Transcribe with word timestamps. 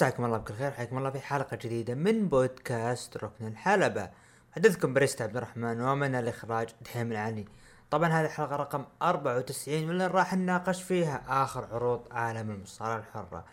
مساكم 0.00 0.24
الله 0.24 0.38
بكل 0.38 0.54
خير 0.54 0.70
حياكم 0.70 0.98
الله 0.98 1.10
في 1.10 1.20
حلقة 1.20 1.58
جديدة 1.62 1.94
من 1.94 2.28
بودكاست 2.28 3.16
ركن 3.16 3.46
الحلبة. 3.46 4.10
حدثكم 4.52 4.94
بريست 4.94 5.22
عبد 5.22 5.36
الرحمن 5.36 5.80
ومن 5.80 6.14
الإخراج 6.14 6.68
دحيم 6.80 7.12
العلي. 7.12 7.44
طبعا 7.90 8.08
هذه 8.08 8.24
الحلقة 8.24 8.56
رقم 8.56 8.84
94 9.02 9.88
واللي 9.88 10.06
راح 10.06 10.34
نناقش 10.34 10.82
فيها 10.82 11.22
آخر 11.28 11.68
عروض 11.72 12.00
عالم 12.10 12.50
المصارعة 12.50 12.98
الحرة. 12.98 13.44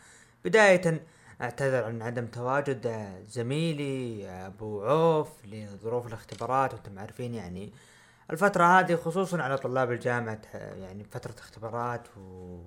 بداية 0.45 1.05
أعتذر 1.41 1.83
عن 1.83 2.01
عدم 2.01 2.25
تواجد 2.25 3.07
زميلي 3.27 4.29
أبو 4.29 4.83
عوف 4.83 5.45
لظروف 5.45 6.07
الاختبارات 6.07 6.73
وأنتم 6.73 6.99
عارفين 6.99 7.33
يعني 7.33 7.73
الفترة 8.31 8.79
هذه 8.79 8.95
خصوصا 8.95 9.41
على 9.41 9.57
طلاب 9.57 9.91
الجامعة 9.91 10.41
يعني 10.53 11.03
فترة 11.03 11.35
اختبارات 11.39 12.07
و 12.17 12.59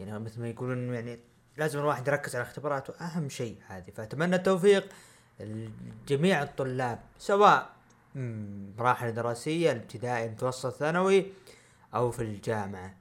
يعني 0.00 0.18
مثل 0.18 0.40
ما 0.40 0.48
يقولون 0.48 0.94
يعني 0.94 1.29
لازم 1.60 1.78
الواحد 1.78 2.08
يركز 2.08 2.36
على 2.36 2.42
اختباراته. 2.42 2.94
أهم 3.00 3.28
شيء 3.28 3.56
هذه. 3.66 3.90
فأتمنى 3.96 4.36
التوفيق 4.36 4.88
لجميع 5.40 6.42
الطلاب 6.42 6.98
سواء 7.18 7.70
مراحل 8.78 9.14
دراسية 9.14 9.72
الابتدائي 9.72 10.26
المتوسط 10.26 10.74
ثانوي 10.76 11.32
أو 11.94 12.10
في 12.10 12.22
الجامعة. 12.22 12.94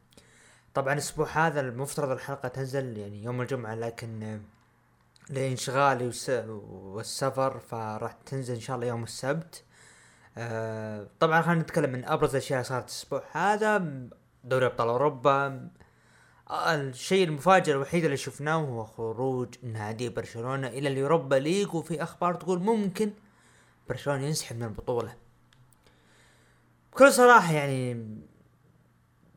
طبعا 0.73 0.93
الأسبوع 0.93 1.27
هذا 1.27 1.59
المفترض 1.59 2.09
الحلقة 2.11 2.47
تنزل 2.47 2.97
يعني 2.97 3.23
يوم 3.23 3.41
الجمعة 3.41 3.75
لكن 3.75 4.41
لإنشغالي 5.29 6.11
والسفر 6.69 7.59
فراح 7.59 8.11
تنزل 8.11 8.53
إن 8.53 8.59
شاء 8.59 8.75
الله 8.75 8.87
يوم 8.87 9.03
السبت. 9.03 9.63
آه 10.37 11.07
طبعا 11.19 11.41
خلينا 11.41 11.61
نتكلم 11.61 11.91
من 11.91 12.05
أبرز 12.05 12.29
الأشياء 12.29 12.63
صارت 12.63 12.83
الأسبوع 12.83 13.23
هذا. 13.31 13.83
دوري 14.43 14.65
أبطال 14.65 14.87
أوروبا 14.87 15.69
الشيء 16.51 17.27
المفاجئ 17.27 17.71
الوحيد 17.71 18.03
اللي 18.03 18.17
شفناه 18.17 18.55
هو 18.55 18.85
خروج 18.85 19.55
نادي 19.63 20.09
برشلونة 20.09 20.67
إلى 20.67 20.89
اليوروبا 20.89 21.35
ليج 21.35 21.75
وفي 21.75 22.03
أخبار 22.03 22.35
تقول 22.35 22.59
ممكن 22.59 23.11
برشلونة 23.89 24.25
ينسحب 24.25 24.55
من 24.55 24.63
البطولة. 24.63 25.15
بكل 26.93 27.13
صراحة 27.13 27.53
يعني 27.53 28.05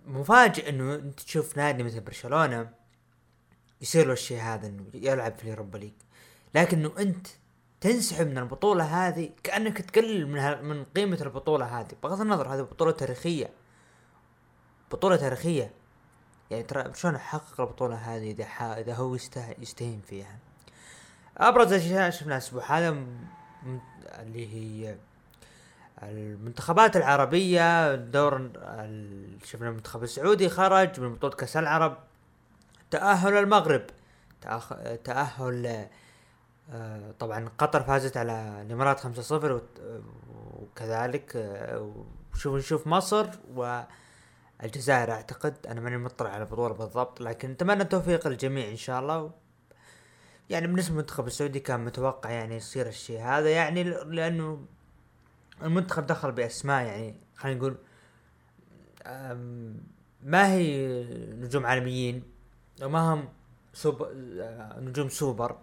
مفاجئ 0.06 0.68
إنه 0.68 0.94
أنت 0.94 1.20
تشوف 1.20 1.56
نادي 1.56 1.82
مثل 1.82 2.00
برشلونة 2.00 2.70
يصير 3.80 4.06
له 4.06 4.12
الشيء 4.12 4.40
هذا 4.40 4.66
إنه 4.66 4.84
يلعب 4.94 5.34
في 5.34 5.44
اليوروبا 5.44 5.78
ليج 5.78 5.92
لكن 6.54 6.78
إنه 6.78 6.92
أنت 6.98 7.26
تنسحب 7.80 8.26
من 8.26 8.38
البطولة 8.38 8.84
هذه 8.84 9.30
كأنك 9.42 9.80
تقلل 9.80 10.26
من 10.26 10.64
من 10.64 10.84
قيمة 10.84 11.18
البطولة 11.20 11.80
هذه. 11.80 11.88
بغض 12.02 12.20
النظر 12.20 12.54
هذه 12.54 12.60
بطولة 12.60 12.92
تاريخية. 12.92 13.50
بطولة 14.92 15.16
تاريخية. 15.16 15.81
يعني 16.52 16.62
ترى 16.62 16.94
شلون 16.94 17.18
حقق 17.18 17.60
البطولة 17.60 17.94
هذه 17.96 18.30
إذا 18.30 18.44
إذا 18.80 18.94
هو 18.94 19.14
يستهين 19.58 20.00
فيها؟ 20.06 20.38
أبرز 21.38 21.72
الأشياء 21.72 22.10
شفناها 22.10 22.36
الأسبوع 22.36 22.78
هذا 22.78 22.96
اللي 24.20 24.54
هي 24.54 24.96
المنتخبات 26.02 26.96
العربية 26.96 27.94
دور 27.94 28.50
شفنا 29.44 29.68
المنتخب 29.68 30.02
السعودي 30.02 30.48
خرج 30.48 31.00
من 31.00 31.14
بطولة 31.14 31.34
كأس 31.34 31.56
العرب 31.56 31.98
تأهل 32.90 33.36
المغرب 33.36 33.82
تأهل 35.04 35.86
آه، 36.72 37.14
طبعا 37.18 37.48
قطر 37.58 37.82
فازت 37.82 38.16
على 38.16 38.62
الإمارات 38.66 39.00
خمسة 39.00 39.22
صفر 39.22 39.62
وكذلك 40.54 41.36
آه، 41.36 41.92
وشوف 42.34 42.54
نشوف 42.54 42.86
مصر 42.86 43.26
والجزائر 44.62 45.12
أعتقد 45.12 45.66
أنا 45.66 45.80
ماني 45.80 45.96
مطلع 45.98 46.30
على 46.30 46.42
البطولة 46.42 46.74
بالضبط 46.74 47.20
لكن 47.20 47.50
نتمنى 47.50 47.82
التوفيق 47.82 48.28
للجميع 48.28 48.68
إن 48.68 48.76
شاء 48.76 49.00
الله. 49.00 49.30
يعني 50.50 50.66
بالنسبة 50.66 50.92
للمنتخب 50.92 51.26
السعودي 51.26 51.60
كان 51.60 51.84
متوقع 51.84 52.30
يعني 52.30 52.56
يصير 52.56 52.86
الشيء 52.86 53.20
هذا 53.20 53.50
يعني 53.50 53.84
لأنه 53.84 54.64
المنتخب 55.62 56.06
دخل 56.06 56.32
بأسماء 56.32 56.86
يعني 56.86 57.16
خلينا 57.36 57.58
نقول 57.58 57.76
ما 60.22 60.52
هي 60.52 60.86
نجوم 61.32 61.66
عالميين 61.66 62.22
وما 62.82 63.14
هم 63.14 63.28
سوبر 63.72 64.12
نجوم 64.78 65.08
سوبر. 65.08 65.56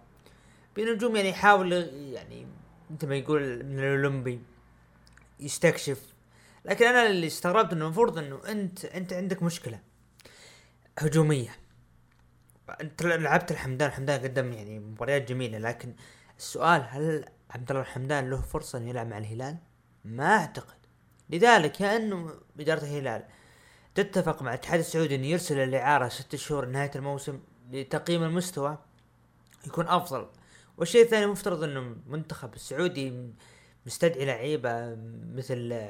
بنجوم 0.76 1.16
يعني 1.16 1.30
يحاول 1.30 1.74
يعني 2.14 2.48
مثل 2.90 3.08
ما 3.08 3.16
يقول 3.16 3.64
من 3.66 3.80
الأولمبي 3.80 4.42
يستكشف 5.40 6.14
لكن 6.69 6.85
أنا 6.85 7.07
اللي 7.07 7.28
استغربت 7.28 7.74
إنه 7.74 7.85
المفروض 7.85 8.18
إنه 8.18 8.41
انت 8.47 8.85
أنت 8.85 9.13
عندك 9.13 9.44
مشكلة 9.44 9.80
هجومية. 11.00 11.56
أنت 12.81 13.03
لعبت 13.03 13.52
الحمدان 13.52 13.90
الحمدان 13.90 14.22
قدم 14.22 14.53
يعني 14.53 14.79
مباريات 14.79 15.29
جميلة 15.29 15.58
لكن 15.58 15.96
السؤال 16.38 16.85
هل 16.90 17.25
عبد 17.50 17.69
الله 17.72 17.81
الحمدان 17.81 18.29
له 18.29 18.41
فرصة 18.41 18.78
إنه 18.78 18.90
يلعب 18.90 19.08
مع 19.08 19.18
الهلال؟ 19.18 19.58
ما 20.06 20.38
أعتقد. 20.38 20.78
لذلك 21.29 21.81
يا 21.81 21.96
إنه 21.96 22.34
إدارة 22.59 22.79
الهلال 22.79 23.24
تتفق 23.96 24.41
مع 24.41 24.53
الاتحاد 24.53 24.79
السعودي 24.79 25.16
إنه 25.16 25.28
يرسل 25.28 25.59
الاعاره 25.59 26.08
ست 26.08 26.35
شهور 26.35 26.66
نهاية 26.66 26.91
الموسم 26.96 27.40
لتقييم 27.72 28.24
المستوى 28.24 28.78
يكون 29.68 29.88
أفضل. 29.88 30.28
والشيء 30.78 31.03
الثاني 31.03 31.25
مفترض 31.25 31.63
إنه 31.63 31.79
المنتخب 31.79 32.53
السعودي 32.53 33.34
مستدعي 33.85 34.25
لعيبة 34.25 34.97
مثل 35.35 35.90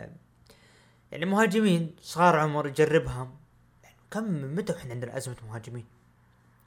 يعني 1.12 1.26
مهاجمين 1.26 1.96
صغار 2.02 2.36
عمر 2.36 2.68
يجربهم. 2.68 3.38
يعني 3.84 3.96
كم 4.12 4.24
من 4.24 4.56
متى 4.56 4.74
إحنا 4.74 4.94
عندنا 4.94 5.18
أزمة 5.18 5.36
مهاجمين؟ 5.48 5.86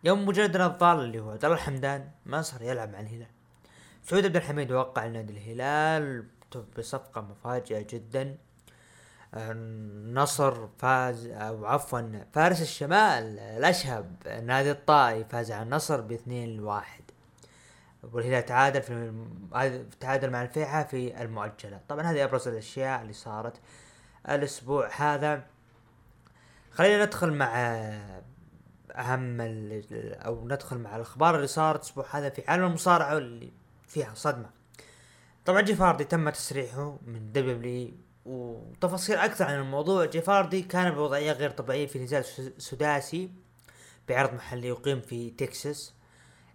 يوم 0.05 0.27
مجرد 0.27 0.57
الضال 0.57 1.01
اللي 1.01 1.21
هو 1.21 1.31
عبد 1.31 1.45
الله 1.45 1.57
الحمدان 1.57 2.11
ما 2.27 2.43
صار 2.43 2.63
يلعب 2.63 2.93
مع 2.93 3.01
الهلال. 3.01 3.27
سعود 4.05 4.25
عبد 4.25 4.37
الحميد 4.37 4.73
وقع 4.73 5.07
لنادي 5.07 5.33
الهلال 5.33 6.27
بصفقة 6.79 7.21
مفاجئة 7.21 7.87
جدا. 7.91 8.37
النصر 9.35 10.69
فاز 10.79 11.27
أو 11.27 11.67
عفوا 11.67 12.25
فارس 12.33 12.63
الشمال 12.63 13.39
الأشهب 13.39 14.17
نادي 14.45 14.71
الطائي 14.71 15.25
فاز 15.25 15.53
على 15.53 15.63
النصر 15.63 16.01
باثنين 16.01 16.57
لواحد. 16.57 17.03
والهلال 18.13 18.45
تعادل 18.45 18.83
في 18.83 19.85
تعادل 20.01 20.31
مع 20.31 20.43
الفيحة 20.43 20.83
في 20.83 21.23
المؤجلة 21.23 21.81
طبعا 21.89 22.03
هذه 22.03 22.25
أبرز 22.25 22.49
الأشياء 22.49 23.03
اللي 23.03 23.13
صارت. 23.13 23.61
الأسبوع 24.29 24.91
هذا. 24.97 25.45
خلينا 26.71 27.05
ندخل 27.05 27.33
مع 27.33 27.57
أهم 28.97 29.39
أو 29.41 30.49
ندخل 30.49 30.79
مع 30.79 30.97
الأخبار 30.97 31.37
اللي 31.37 31.47
صارت 31.47 31.81
الأسبوع 31.81 32.07
هذا 32.11 32.31
في 32.31 32.43
عالم 32.49 32.65
المصارعة 32.65 33.19
اللي 33.19 33.53
فيها 33.87 34.15
صدمة. 34.15 34.51
طبعا 35.45 35.61
جيفاردي 35.61 36.05
تم 36.05 36.31
تسريحه 36.31 36.99
من 37.07 37.33
دبليو 37.33 37.91
وتفاصيل 38.25 39.17
أكثر 39.17 39.45
عن 39.45 39.59
الموضوع. 39.59 40.05
جيفاردي 40.05 40.63
كان 40.63 40.95
بوضعية 40.95 41.33
غير 41.33 41.51
طبيعية 41.51 41.87
في 41.87 41.99
نزال 41.99 42.25
سداسي 42.59 43.31
بعرض 44.09 44.35
محلي 44.35 44.69
يقيم 44.69 45.01
في 45.01 45.31
تكساس. 45.31 45.95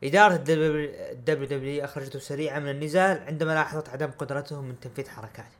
إدارة 0.03 0.35
الدبليو 0.35 1.45
دبليو 1.45 1.83
أخرجته 1.83 2.19
سريعا 2.19 2.59
من 2.59 2.69
النزال 2.69 3.23
عندما 3.23 3.51
لاحظت 3.51 3.89
عدم 3.89 4.11
قدرته 4.11 4.61
من 4.61 4.79
تنفيذ 4.79 5.09
حركاته. 5.09 5.56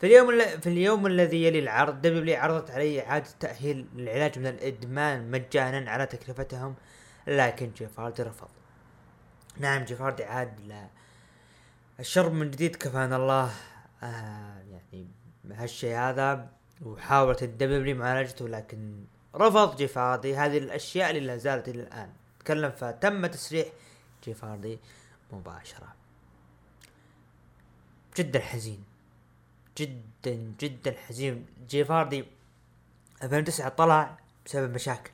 في 0.00 0.06
اليوم 0.06 0.38
في 0.60 0.66
اليوم 0.66 1.06
الذي 1.06 1.44
يلي 1.44 1.58
العرض 1.58 2.00
دبليو 2.00 2.36
عرضت 2.40 2.70
عليه 2.70 3.00
إعادة 3.00 3.28
تأهيل 3.40 3.86
للعلاج 3.94 4.38
من 4.38 4.46
الإدمان 4.46 5.30
مجانا 5.30 5.90
على 5.90 6.06
تكلفتهم. 6.06 6.74
لكن 7.26 7.70
جيفاردي 7.76 8.22
رفض. 8.22 8.48
نعم 9.58 9.84
جيفاردي 9.84 10.24
عاد 10.24 10.86
الشرب 12.00 12.32
من 12.32 12.50
جديد 12.50 12.76
كفانا 12.76 13.16
الله. 13.16 13.50
آه 14.02 14.62
يعني 14.70 15.08
هالشيء 15.50 15.96
هذا 15.96 16.48
وحاولت 16.82 17.42
ال 17.42 17.69
W 17.69 17.96
معالجته 17.96 18.48
لكن 18.48 19.04
رفض 19.34 19.76
جيف 19.76 19.99
هاردي. 19.99 20.36
هذه 20.36 20.58
الأشياء 20.58 21.10
اللي 21.10 21.20
لا 21.20 21.36
زالت 21.36 21.68
إلى 21.68 21.82
الآن. 21.82 22.12
تكلم 22.40 22.70
فتم 22.70 23.26
تسريح 23.26 23.68
جيف 24.24 24.47
هاردي 24.47 24.78
مباشرة. 25.32 25.94
جدا 28.16 28.40
حزين. 28.40 28.84
جدا 29.78 30.52
جدا 30.60 30.94
حزين. 31.08 31.46
جيف 31.68 31.92
هاردي 31.92 32.24
2009 33.22 33.68
طلع 33.68 34.18
بسبب 34.46 34.74
مشاكل. 34.74 35.10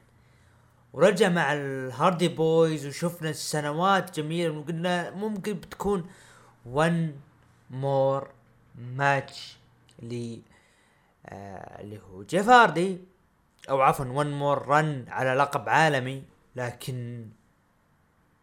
ورجع 0.93 1.29
مع 1.29 1.53
ال 1.53 1.65
Hardy 1.65 2.29
Boyz 2.29 2.87
وشفنا 2.87 3.33
سنوات 3.33 4.21
جميلة. 4.21 4.59
وقلنا 4.59 5.11
ممكن 5.11 5.53
بتكون 5.53 6.11
One 6.67 7.21
more 7.71 8.31
match 8.75 9.57
اللي 10.03 10.43
اللي 11.29 12.01
هو 12.01 12.23
جيف 12.23 12.55
هاردي 12.55 12.99
أو 13.71 13.81
عفوا 13.81 14.05
one 14.05 14.31
more 14.33 14.69
run 14.69 15.05
على 15.09 15.35
لقب 15.35 15.69
عالمي. 15.69 16.23
لكن 16.57 17.29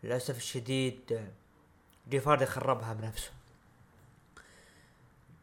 للأسف 0.04 0.38
الشديد 0.38 1.20
جيف 2.10 2.25
هاردي 2.25 2.46
خربها 2.46 2.94
بنفسه. 2.94 3.32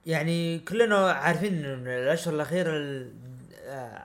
يعني 0.06 0.58
كلنا 0.58 1.12
عارفين 1.12 1.64
إن 1.64 1.86
الأشهر 1.86 2.34
الأخيرة 2.34 2.70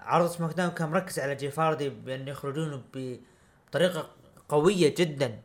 عرض 0.03 0.29
SmackDown 0.29 0.71
كان 0.71 0.89
مركز 0.89 1.19
على 1.19 1.35
جيف 1.35 1.58
هاردي 1.58 1.89
بأن 1.89 2.27
يخرجونه 2.27 2.83
بطريقة 2.93 4.09
قوية 4.49 4.95
جدا 4.97 5.41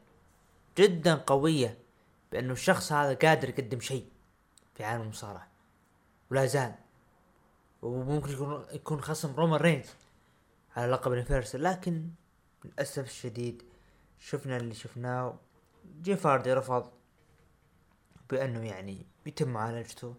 جدا 0.79 1.15
قوية 1.15 1.79
بأنه 2.33 2.53
الشخص 2.53 2.93
هذا 2.93 3.15
قادر 3.15 3.49
يقدم 3.49 3.81
شيء 3.81 4.09
في 4.75 4.85
عالم 4.85 5.03
المصارعة. 5.03 5.49
ولا 6.31 6.47
زال. 6.47 6.75
وممكن 7.83 8.33
يكون 8.33 8.65
يكون 8.73 9.01
خصم 9.01 9.35
رومان 9.35 9.61
رينز 9.61 9.87
على 10.77 10.93
لقب 10.93 11.13
ال 11.13 11.18
Universal 11.18 11.63
لكن 11.63 12.09
للأسف 12.65 13.05
الشديد 13.05 13.63
شفنا 14.19 14.57
اللي 14.57 14.75
شفناه. 14.75 15.39
جيف 16.03 16.27
هاردي 16.27 16.53
رفض 16.53 16.91
بأنه 18.31 18.67
يعني 18.67 19.07
يتم 19.27 19.49
معالجته. 19.49 20.15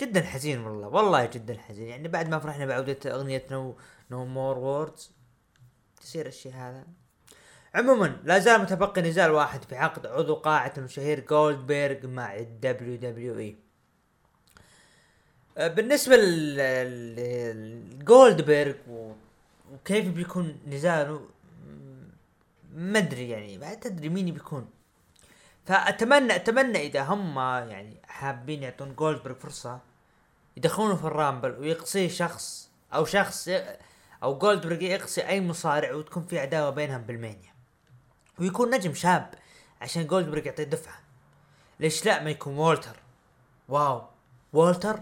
جدا 0.00 0.22
حزين 0.22 0.60
والله 0.60 0.88
والله 0.88 1.26
جدا 1.26 1.58
حزين. 1.58 1.88
يعني 1.88 2.08
بعد 2.08 2.28
ما 2.28 2.38
فرحنا 2.38 2.66
بعودة 2.66 2.98
اغنية 3.06 3.46
No 3.50 3.76
No 4.10 4.24
More 4.24 4.58
Words 4.58 5.10
تصير 6.00 6.26
الشيء 6.26 6.52
هذا. 6.52 6.84
عموما 7.74 8.20
لا 8.24 8.38
زال 8.38 8.60
متبقي 8.60 9.02
نزال 9.02 9.30
واحد 9.30 9.64
في 9.64 9.76
عقد 9.76 10.06
عضو 10.06 10.34
قاعة 10.34 10.72
المشاهير 10.78 11.20
جولدبيرغ 11.20 12.06
مع 12.06 12.36
ال 12.36 12.96
WWE 12.96 13.56
بالنسبة 15.58 16.16
لجولدبيرغ 17.76 18.74
وكيف 19.72 20.08
بيكون 20.08 20.60
نزاله 20.66 21.28
ما 22.74 22.98
أدري 22.98 23.28
يعني 23.28 23.58
ما 23.58 23.74
تدري 23.74 24.08
مين 24.08 24.34
بيكون. 24.34 24.70
فاتمنى 25.66 26.36
أتمنى 26.36 26.78
إذا 26.86 27.02
هم 27.02 27.38
يعني 27.38 27.96
حابين 28.06 28.62
يعطون 28.62 28.94
جولدبرغ 28.94 29.34
فرصة 29.34 29.80
يدخلونه 30.56 30.96
في 30.96 31.04
ال 31.04 31.11
Rumble 31.11 31.50
ويقصيه 31.50 32.08
شخص 32.08 32.70
أو 32.94 33.04
شخص 33.04 33.48
أو 34.22 34.38
جولدبرغ 34.38 34.82
يقصي 34.82 35.28
أي 35.28 35.40
مصارع 35.40 35.92
وتكون 35.94 36.24
في 36.24 36.38
عداوة 36.38 36.70
بينهم 36.70 37.02
بال 37.02 37.15
Mania. 37.15 37.54
ويكون 38.38 38.74
نجم 38.74 38.94
شاب 38.94 39.34
عشان 39.80 40.06
جولدبرغ 40.06 40.46
يعطيه 40.46 40.64
دفعة. 40.64 41.00
ليش 41.80 42.06
لا؟ 42.06 42.22
ما 42.22 42.30
يكون 42.30 42.58
وولتر 42.58 42.96
wow. 43.68 44.02
وولتر 44.52 45.00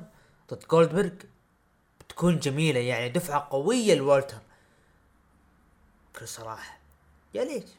ضد 0.50 0.64
جولدبرغ 0.70 1.10
بتكون 2.00 2.38
جميلة 2.38 2.80
يعني 2.80 3.08
دفعة 3.08 3.48
قوية 3.50 3.94
لوولتر 3.94 4.38
بكل 6.14 6.28
صراحة. 6.28 6.78
يا 7.34 7.44
ليت 7.44 7.70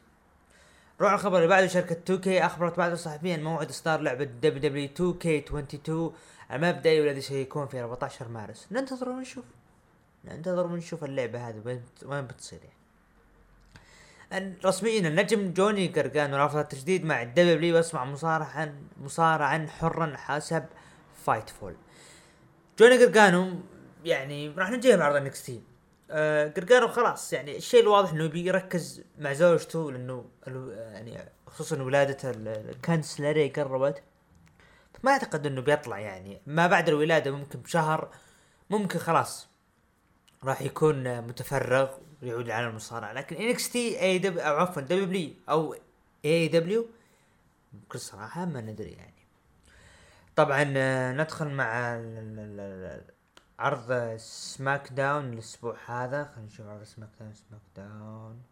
روح 1.00 1.12
الخبر 1.12 1.36
اللي 1.36 1.48
بعده 1.48 1.66
شركة 1.66 2.16
2K 2.16 2.28
أخبرت 2.44 2.76
بعض 2.76 2.92
الصحفيين 2.92 3.44
موعد 3.44 3.68
إصدار 3.68 4.00
لعبة 4.00 4.24
W 4.24 4.88
2K22 4.88 5.90
المبدئي 6.52 7.00
والذي 7.00 7.20
سيكون 7.20 7.66
في 7.66 7.80
14 7.80 8.28
مارس. 8.28 8.66
ننتظر 8.70 9.08
ونشوف. 9.08 9.44
ننتظر 10.24 10.66
ونشوف 10.66 11.04
اللعبة 11.04 11.48
هذه 11.48 11.80
وين 12.04 12.26
بتصير 12.26 12.60
يعني. 12.62 12.74
رسميا 14.64 15.08
النجم 15.08 15.52
جوني 15.52 15.88
قرقان 15.88 16.34
رافض 16.34 16.56
التجديد 16.56 17.04
مع 17.04 17.22
ال 17.22 17.49
W 17.49 17.76
ويصنع 17.76 18.04
مصارعا 18.04 18.74
مصارعا 19.00 19.66
حرا 19.78 20.16
حسب 20.16 20.64
Fightful 21.24 21.76
جوني 22.78 23.04
قرقانو 23.04 23.60
يعني 24.04 24.48
راح 24.48 24.70
نجيه 24.70 24.96
بعرض 24.96 25.16
NXT 25.16 25.50
آه 26.10 26.48
قرقانو 26.48 26.88
خلاص 26.88 27.32
يعني 27.32 27.56
الشيء 27.56 27.82
الواضح 27.82 28.12
إنه 28.12 28.26
بيركز 28.26 29.02
مع 29.18 29.32
زوجته 29.32 29.92
لأنه 29.92 30.24
يعني 30.92 31.18
خصوصا 31.46 31.82
ولادة 31.82 32.30
كانديس 32.70 33.13
لوري 33.13 33.48
قربت 33.48 34.02
ما 35.02 35.10
أعتقد 35.10 35.46
إنه 35.46 35.60
بيطلع 35.60 35.98
يعني 35.98 36.40
ما 36.46 36.66
بعد 36.66 36.88
الولادة 36.88 37.30
ممكن 37.30 37.58
بشهر 37.58 38.08
ممكن 38.70 38.98
خلاص 38.98 39.48
راح 40.44 40.62
يكون 40.62 41.20
متفرغ 41.20 41.88
ويعود 42.22 42.48
لعالم 42.48 42.68
المصارعة. 42.68 43.12
لكن 43.12 43.36
NXT 43.36 44.00
AEW 44.00 44.42
أو 44.42 44.56
عفوا 44.56 44.82
دبليو 44.82 45.30
أو 45.48 45.76
اي 46.24 46.48
دبليو 46.48 46.86
بكل 47.72 48.00
صراحة 48.00 48.44
ما 48.44 48.60
ندري 48.60 48.90
يعني. 48.90 49.14
طبعا 50.36 50.74
آه، 50.76 51.12
ندخل 51.12 51.48
مع 51.48 51.96
عرض 53.58 54.16
SmackDown 54.16 55.32
الأسبوع 55.32 55.76
هذا. 55.86 56.24
خلينا 56.24 56.46
نشوف 56.46 56.66
عرض 56.66 56.82
SmackDown 56.82 57.34
SmackDown 57.34 58.42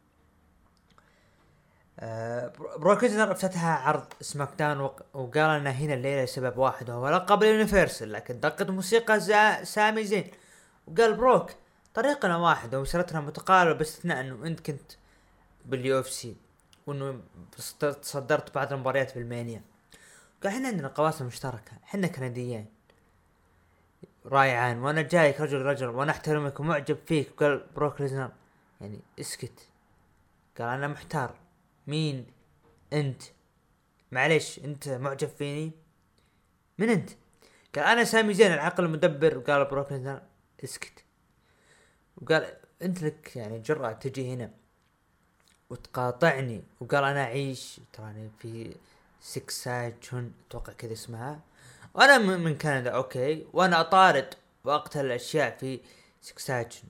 آه 2.00 2.52
بروك 2.76 3.04
افتتح 3.04 3.64
عرض 3.64 4.04
SmackDown 4.20 4.80
وقال 5.14 5.60
لنا 5.60 5.70
هنا 5.70 5.94
الليلة 5.94 6.24
لسبب 6.24 6.58
واحد 6.58 6.90
وهو 6.90 7.08
لقب 7.08 7.42
ال 7.42 7.49
Universal 7.49 8.12
لكن 8.12 8.40
دقت 8.40 8.70
موسيقى 8.70 9.20
سامي 9.64 10.04
زين. 10.04 10.30
وقال 10.86 11.14
بروك 11.14 11.50
طريقنا 11.94 12.36
واحد 12.36 12.74
ومسيرتنا 12.74 13.20
متقاربة 13.20 13.78
باستثناء 13.78 14.20
إنه 14.20 14.46
أنت 14.46 14.60
كنت 14.60 14.92
بال 15.64 16.00
UFC 16.00 16.36
وإنه 16.86 17.20
تصدرت 17.78 18.54
بعض 18.54 18.72
المباريات 18.72 19.14
بال 19.14 19.26
Mania. 19.26 19.62
قال 20.42 20.52
إحنا 20.52 20.68
عندنا 20.68 20.88
قواسم 20.88 21.26
مشتركة 21.26 21.72
إحنا 21.84 22.06
كنديين. 22.06 22.66
رايعان 24.26 24.78
وأنا 24.78 25.02
جايك 25.02 25.40
رجل 25.40 25.62
رجل 25.62 25.86
وأنا 25.88 26.12
أحترمك 26.12 26.60
ومعجب 26.60 26.98
فيك 27.06 27.30
قال 27.30 27.66
بروك 27.76 28.00
ليزنر 28.00 28.30
يعني 28.80 29.00
اسكت. 29.20 29.68
قال 30.58 30.68
أنا 30.68 30.88
محتار 30.88 31.34
مين 31.86 32.26
أنت؟ 32.92 33.22
معلش 34.12 34.58
أنت 34.58 34.88
معجب 34.88 35.28
فيني؟ 35.28 35.72
من 36.78 36.88
أنت؟ 36.88 37.10
قال 37.74 37.84
أنا 37.84 38.04
سامي 38.04 38.34
زين 38.34 38.52
العقل 38.52 38.84
المدبر. 38.84 39.38
وقال 39.38 39.64
بروك 39.64 39.92
ليزنر 39.92 40.22
اسكت. 40.64 41.04
وقال 42.22 42.56
أنت 42.82 43.02
لك 43.02 43.36
يعني 43.36 43.58
جرأة 43.58 43.92
تجي 43.92 44.34
هنا 44.34 44.50
وتقاطعني. 45.70 46.62
وقال 46.80 47.04
أنا 47.04 47.22
أعيش 47.22 47.80
تراني 47.92 48.30
في 48.38 48.74
سكساجون 49.20 50.34
أتوقع 50.48 50.72
كذا 50.72 50.92
اسمها. 50.92 51.40
وأنا 51.94 52.18
من 52.18 52.58
كندا 52.58 52.90
okay. 52.90 53.46
وأنا 53.52 53.80
اطارد 53.80 54.34
واقتل 54.64 55.06
الاشياء 55.06 55.56
في 55.56 55.80
سكساجن. 56.20 56.82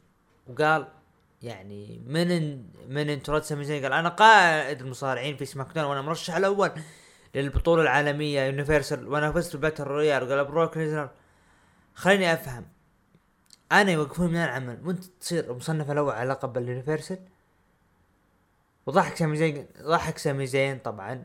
وقال 0.47 0.89
يعني 1.43 2.03
من 2.07 2.29
من 2.89 3.11
انت 3.11 3.31
قال 3.31 3.93
أنا 3.93 4.09
قائد 4.09 4.81
المصارعين 4.81 5.37
في 5.37 5.45
سماك 5.45 5.77
وأنا 5.77 6.03
مرشح 6.03 6.37
الأول 6.37 6.73
للبطولة 7.35 7.83
العالمية 7.83 8.41
Universal 8.41 9.09
وأنا 9.09 9.33
فزت 9.33 9.53
بال 9.53 9.61
Battle 9.61 9.85
Royal. 9.85 10.23
وقال 10.23 10.45
بروك 10.45 10.77
ليزنر 10.77 11.11
خليني 11.95 12.33
أفهم. 12.33 12.67
أنا 13.73 13.91
يوقفون 13.91 14.31
من 14.31 14.37
العمل. 14.37 14.81
وانت 14.85 15.05
تصير 15.05 15.55
مصنف 15.55 15.91
الأول 15.91 16.13
على 16.15 16.31
لقب 16.31 16.59
ال 16.59 16.65
Universal 16.65 17.19
وضحك 18.87 19.17
سامي 19.17 19.37
زين؟ 19.37 19.67
ضحك 19.83 20.19
سامي 20.19 20.47
زين 20.47 20.79
طبعا. 20.79 21.25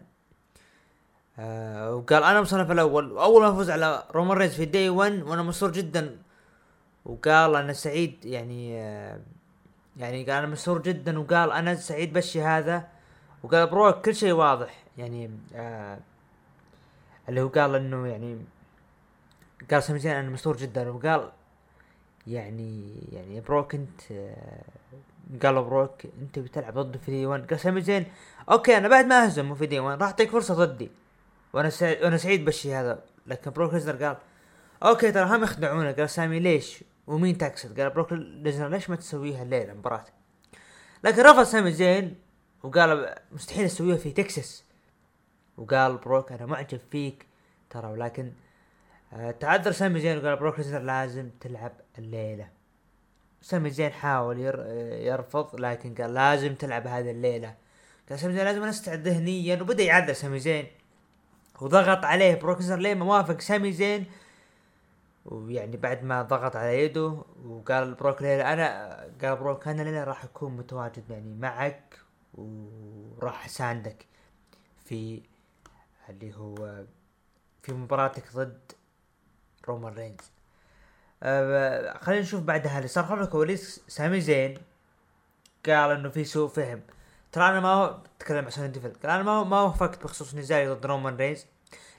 آه 1.40 1.96
وقال 1.96 2.24
أنا 2.24 2.42
مصنف 2.42 2.72
الأول. 2.72 3.12
وأول 3.12 3.42
ما 3.42 3.50
أفوز 3.50 3.70
على 3.70 4.04
رومان 4.12 4.38
رينز 4.38 4.56
في 4.56 4.66
Day 4.66 4.90
1 4.90 5.22
وأنا 5.24 5.44
مسرور 5.44 5.72
جدا. 5.72 6.18
وقال 7.06 7.56
أنا 7.56 7.74
سعيد 7.74 8.26
يعني 8.26 8.82
آه 8.82 9.20
يعني 9.98 10.24
قال 10.24 10.32
أنا 10.32 10.48
مسرور 10.48 10.82
جدا. 10.82 11.20
وقال 11.20 11.52
أنا 11.52 11.76
سعيد 11.76 12.14
بالشي 12.14 12.42
هذا. 12.42 12.88
وقال 13.44 13.68
بروك 13.68 14.06
كل 14.06 14.16
شيء 14.16 14.32
واضح. 14.32 14.84
يعني 14.98 15.32
آه 15.56 15.98
اللي 17.30 17.42
هو 17.42 17.48
قال 17.48 17.76
إنه 17.76 18.08
يعني 18.08 18.38
قال 19.72 19.84
سامي 19.84 20.20
أنا 20.20 20.30
مسرور 20.30 20.58
جدا. 20.58 20.90
وقال 20.90 21.32
يعني 22.28 22.96
يعني 23.12 23.42
بروك 23.42 23.76
أنت 23.76 24.02
آه 24.12 24.64
قال 25.44 25.64
بروك 25.64 25.92
أنت 26.22 26.40
بتلعب 26.40 26.80
ضدي 26.80 27.00
في 27.00 27.12
Day 27.12 27.26
1 27.26 27.50
قال 27.50 27.60
سامي 27.60 27.82
زين 27.82 28.06
okay 28.52 28.78
أنا 28.78 28.88
بعد 28.88 29.06
ما 29.06 29.24
اهزمه 29.24 29.56
في 29.56 29.66
Day 29.66 29.80
1 29.80 30.00
راح 30.02 30.08
أعطيك 30.10 30.30
فرصة 30.32 30.54
ضدي. 30.54 30.92
وأنا 31.58 31.70
سعيد 31.70 32.04
وأنا 32.04 32.18
سعيد 32.18 32.46
بالشيء 32.46 32.76
هذا. 32.76 33.04
لكن 33.28 33.52
بروك 33.52 33.74
ليزنر 33.74 34.06
قال 34.06 34.18
Okay 34.84 35.12
ترى 35.12 35.26
هم 35.26 35.44
يخدعونا 35.44 35.92
قال 35.92 36.10
سامي 36.10 36.40
ليش؟ 36.40 36.84
ومين 37.08 37.38
تقصد؟ 37.38 37.80
قال 37.80 37.90
بروك 37.90 38.14
ليزنر 38.14 38.68
ليش 38.68 38.90
ما 38.90 38.96
تسويها 38.96 39.44
الليلة 39.44 39.74
مباراة؟ 39.74 40.06
لكن 41.04 41.22
رفض 41.22 41.44
سامي 41.44 41.72
زين 41.72 42.16
وقال 42.64 43.16
مستحيل 43.32 43.66
أسويها 43.66 43.98
في 43.98 44.12
تكساس. 44.12 44.64
وقال 45.58 45.98
بروك 45.98 46.32
أنا 46.32 46.46
معجب 46.46 46.80
فيك 46.92 47.26
ترى 47.70 47.92
ولكن 47.92 48.32
آه 49.14 49.32
تعذر 49.32 49.72
سامي 49.72 50.00
زين. 50.00 50.18
وقال 50.18 50.36
بروك 50.36 50.58
ليزنر 50.58 50.80
لازم 50.80 51.30
تلعب 51.40 51.72
الليلة. 51.98 52.50
سامي 53.42 53.70
زين 53.70 53.92
حاول 53.92 54.40
يرفض 54.40 55.60
لكن 55.60 55.96
قال 55.96 56.14
لازم 56.14 56.56
تلعب 56.56 56.88
هذه 56.88 57.12
الليلة. 57.12 57.56
قال 58.10 58.20
سامي 58.20 58.34
زين 58.34 58.46
لازم 58.46 58.64
أستعد 58.64 59.08
ذهنيا. 59.08 59.62
وبدأ 59.62 59.84
يعذر 59.84 60.14
سامي 60.14 60.40
زين. 60.40 60.68
وضغط 61.62 62.06
عليه 62.06 62.36
بروك 62.36 62.58
ليزنر 62.58 62.80
ليه 62.80 62.94
ما 62.94 63.06
وافق 63.06 63.40
سامي 63.42 63.72
زين. 63.72 64.06
ويعني 65.26 65.78
بعد 65.78 66.04
ما 66.04 66.22
ضغط 66.22 66.56
على 66.56 66.84
يده 66.84 67.22
وقال 67.46 67.94
بروك 67.94 68.22
ليلة 68.22 68.54
أنا 68.54 68.98
قال 69.22 69.36
بروك 69.36 69.68
أنا 69.68 69.82
ليلة 69.82 70.04
راح 70.04 70.24
أكون 70.24 70.58
متواجد 70.58 71.10
يعني 71.10 71.34
معك 71.34 72.00
وراح 72.34 73.46
أساندك 73.46 74.06
في 74.86 75.22
اللي 76.10 76.36
هو 76.36 76.84
في 77.62 77.74
مباراتك 77.74 78.24
ضد 78.36 78.60
رومان 79.68 79.94
رينز. 79.94 80.32
أه 81.24 81.98
خلينا 81.98 82.22
نشوف 82.22 82.42
بعدها 82.42 82.78
اللي 82.78 82.88
صار. 82.88 83.06
خلف 83.06 83.22
الكواليس 83.22 83.82
سامي 83.88 84.22
زين 84.22 84.58
قال 85.66 85.92
إنه 85.92 86.10
في 86.10 86.24
سوء 86.24 86.48
فهم. 86.50 86.82
ترى 87.38 87.50
أنا 87.50 87.60
ما 87.60 87.70
هو 87.70 87.98
تكلم 88.20 88.46
عن 88.46 88.52
سونيا 88.52 88.68
ديفيل 88.68 88.94
قال 88.94 89.12
أنا 89.12 89.24
ما 89.24 89.44
ما 89.44 89.62
وافقت 89.62 90.04
بخصوص 90.04 90.36
نزالي 90.36 90.70
ضد 90.70 90.86
رومان 90.86 91.16
رينز 91.16 91.46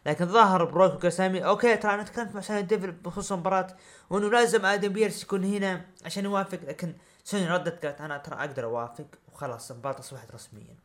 لكن 0.07 0.27
ظهر 0.27 0.65
بروك 0.65 0.95
وقال 0.95 1.13
سامي 1.13 1.45
أوكي 1.45 1.77
ترى 1.77 1.95
أنا 1.95 2.03
تكلمت 2.03 2.35
مع 2.35 2.41
سونيا 2.41 2.63
ديفيل 2.63 2.93
بخصوص 2.93 3.33
المباراة. 3.33 3.67
وإنه 4.11 4.31
لازم 4.31 4.67
آدم 4.67 4.93
بيرس 4.93 5.23
يكون 5.23 5.45
هنا 5.45 5.85
عشان 6.05 6.25
يوافق 6.25 6.59
لكن 6.69 6.95
سونيا 7.25 7.49
ردت 7.49 7.87
قالت 7.87 8.01
أنا 8.01 8.19
ترى 8.19 8.35
أقدر 8.35 8.65
أوافق 8.65 9.07
وخلاص 9.33 9.71
المباراة 9.71 9.99
أصبحت 9.99 10.35
رسميا. 10.35 10.77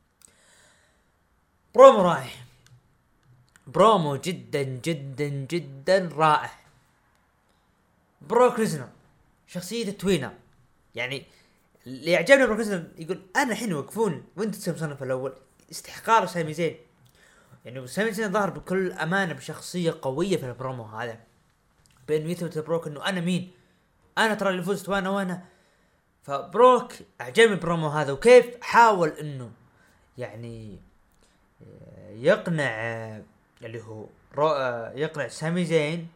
برومو 1.76 2.02
رائع 2.02 2.32
برومو 3.68 4.16
جدا 4.16 4.64
جدا 4.64 5.28
جدا 5.28 6.10
رائع. 6.16 6.52
بروك 8.22 8.60
ليزنر 8.60 8.90
شخصية 9.48 9.92
tweener 9.92 10.34
يعني 10.96 11.26
اللي 11.88 12.12
يعجبني 12.12 12.46
بروك 12.46 12.58
ليزنر 12.58 12.84
يقول 12.98 13.22
أنا 13.36 13.52
الحين 13.52 13.74
وقفون 13.74 14.24
وانت 14.38 14.56
تسوي 14.56 14.74
مصنف 14.74 15.04
الأول. 15.04 15.34
استحقار 15.72 16.26
سامي 16.26 16.54
زين. 16.54 16.78
يعني 17.66 17.88
سامي 17.88 18.12
زين 18.12 18.32
ظهر 18.32 18.50
بكل 18.50 18.92
أمانة 18.92 19.34
بشخصية 19.34 19.98
قوية 20.02 20.38
في 20.38 20.46
البرومو 20.46 20.84
هذا. 20.84 21.20
بانه 22.08 22.30
يثبت 22.32 22.58
لبروك 22.58 22.88
إنه 22.88 23.10
أنا 23.10 23.22
مين؟ 23.22 23.52
أنا 24.18 24.34
ترى 24.34 24.50
اللي 24.50 24.64
فزت 24.64 24.90
وأنا 24.90 25.10
وأنا. 25.10 25.46
فبروك 26.24 26.94
أعجبني 27.22 27.54
البرومو 27.54 27.88
هذا 27.88 28.12
وكيف 28.12 28.46
حاول 28.62 29.10
إنه 29.10 29.52
يعني 30.18 30.80
يقنع 32.10 32.72
اللي 33.62 33.82
هو 33.82 34.06
يقنع 34.96 35.28
سامي 35.28 35.66
زين 35.66 36.08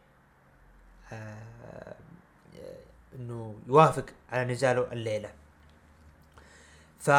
آه، 1.12 1.94
إنه 3.14 3.54
يوافق 3.66 4.04
على 4.30 4.52
نزاله 4.52 4.92
الليلة. 4.92 5.37
ف 6.98 7.10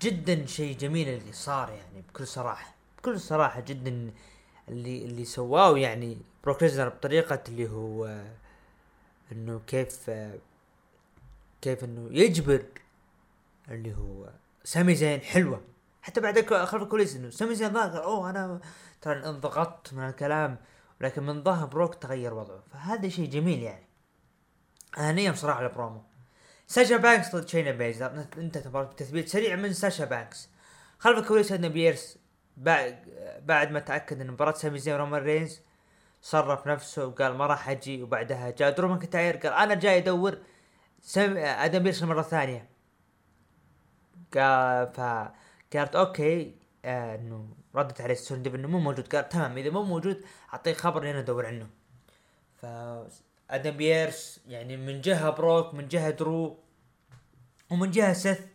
جدا 0.00 0.46
شيء 0.46 0.76
جميل 0.76 1.08
اللي 1.08 1.32
صار 1.32 1.70
يعني 1.70 2.02
بكل 2.08 2.26
صراحة. 2.26 2.74
بكل 2.98 3.20
صراحة 3.20 3.60
جدا 3.60 4.10
اللي 4.68 5.04
اللي 5.04 5.24
سواه 5.24 5.78
يعني 5.78 6.18
بروك 6.44 6.64
بطريقة 6.64 7.42
اللي 7.48 7.68
هو 7.68 8.24
إنه 9.32 9.60
كيف 9.66 10.10
كيف 11.62 11.84
إنه 11.84 12.08
يجبر 12.10 12.64
اللي 13.68 13.94
هو 13.94 14.30
سامي 14.64 14.94
زين 14.94 15.20
حلوة. 15.20 15.60
حتى 16.02 16.20
بعد 16.20 16.64
خلف 16.64 16.82
الكواليس 16.82 17.16
إنه 17.16 17.30
سامي 17.30 17.54
زين 17.54 17.72
ظهر 17.72 18.04
أوه 18.04 18.30
أنا 18.30 18.60
ترى 19.02 19.28
انضغطت 19.28 19.94
من 19.94 20.08
الكلام 20.08 20.56
لكن 21.00 21.22
من 21.22 21.42
ظهر 21.42 21.66
بروك 21.66 21.94
تغير 21.94 22.34
وضعه. 22.34 22.62
فهذا 22.72 23.08
شيء 23.08 23.30
جميل 23.30 23.62
يعني. 23.62 23.84
هنيا 24.94 25.30
بصراحة 25.30 25.66
البرومو 25.66 26.02
ساشا 26.66 26.96
بانكس 26.96 27.36
ضد 27.36 27.48
شاينا 27.48 27.70
بيزلر 27.70 28.26
انتهت 28.38 28.66
المباراة 28.66 28.84
بتثبيت 28.84 29.28
سريع 29.28 29.56
من 29.56 29.72
ساشا 29.72 30.04
بانكس. 30.04 30.48
خلف 30.98 31.18
الكواليس 31.18 31.52
عندنا 31.52 31.68
بيرس. 31.68 32.18
بعد 32.56 33.70
ما 33.70 33.80
تأكد 33.80 34.20
إن 34.20 34.30
مباراة 34.30 34.52
سامي 34.52 34.78
زين 34.78 34.94
ورومان 34.94 35.22
رينز 35.22 35.60
صرف 36.22 36.66
نفسه 36.66 37.06
وقال 37.06 37.34
ما 37.34 37.46
راح 37.46 37.68
أجي 37.68 38.02
وبعدها 38.02 38.50
جاء 38.50 38.70
درو 38.70 38.88
ماكنتاير 38.88 39.36
قال 39.36 39.52
أنا 39.52 39.74
جاي 39.74 39.98
أدور 39.98 40.38
آدم 41.16 41.82
بيرس 41.82 42.02
المرة 42.02 42.20
الثانية 42.20 42.68
قال 44.34 44.92
ف 44.92 45.00
قالت 45.76 45.96
أوكي 45.96 46.56
آه 46.84 47.14
إنه 47.14 47.48
ردت 47.74 48.00
عليه 48.00 48.16
ديف 48.30 48.54
إنه 48.54 48.68
مو 48.68 48.78
موجود. 48.78 49.14
قال 49.14 49.28
تمام 49.28 49.58
إذا 49.58 49.70
مو 49.70 49.82
موجود 49.82 50.24
أعطيه 50.52 50.72
خبر 50.72 51.10
إني 51.10 51.18
أدور 51.18 51.46
عنه. 51.46 51.66
ف 52.54 52.66
آدم 53.54 53.70
بيرس 53.70 54.40
يعني 54.48 54.76
من 54.76 55.00
جهة 55.00 55.30
بروك 55.30 55.74
من 55.74 55.88
جهة 55.88 56.10
درو 56.10 56.58
ومن 57.70 57.90
جهة 57.90 58.12
سث 58.12 58.46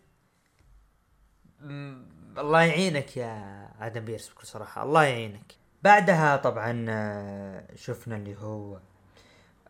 الله 2.37 2.61
يعينك 2.61 3.17
يا 3.17 3.69
آدم 3.79 4.05
بيرس 4.05 4.29
بكل 4.29 4.47
صراحة 4.47 4.83
الله 4.83 5.03
يعينك. 5.03 5.55
بعدها 5.83 6.35
طبعا 6.37 6.85
آه، 6.89 7.63
شفنا 7.75 8.15
اللي 8.15 8.35
هو 8.37 8.79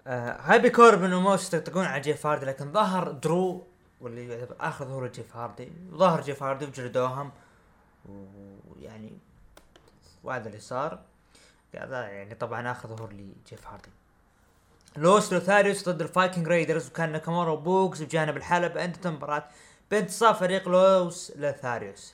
آه، 0.07 0.37
هابي 0.41 0.69
كوربن 0.69 1.13
وموس 1.13 1.53
يطقطقون 1.53 1.85
على 1.85 2.01
جيف 2.01 2.25
هاردي 2.25 2.45
لكن 2.45 2.71
ظهر 2.71 3.11
درو 3.11 3.67
واللي 4.01 4.27
يعتبر 4.27 4.55
آخر 4.59 4.85
ظهور 4.85 5.07
جيف 5.07 5.35
هاردي. 5.35 5.71
ظهر 5.91 6.21
جيف 6.21 6.43
هاردي 6.43 6.65
وجلدوهم 6.65 7.31
ويعني 8.69 9.17
وهذا 10.23 10.47
اللي 10.47 10.59
صار. 10.59 10.99
يعني 11.73 12.35
طبعا 12.35 12.71
آخر 12.71 12.89
ظهور 12.89 13.13
لجيف 13.13 13.67
هاردي. 13.67 13.89
لوس 14.97 15.33
لوثاريوس 15.33 15.89
ضد 15.89 16.01
الفايكنج 16.01 16.47
رايدرز 16.47 16.87
وكان 16.87 17.11
ناكامورا 17.11 17.51
وبوغز 17.51 18.01
بجانب 18.01 18.37
الحلبة 18.37 18.85
انتهت 18.85 19.05
المباراة 19.05 19.47
بانتصار 19.91 20.33
فريق 20.33 20.69
لوس 20.69 21.31
لوثاريوس. 21.35 22.13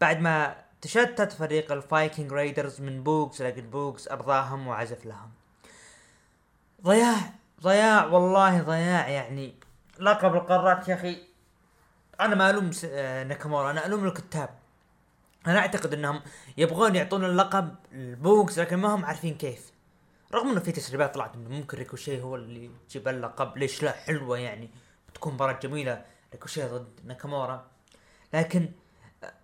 بعد 0.00 0.20
ما 0.20 0.56
تشتت 0.80 1.32
فريق 1.32 1.72
الفايكنج 1.72 2.32
رايدرز 2.32 2.80
من 2.80 3.02
بوغز 3.02 3.42
لكن 3.42 3.70
بوغز 3.70 4.08
أرضاهم 4.08 4.66
وعزف 4.66 5.06
لهم. 5.06 5.30
ضياع 6.82 7.16
ضياع 7.62 8.04
والله 8.06 8.62
ضياع 8.62 9.08
يعني 9.08 9.54
لقب 10.00 10.34
القارات 10.34 10.88
يا 10.88 10.94
أخي. 10.94 11.18
أنا 12.20 12.34
ما 12.34 12.50
ألوم 12.50 12.70
آه، 12.84 13.24
ناكامورا 13.24 13.70
أنا 13.70 13.86
ألوم 13.86 14.04
الكتاب. 14.04 14.48
أنا 15.46 15.58
أعتقد 15.58 15.94
إنهم 15.94 16.20
يبغون 16.56 16.96
يعطون 16.96 17.24
اللقب 17.24 17.74
لبوغز 17.92 18.58
لكن 18.58 18.76
ما 18.76 18.94
هم 18.94 19.04
عارفين 19.04 19.34
كيف. 19.34 19.75
رغم 20.34 20.50
إنه 20.50 20.60
في 20.60 20.72
تسريبات 20.72 21.14
طلعت 21.14 21.34
إنه 21.34 21.48
ممكن 21.48 21.78
ريكوشي 21.78 22.22
هو 22.22 22.36
اللي 22.36 22.70
يجيب 22.88 23.08
اللقب 23.08 23.58
ليش 23.58 23.82
لا؟ 23.82 23.92
حلوة 23.92 24.38
يعني 24.38 24.70
بتكون 25.08 25.34
مباراة 25.34 25.58
جميلة. 25.62 26.04
ريكوشي 26.32 26.64
ضد 26.64 27.00
ناكامورا. 27.04 27.70
لكن 28.34 28.72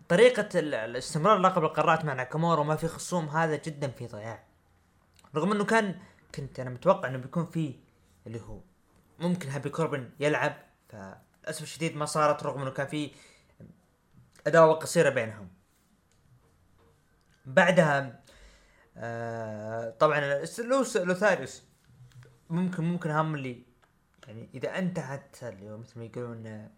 طريقة 0.08 0.48
الاستمرار 0.54 1.38
لقب 1.38 1.64
القارات 1.64 2.04
مع 2.04 2.12
ناكامورا 2.12 2.60
وما 2.60 2.76
في 2.76 2.88
خصوم 2.88 3.28
هذا 3.28 3.56
جدا 3.56 3.88
في 3.90 4.06
ضياع. 4.06 4.44
رغم 5.34 5.52
إنه 5.52 5.64
كان 5.64 6.00
كنت 6.34 6.60
أنا 6.60 6.70
متوقع 6.70 7.08
إنه 7.08 7.18
بيكون 7.18 7.46
في 7.46 7.74
اللي 8.26 8.40
هو 8.40 8.60
ممكن 9.18 9.48
هابي 9.48 9.70
كوربن 9.70 10.10
يلعب 10.20 10.56
فللأسف 10.88 11.62
الشديد 11.62 11.96
ما 11.96 12.04
صارت 12.04 12.42
رغم 12.42 12.62
إنه 12.62 12.70
كان 12.70 12.86
في 12.86 13.10
عداوة 14.46 14.74
قصيرة 14.74 15.10
بينهم. 15.10 15.48
بعدها 17.46 18.21
آه 18.96 19.90
طبعا 19.90 20.44
لوس 20.58 20.96
لوثاريوس 20.96 21.62
ممكن 22.50 22.84
ممكن 22.84 23.10
هم 23.10 23.34
اللي 23.34 23.62
يعني 24.28 24.48
إذا 24.54 24.78
انتهت 24.78 25.36
مثل 25.42 25.98
ما 25.98 26.04
يقولون 26.04 26.68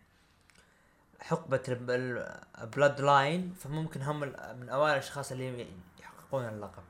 حقبة 1.21 1.63
البلود 1.69 3.01
لاين 3.01 3.55
فممكن 3.55 4.03
هم 4.03 4.21
من 4.61 4.69
أوائل 4.69 4.93
الأشخاص 4.93 5.33
اللي 5.33 5.67
يحققون 6.01 6.45
اللقب. 6.49 6.83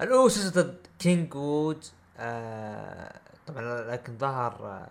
الاوسس 0.00 0.58
ضد 0.58 0.86
كينج 0.98 1.34
وودز 1.34 1.84
آه 2.18 3.20
طبعا 3.46 3.90
لكن 3.90 4.18
ظهر 4.18 4.66
آه 4.66 4.88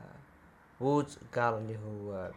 وودز 0.80 1.20
قال 1.36 1.54
اللي 1.54 1.78
هو 1.78 2.32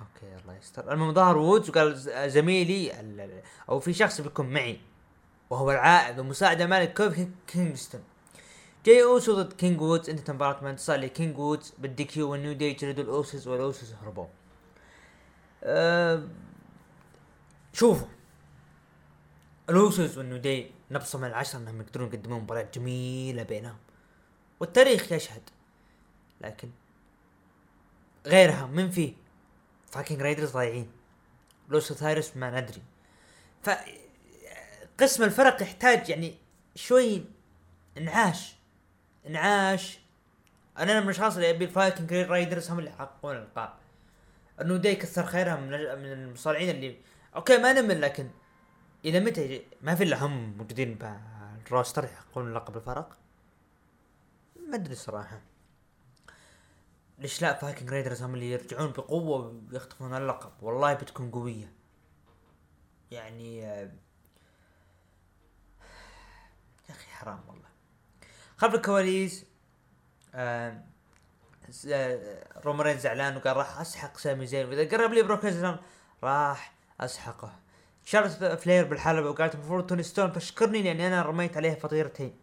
أوكي 0.00 0.36
الله 0.42 0.56
يستر. 0.56 0.92
المهم 0.92 1.14
ظهر 1.14 1.38
وودز 1.38 1.70
وقال 1.70 1.98
زميلي 2.30 2.92
أو 3.68 3.80
في 3.80 3.92
شخص 3.92 4.20
بيكون 4.20 4.52
معي. 4.52 4.80
وهو 5.50 5.70
العائد 5.70 6.18
ومساعد 6.18 6.62
الملك 6.62 6.94
كوفي 6.96 7.20
كينغستون 7.46 8.02
جاي 8.86 9.02
أوسو 9.02 9.42
ضد 9.42 9.52
كينج 9.52 9.80
وودز 9.80 10.10
انتهت 10.10 10.30
مباراة 10.30 10.60
بانتصار 10.62 10.98
لكينج 10.98 11.38
وودز 11.38 11.74
بال 11.78 12.04
DQ 12.04 12.30
والنيو 12.30 12.52
دي 12.52 12.72
جلدوا 12.72 13.04
الاوسس 13.04 13.46
والاوسس 13.46 13.94
هربوا. 14.02 14.26
أه 15.64 16.28
شوفوا 17.72 18.08
الاوسس 19.70 20.18
والنيو 20.18 20.36
دي 20.38 20.70
نبصم 20.90 21.26
بالعشرة 21.26 21.58
إنهم 21.58 21.80
يقدرون 21.80 22.08
يقدمون 22.08 22.40
مباريات 22.40 22.78
جميلة 22.78 23.42
بينهم. 23.42 23.76
والتاريخ 24.60 25.12
يشهد. 25.12 25.50
لكن 26.40 26.70
غيرها 28.26 28.66
من 28.66 28.90
فيه 28.90 29.12
فايكنج 29.86 30.22
رايدرز 30.22 30.50
ضايعين 30.50 30.90
لوس 31.68 31.94
لوثاريوس 31.94 32.36
ما 32.36 32.60
ندري 32.60 32.82
قسم 35.00 35.22
الفرق 35.22 35.62
يحتاج 35.62 36.08
يعني 36.08 36.34
شوي 36.74 37.24
انعاش. 37.98 38.56
انعاش. 39.26 39.98
أنا 40.78 41.00
من 41.00 41.04
الاشخاص 41.04 41.34
اللي 41.34 41.50
ابي 41.50 41.64
الفايكنج 41.64 42.12
رايدرز 42.12 42.70
هم 42.70 42.78
اللي 42.78 42.90
يحققون 42.90 43.36
الألقاب. 43.36 43.74
النيو 44.60 44.76
دي 44.76 44.94
كثر 44.94 45.26
خيرها 45.26 45.56
من 45.56 45.68
من 45.70 46.12
المصارعين 46.12 46.70
اللي 46.70 46.96
أوكي 47.36 47.58
ما 47.58 47.72
نمل 47.72 48.00
لكن 48.00 48.30
إلى 49.04 49.20
متى 49.20 49.66
ما 49.82 49.94
في 49.94 50.02
إلا 50.02 50.24
هم 50.26 50.56
موجودين 50.58 50.98
بال 51.64 51.74
roster 51.74 52.04
يحققون 52.04 52.54
لقب 52.54 52.76
الفرق؟ 52.76 53.16
ما 54.68 54.76
أدري 54.76 54.94
صراحة. 54.94 55.40
ليش 57.18 57.42
لا؟ 57.42 57.54
فايكنج 57.54 57.90
رايدرز 57.90 58.22
هم 58.22 58.34
اللي 58.34 58.50
يرجعون 58.50 58.90
بقوة 58.90 59.62
ويخطفون 59.72 60.14
اللقب. 60.14 60.52
والله 60.62 60.94
بتكون 60.94 61.30
قوية. 61.30 61.72
يعني 63.10 63.66
آه، 63.66 63.90
يا 66.88 66.94
أخي 66.94 67.10
حرام 67.10 67.40
والله. 67.48 67.68
خلف 68.56 68.74
الكواليس 68.74 69.44
آه 70.34 70.82
رومرين 72.64 72.98
زعلان 72.98 73.36
وقال 73.36 73.56
راح 73.56 73.80
أسحق 73.80 74.16
سامي 74.18 74.46
زين. 74.46 74.68
وإذا 74.68 74.96
قرب 74.96 75.12
لي 75.12 75.22
بروك 75.22 75.44
راح 76.22 76.72
أسحقه. 77.00 77.52
شارلوت 78.04 78.44
فلير 78.44 78.84
بالحلبة 78.84 79.30
وقالت 79.30 79.54
المفروض 79.54 79.86
توني 79.86 80.02
ستورم 80.02 80.32
تشكرني 80.32 80.82
لأني 80.82 81.06
أنا 81.06 81.22
رميت 81.22 81.56
عليها 81.56 81.74
فطيرتين 81.74 82.36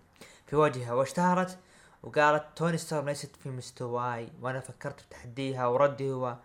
في 0.48 0.56
وجهها 0.56 0.94
واشتهرت 0.94 1.58
وقالت 2.04 2.44
توني 2.56 2.78
ستورم 2.78 3.06
ليست 3.06 3.36
في 3.36 3.50
مستواي 3.50 4.30
وأنا 4.42 4.60
فكرت 4.60 5.06
بتحديها 5.06 5.68
وردي 5.68 6.12
هو 6.12 6.38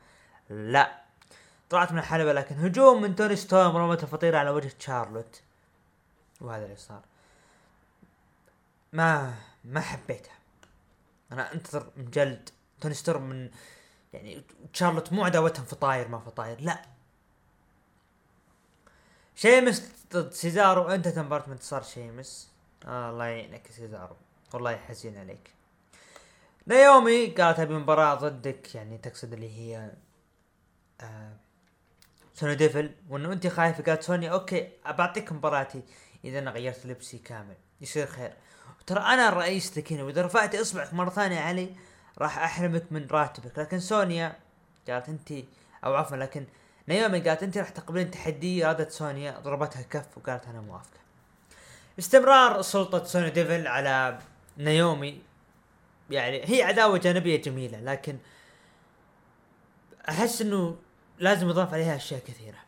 لا. 0.50 1.02
طلعت 1.70 1.92
من 1.92 1.98
الحلبة 1.98 2.32
لكن 2.32 2.54
هجوم 2.54 3.02
من 3.02 3.16
توني 3.16 3.36
ستورم 3.36 3.76
رمت 3.76 4.02
الفطيرة 4.02 4.38
على 4.38 4.50
وجه 4.50 4.72
شارلوت 4.78 5.40
وهذا 6.40 6.64
اللي 6.64 6.76
صار. 6.76 7.02
ما 8.96 9.34
ما 9.64 9.80
حبيتها. 9.80 10.38
أنا 11.32 11.54
أنتظر 11.54 11.92
من 11.96 12.10
جلد. 12.10 12.50
توني 12.80 12.94
ستورم 12.94 13.22
من 13.22 13.50
يعني 14.12 14.42
شارلوت 14.72 15.12
مو 15.12 15.24
عداوتهم 15.24 15.64
فطاير 15.64 16.08
ما 16.08 16.18
فطاير 16.18 16.60
لا. 16.60 16.82
شيمس 19.34 19.92
ضد 20.12 20.32
سيزارو. 20.32 20.82
انتهت 20.88 21.08
المباراة 21.08 21.48
بانتصار 21.48 21.82
شيمس. 21.82 22.50
آه 22.84 23.10
الله 23.10 23.24
يعينك 23.24 23.70
سيزارو. 23.70 24.16
والله 24.54 24.76
حزين 24.76 25.18
عليك. 25.18 25.50
نايومي 26.66 27.26
قالت 27.26 27.60
أبي 27.60 27.74
مباراة 27.74 28.14
ضدك. 28.14 28.74
يعني 28.74 28.98
تقصد 28.98 29.32
اللي 29.32 29.58
هي 29.58 29.92
آه 31.00 31.36
سوني 32.34 32.54
ديفل. 32.54 32.94
وانه 33.08 33.32
أنت 33.32 33.46
خايفة 33.46 33.82
قالت 33.84 34.02
سوني 34.02 34.32
okay 34.32 34.72
بعطيك 34.86 35.32
مباراتي 35.32 35.82
إذا 36.24 36.38
أنا 36.38 36.50
غيرت 36.50 36.86
لبسي 36.86 37.18
كامل. 37.18 37.56
يصير 37.80 38.06
خير. 38.06 38.32
ترى 38.86 39.00
أنا 39.00 39.28
الرئيس 39.28 39.78
لك 39.78 39.92
هنا 39.92 40.02
وإذا 40.02 40.22
رفعت 40.22 40.54
إصبعك 40.54 40.94
مرة 40.94 41.10
ثانية 41.10 41.40
علي 41.40 41.70
راح 42.18 42.38
أحرمك 42.38 42.84
من 42.90 43.06
راتبك. 43.10 43.58
لكن 43.58 43.80
سونيا 43.80 44.36
قالت 44.88 45.08
انت 45.08 45.32
أو 45.84 45.94
عفوا 45.94 46.16
لكن 46.16 46.46
نيومي 46.88 47.20
قالت 47.20 47.42
انت 47.42 47.58
راح 47.58 47.68
تقبلين 47.68 48.10
تحدي 48.10 48.64
ردت 48.64 48.90
سونيا 48.90 49.38
ضربتها 49.38 49.82
كف 49.82 50.06
وقالت 50.16 50.46
أنا 50.46 50.60
موافقة. 50.60 51.00
استمرار 51.98 52.62
سلطة 52.62 53.04
سوني 53.04 53.30
ديفل 53.30 53.66
على 53.66 54.18
نيومي 54.58 55.22
يعني 56.10 56.42
هي 56.44 56.62
عداوة 56.62 56.98
جانبية 56.98 57.42
جميلة 57.42 57.80
لكن 57.80 58.18
أحس 60.08 60.42
إنه 60.42 60.76
لازم 61.18 61.48
يضاف 61.48 61.74
عليها 61.74 61.96
أشياء 61.96 62.20
كثيرة. 62.20 62.65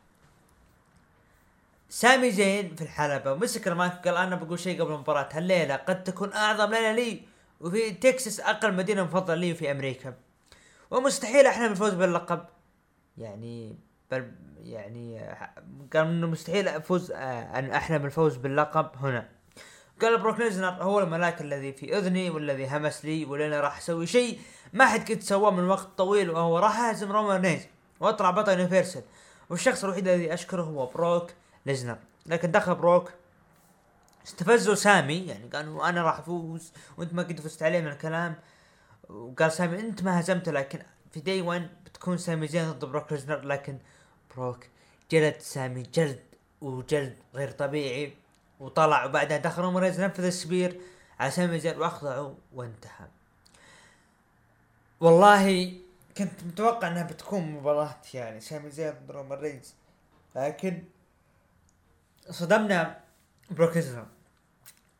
سامي 1.90 2.30
زين 2.30 2.74
في 2.74 2.82
الحلبة 2.82 3.32
ومسك 3.32 3.68
المايك 3.68 3.92
قال 3.92 4.16
أنا 4.16 4.36
بقول 4.36 4.58
شيء 4.58 4.82
قبل 4.82 4.92
المباراة 4.92 5.28
هالليلة 5.32 5.76
قد 5.76 6.04
تكون 6.04 6.32
أعظم 6.32 6.70
ليلة 6.70 6.92
لي 6.92 7.22
وفي 7.60 7.90
تكساس 7.90 8.40
أقل 8.40 8.74
مدينة 8.74 9.04
مفضلة 9.04 9.36
لي 9.36 9.54
في 9.54 9.70
أمريكا. 9.70 10.14
ومستحيل 10.90 11.46
احلم 11.46 11.68
بالفوز 11.68 11.94
باللقب. 11.94 12.44
يعني 13.18 13.78
بل 14.10 14.32
يعني 14.62 15.18
قال 15.92 16.06
إنه 16.06 16.26
مستحيل 16.26 16.68
أفوز 16.68 17.10
آه، 17.10 17.58
أن 17.58 17.70
احلم 17.70 17.98
بالفوز 17.98 18.36
باللقب 18.36 18.90
هنا. 18.96 19.28
قال 20.02 20.18
بروك 20.18 20.40
ليزنر 20.40 20.68
هو 20.68 21.00
الملاك 21.00 21.40
الذي 21.40 21.72
في 21.72 21.98
أذني 21.98 22.30
والذي 22.30 22.68
همس 22.68 23.04
لي 23.04 23.24
واللي 23.24 23.60
راح 23.60 23.78
أسوي 23.78 24.06
شيء 24.06 24.38
ما 24.72 24.86
حد 24.86 25.12
قد 25.12 25.20
سواه 25.20 25.50
من 25.50 25.68
وقت 25.68 25.88
طويل 25.96 26.30
وهو 26.30 26.58
راح 26.58 26.80
أهزم 26.80 27.12
رومان 27.12 27.42
رينز 27.42 27.62
وأطلع 28.00 28.30
بطل 28.30 28.52
Universal. 28.52 29.02
والشخص 29.50 29.84
الوحيد 29.84 30.08
الذي 30.08 30.34
أشكره 30.34 30.62
هو 30.62 30.86
بروك 30.86 31.30
ليزنر 31.68 31.98
لكن 32.26 32.50
دخل 32.50 32.74
بروك 32.74 33.12
استفزوا 34.26 34.74
سامي 34.74 35.26
يعني 35.26 35.48
قالوا 35.48 35.88
أنا 35.88 36.02
راح 36.02 36.18
أفوز 36.18 36.72
وأنت 36.96 37.12
ما 37.14 37.22
قد 37.22 37.40
فزت 37.40 37.62
عليه 37.62 37.80
من 37.80 37.88
الكلام. 37.88 38.34
وقال 39.08 39.52
سامي 39.52 39.80
أنت 39.80 40.02
ما 40.02 40.20
هزمته 40.20 40.52
لكن 40.52 40.82
في 41.12 41.20
Day 41.20 41.42
1 41.42 41.68
بتكون 41.84 42.18
سامي 42.18 42.46
زين 42.46 42.72
ضد 42.72 42.84
بروك 42.84 43.12
ليزنر 43.12 43.40
لكن 43.44 43.78
بروك 44.36 44.66
جلد 45.10 45.38
سامي 45.38 45.82
جلد 45.82 46.22
وجلد 46.60 47.16
غير 47.34 47.50
طبيعي 47.50 48.14
وطلع 48.60 49.04
وبعدها 49.04 49.36
دخل 49.36 49.62
رينز 49.62 50.00
نفذ 50.00 50.24
ال 50.24 50.32
spear. 50.32 50.80
على 51.20 51.30
سامي 51.30 51.60
زين 51.60 51.78
وأخضعه 51.78 52.36
وانتهى. 52.54 53.06
والله 55.00 55.74
كنت 56.18 56.44
متوقع 56.46 56.88
إنها 56.88 57.02
بتكون 57.02 57.42
مباراة 57.42 57.96
يعني 58.14 58.40
سامي 58.40 58.70
زين 58.70 58.90
ضد 58.90 59.10
رومان 59.10 59.38
رينز. 59.38 59.74
لكن 60.36 60.82
صدمنا 62.30 63.00
بروك 63.50 63.78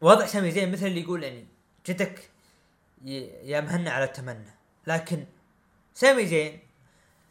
وضع 0.00 0.26
سامي 0.26 0.50
زين 0.50 0.72
مثل 0.72 0.86
اللي 0.86 1.00
يقول 1.00 1.22
يعني 1.22 1.46
جدك 1.86 2.30
يا 3.04 3.60
مهنا 3.60 3.90
على 3.90 4.04
التمنى 4.04 4.50
لكن 4.86 5.24
سامي 5.94 6.26
زين 6.26 6.60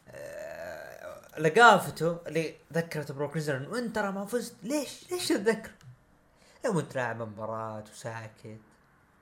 آه، 0.07 1.39
لقافته 1.39 2.19
اللي 2.27 2.55
ذكرت 2.73 3.11
بروك 3.11 3.35
ليزنر 3.35 3.57
انه 3.57 3.77
انت 3.77 3.95
ترى 3.95 4.11
ما 4.11 4.25
فزت 4.25 4.55
ليش؟ 4.63 5.11
ليش 5.11 5.27
تتذكر؟ 5.27 5.71
لو 6.65 6.79
انت 6.79 6.95
لاعب 6.95 7.21
مباراة 7.21 7.83
وساكت 7.91 8.57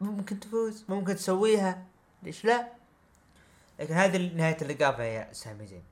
ممكن 0.01 0.39
تفوز 0.39 0.85
ممكن 0.89 1.15
تسويها 1.15 1.85
ليش 2.23 2.45
لا؟ 2.45 2.67
لكن 3.79 3.93
هذه 3.93 4.35
نهاية 4.35 4.57
اللقافة 4.61 5.03
يا 5.03 5.33
سامي 5.33 5.67
زين 5.67 5.83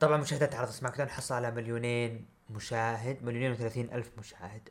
طبعا 0.00 0.16
مشاهدات 0.16 0.54
عرض 0.54 0.70
SmackDown 0.70 1.10
حصل 1.10 1.34
على 1.34 1.50
مليونين 1.50 2.33
مشاهد 2.50 3.24
مليونين 3.24 3.52
وثلاثين 3.52 3.92
ألف 3.92 4.10
مشاهد. 4.18 4.68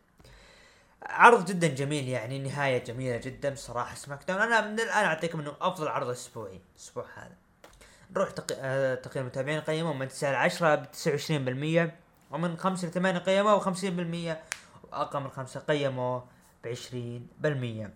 عرض 1.05 1.45
جدا 1.45 1.67
جميل 1.67 2.07
يعني 2.07 2.39
نهاية 2.39 2.83
جميلة 2.83 3.17
جدا 3.17 3.55
صراحة 3.55 3.95
SmackDown 3.95 4.41
أنا 4.41 4.67
من 4.67 4.79
الآن 4.79 5.05
أعطيكم 5.05 5.39
أنه 5.39 5.53
أفضل 5.62 5.88
عرض 5.88 6.09
أسبوعي 6.09 6.62
الأسبوع 6.75 7.05
هذا. 7.15 7.36
نروح 8.12 8.31
تق... 8.31 8.57
آه، 8.59 8.95
تقييم 8.95 9.25
المتابعين 9.25 9.62
قيموا 9.62 9.93
من 9.93 10.07
9 10.07 10.31
ل 10.31 10.36
10 10.36 10.75
ب 10.75 10.86
29% 11.89 11.91
ومن 12.31 12.57
5 12.57 12.88
ل 12.88 12.91
8 12.91 13.19
قيموا 13.19 13.59
50% 13.59 14.38
وأقل 14.83 15.19
من 15.19 15.29
5 15.29 15.59
قيموا 15.59 16.21
ب 16.63 16.73
20% 16.73 17.89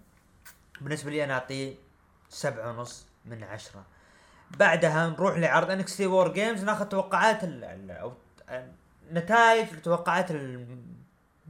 بالنسبة 0.81 1.11
لي 1.11 1.23
أنا 1.23 1.33
أعطيه 1.33 1.75
سبعة 2.29 2.71
ونص 2.71 3.05
من 3.25 3.43
عشرة. 3.43 3.85
بعدها 4.51 5.07
نروح 5.07 5.37
لعرض 5.37 5.71
NXT 5.71 6.05
WarGames 6.05 6.63
ناخذ 6.63 6.85
توقعات 6.85 7.43
ال 7.43 7.63
ال 7.63 7.91
أو 7.91 8.13
نتائج 9.13 9.67
توقعات 9.83 10.31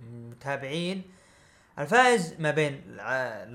المتابعين. 0.01 1.03
الفائز 1.79 2.33
ما 2.39 2.51
بين 2.51 2.99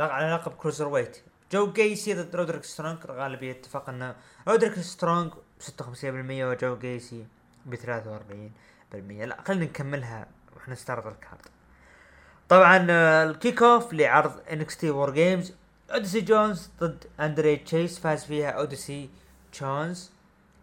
على 0.01 0.35
لقب 0.35 0.53
cruiserweight 0.53 1.23
جو 1.53 1.73
جيسي 1.73 2.15
ضد 2.15 2.37
رودريك 2.37 2.65
سترونج 2.65 2.99
غالبية 3.07 3.53
اتفق 3.53 3.89
إن 3.89 4.15
رودريك 4.49 4.79
سترونج 4.79 5.33
ب 5.33 5.63
56% 5.63 5.95
وجو 6.05 6.79
جيسي 6.79 7.27
ب 7.67 7.75
43% 7.75 8.95
لا 8.95 9.39
خلينا 9.47 9.65
نكملها 9.65 10.27
وإحنا 10.57 10.75
نستعرض 10.75 11.07
ال 11.07 11.15
card 11.15 11.49
طبعا 12.49 12.87
آه، 12.91 13.25
ال 13.25 13.32
kick 13.32 13.63
off 13.63 13.93
لعرض 13.93 14.41
NXT 14.53 14.91
WarGames 14.91 15.53
اوديسي 15.91 16.21
جونز 16.21 16.71
ضد 16.81 17.05
اندري 17.21 17.57
تشيس 17.57 17.99
فاز 17.99 18.25
فيها 18.25 18.51
اوديسي 18.51 19.11
جونز 19.61 20.11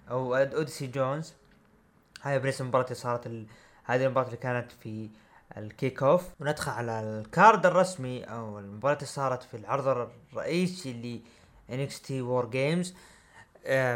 أو 0.10 0.36
اوديسي 0.36 0.88
جونز 0.88 1.34
هاي 2.22 2.40
بالنسبة 2.40 2.64
للمباراة 2.64 2.86
اللي 2.86 2.96
صارت 2.96 3.28
ال... 3.28 3.46
هذه 3.84 4.06
المباراة 4.06 4.26
اللي 4.26 4.38
كانت 4.38 4.72
في 4.72 5.10
ال 5.58 5.67
kick 5.67 6.04
off. 6.04 6.24
وندخل 6.40 6.72
على 6.72 7.00
ال 7.00 7.13
card 7.13 7.66
الرسمي 7.66 8.24
أو 8.24 8.60
المباراة 8.60 8.96
اللي 8.96 9.06
صارت 9.06 9.44
في 9.44 9.58
العرض 9.58 9.88
الرئيسي 10.34 10.94
ل 10.94 11.22
NXT 11.74 12.22
WarGames 12.22 12.94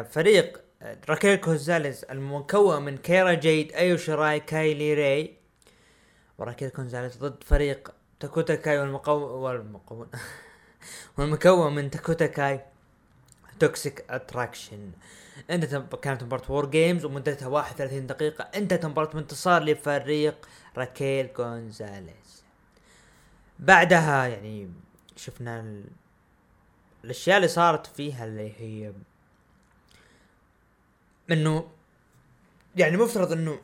فريق 0.10 0.62
آه، 0.82 0.98
راكيل 1.10 1.36
كونزاليز 1.36 2.06
المكون 2.12 2.82
من 2.82 2.98
كيرا 2.98 3.34
جيد 3.34 3.72
ايو 3.72 3.98
شراي 3.98 4.40
كايلي 4.40 4.94
راي 4.94 5.38
وراكيل 6.38 6.70
كونزاليز 6.70 7.18
ضد 7.18 7.44
فريق 7.44 7.94
داكوتا 8.19 8.56
كاي 8.56 8.80
والمقو 8.80 9.12
والمقو 9.14 10.06
والمكون 11.18 11.76
من 11.76 11.90
داكوتا 11.91 12.26
كاي. 12.26 12.62
Toxic 13.63 14.06
Attraction 14.10 14.91
انتهت 15.49 15.95
كانت 15.95 16.23
مباراة 16.23 16.52
WarGames 16.52 17.06
ومدتها 17.06 17.47
31 17.47 18.08
دقيقة. 18.08 18.43
انتهت 18.43 18.86
مباراة 18.86 19.10
بانتصار 19.10 19.63
لفريق 19.63 20.49
راكيل 20.78 21.34
جونزاليز 21.34 22.43
بعدها 23.60 24.28
يعني 24.28 24.69
شفنا 25.15 25.60
ال... 25.60 25.86
الأشياء 27.04 27.38
اللي 27.38 27.47
صارت 27.47 27.88
فيها 27.88 28.26
اللي 28.26 28.54
هي 28.58 28.93
إنه 31.32 31.71
يعني 32.76 32.97
مفترض 32.97 33.32
إنه 33.32 33.62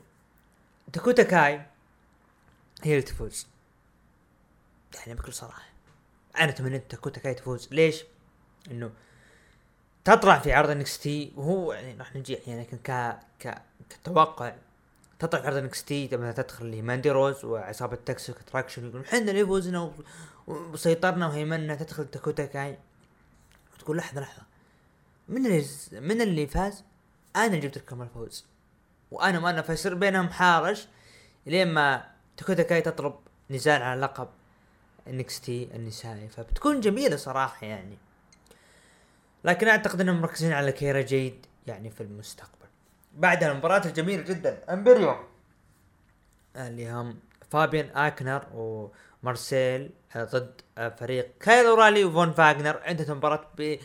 داكوتا 0.93 1.23
كاي 1.23 1.65
هي 2.83 2.91
اللي 2.91 3.01
تفوز. 3.01 3.47
يعني 4.97 5.19
بكل 5.19 5.33
صراحة. 5.33 5.63
أنا 6.39 6.51
تمنيت 6.51 6.91
داكوتا 6.91 7.19
كاي 7.19 7.33
تفوز. 7.33 7.69
ليش؟ 7.71 8.03
إنه 8.71 8.91
تطلع 10.05 10.39
في 10.39 10.53
عرض 10.53 10.69
NXT 10.69 11.33
وهو 11.35 11.73
يعني 11.73 11.99
راح 11.99 12.15
نجي 12.15 12.33
يعني 12.47 12.61
لكن 12.61 12.77
ك 12.77 13.19
ك 13.39 13.61
كتوقع 13.89 14.53
تطلع 15.19 15.41
في 15.41 15.47
عرض 15.47 15.57
NXT 15.57 16.09
لما 16.11 16.31
تدخل 16.31 16.65
لي 16.65 16.81
ماندي 16.81 17.11
روز 17.11 17.45
وعصابة 17.45 17.95
Toxic 17.95 18.35
Attraction 18.37 18.83
يقولون 18.83 19.05
إحنا 19.05 19.19
اللي 19.19 19.45
فوزنا 19.45 19.91
وسيطرنا 20.47 21.27
وهيمنا 21.27 21.75
تدخل 21.75 22.07
داكوتا 22.07 22.45
كاي 22.45 22.77
وتقول 23.73 23.97
لحظة 23.97 24.21
لحظة. 24.21 24.41
من 25.27 25.45
اللي 25.45 25.65
من 25.91 26.21
اللي 26.21 26.47
فاز؟ 26.47 26.83
أنا 27.35 27.55
جبت 27.57 27.77
لكم 27.77 28.01
الفوز 28.01 28.45
وأنا 29.11 29.39
ما 29.39 29.49
أنا 29.49 29.61
فيصير 29.61 29.93
بينهم 29.95 30.29
حارش. 30.29 30.87
لين 31.45 31.73
ما 31.73 32.05
داكوتا 32.37 32.63
كاي 32.63 32.81
تطلب 32.81 33.15
نزال 33.49 33.81
على 33.81 34.01
لقب 34.01 34.27
NXT 35.07 35.69
النسائي. 35.75 36.27
فبتكون 36.27 36.79
جميلة 36.79 37.15
صراحة 37.15 37.67
يعني. 37.67 37.97
لكن 39.43 39.67
أعتقد 39.67 40.01
إنهم 40.01 40.21
مركزين 40.21 40.53
على 40.53 40.71
كيرا 40.71 41.01
جيد 41.01 41.45
يعني 41.67 41.89
في 41.89 42.01
المستقبل. 42.01 42.67
بعدها 43.17 43.51
المباراة 43.51 43.81
الجميلة 43.85 44.23
جدا. 44.23 44.73
Imperium 44.73 45.17
اللي 46.55 46.91
هم 46.91 47.19
فابيان 47.51 47.89
أكنر 47.97 48.43
ومارسيل 48.53 49.91
ضد 50.17 50.61
فريق 50.97 51.31
كايل 51.39 51.65
أورايلي 51.65 52.05
وفون 52.05 52.31
فاغنر. 52.31 52.81
انتهت 52.87 53.09
المباراة 53.09 53.47
ب 53.57 53.79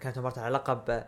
كانت 0.00 0.18
مباراة 0.18 0.40
على 0.40 0.54
لقب 0.54 1.04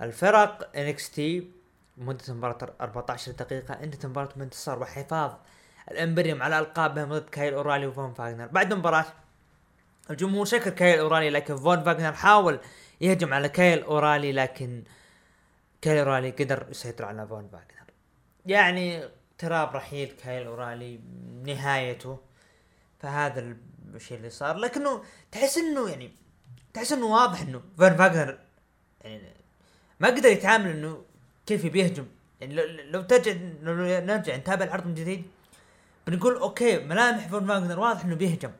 الفرق. 0.00 0.76
NXT 0.76 1.50
مدة 1.96 2.24
المباراة 2.28 2.58
14 2.80 3.32
دقيقة. 3.32 3.74
انتهت 3.74 4.04
المباراة 4.04 4.28
بانتصار 4.36 4.78
وحفاظ. 4.78 5.32
ال 5.90 5.96
Imperium 5.96 6.42
على 6.42 6.58
ألقابهم 6.58 7.08
ضد 7.12 7.28
كايل 7.28 7.54
أورايلي 7.54 7.86
وفون 7.86 8.14
فاغنر. 8.14 8.46
بعد 8.46 8.72
المباراة 8.72 9.06
الجمهور 10.10 10.44
شكر 10.44 10.70
كايل 10.70 10.98
أورايلي 10.98 11.30
لكن 11.30 11.56
فون 11.56 11.84
فاغنر 11.84 12.12
حاول 12.12 12.60
يهجم 13.00 13.34
على 13.34 13.48
كايل 13.48 13.82
أورايلي 13.82 14.32
لكن 14.32 14.82
كايل 15.82 15.98
أورايلي 15.98 16.30
قدر 16.30 16.66
يسيطر 16.70 17.04
على 17.04 17.26
فون 17.26 17.48
فاغنر 17.48 17.90
يعني 18.46 19.08
اقتراب 19.38 19.76
رحيل 19.76 20.14
كايل 20.24 20.46
أورايلي 20.46 21.00
نهايته 21.44 22.18
فهذا 23.00 23.56
الشيء 23.94 24.16
اللي 24.16 24.30
صار. 24.30 24.56
لكنه 24.56 25.04
تحس 25.32 25.58
إنه 25.58 25.90
يعني 25.90 26.10
تحس 26.74 26.92
إنه 26.92 27.06
واضح 27.06 27.40
إنه 27.40 27.62
فون 27.78 27.96
فاغنر 27.96 28.38
يعني 29.00 29.32
ما 30.00 30.08
قدر 30.08 30.28
يتعامل 30.28 30.70
إنه 30.70 31.04
كيف 31.46 31.66
بيهجم 31.66 32.06
يعني 32.40 32.54
لو, 32.90 33.02
ترجع 33.02 33.32
لو 33.62 33.74
نرجع 34.00 34.36
نتابع 34.36 34.64
العرض 34.64 34.86
من 34.86 34.94
جديد 34.94 35.24
بنقول 36.06 36.36
okay 36.36 36.78
ملامح 36.78 37.28
فون 37.28 37.46
فاغنر 37.46 37.80
واضح 37.80 38.04
إنه 38.04 38.14
بيهجم. 38.14 38.50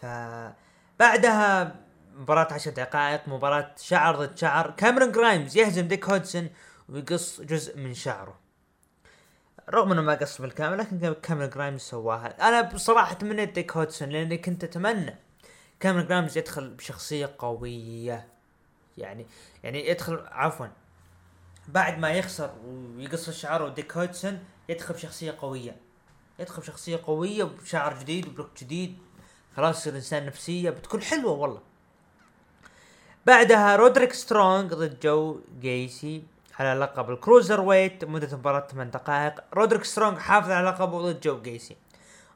ف 0.00 0.06
بعدها 0.98 1.76
مباراة 2.14 2.52
عشر 2.52 2.70
دقائق 2.70 3.28
مباراة 3.28 3.74
شعر 3.78 4.16
ضد 4.16 4.38
شعر. 4.38 4.70
كاميرون 4.70 5.12
جرايمز 5.12 5.56
يهزم 5.56 5.88
ديك 5.88 6.08
هودسون 6.08 6.50
ويقص 6.88 7.40
جزء 7.40 7.78
من 7.78 7.94
شعره. 7.94 8.38
رغم 9.70 9.92
إنه 9.92 10.02
ما 10.02 10.14
قص 10.14 10.40
بالكامل 10.40 10.78
لكن 10.78 11.14
كاميرون 11.22 11.50
جرايمز 11.50 11.80
سواها. 11.80 12.48
أنا 12.48 12.60
بصراحة 12.60 13.14
تمنيت 13.14 13.54
ديك 13.54 13.76
هودسون 13.76 14.08
لأني 14.08 14.38
كنت 14.38 14.64
أتمنى 14.64 15.16
كاميرون 15.80 16.06
جرايمز 16.06 16.38
يدخل 16.38 16.70
بشخصية 16.70 17.34
قوية. 17.38 18.28
يعني 18.98 19.26
يعني 19.64 19.88
يدخل 19.88 20.24
عفوا 20.26 20.66
بعد 21.68 21.98
ما 21.98 22.10
يخسر 22.10 22.54
ويقص 22.64 23.28
الشعر 23.28 23.62
وديك 23.62 23.96
هودسون 23.96 24.44
يدخل 24.68 24.94
بشخصية 24.94 25.36
قوية. 25.40 25.76
يدخل 26.38 26.62
بشخصية 26.62 27.00
قوية 27.04 27.44
وبشعر 27.44 27.98
جديد 27.98 28.28
وب 28.28 28.35
look 28.35 28.50
جديد. 28.60 28.98
خلاص 29.56 29.80
يصير 29.80 29.94
إنسان 29.94 30.26
نفسية 30.26 30.70
بتكون 30.70 31.02
حلوة 31.02 31.32
والله. 31.32 31.73
بعدها 33.26 33.76
رودريك 33.76 34.12
سترونج 34.12 34.74
ضد 34.74 35.00
جو 35.00 35.40
جيسي 35.60 36.22
على 36.58 36.80
لقب 36.80 37.10
ال 37.10 37.60
cruiserweight 37.60 38.04
مدة 38.04 38.36
مباراة 38.36 38.66
8 38.70 38.90
دقائق. 38.90 39.40
رودريك 39.54 39.84
سترونج 39.84 40.18
حافظ 40.18 40.50
على 40.50 40.68
لقبه 40.68 41.02
ضد 41.02 41.20
جو 41.20 41.42
جيسي. 41.42 41.76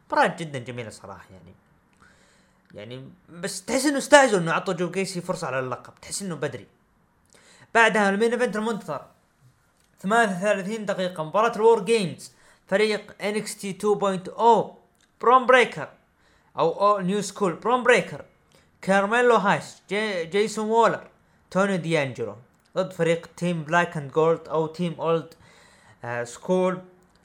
مباراة 0.07 0.37
جدا 0.39 0.59
جميلة 0.59 0.91
صراحة 0.91 1.27
يعني. 1.31 1.55
يعني 2.75 3.09
بس 3.29 3.65
تحس 3.65 3.87
إنه 3.87 3.99
استعجلوا 3.99 4.41
إنه 4.41 4.53
أعطوا 4.53 4.75
جو 4.75 4.91
جيسي 4.91 5.21
فرصة 5.21 5.47
على 5.47 5.59
اللقب. 5.59 5.93
تحس 6.03 6.23
إنه 6.23 6.35
بدري. 6.35 6.67
بعدها 7.75 8.11
ال 8.11 8.15
main 8.15 8.33
event 8.33 8.57
المنتظر. 8.57 9.07
38 10.01 10.87
دقيقة 10.87 11.25
مباراة 11.25 11.57
ال 11.57 11.63
War 11.63 11.81
Games. 11.81 12.33
فريق 12.69 13.13
team 13.61 13.73
2.0 13.73 14.79
برون 15.21 15.47
بريكر 15.47 15.89
أو, 16.59 17.01
new 17.01 17.23
school 17.23 17.53
برون 17.53 17.83
بريكر 17.83 18.25
كارميلو 18.83 19.35
هايس 19.37 19.83
جي 19.89 20.25
جريسون 20.25 20.71
وولر 20.71 21.07
توني 21.51 21.77
ديانجلو 21.77 22.37
ضد 22.77 22.93
فريق 22.93 23.27
team 23.37 23.65
Black 23.65 23.97
and 23.97 24.13
Gold 24.13 24.49
أو 24.49 24.67
team 24.67 25.01
old 25.01 25.35
آه 26.05 26.25
school 26.25 26.83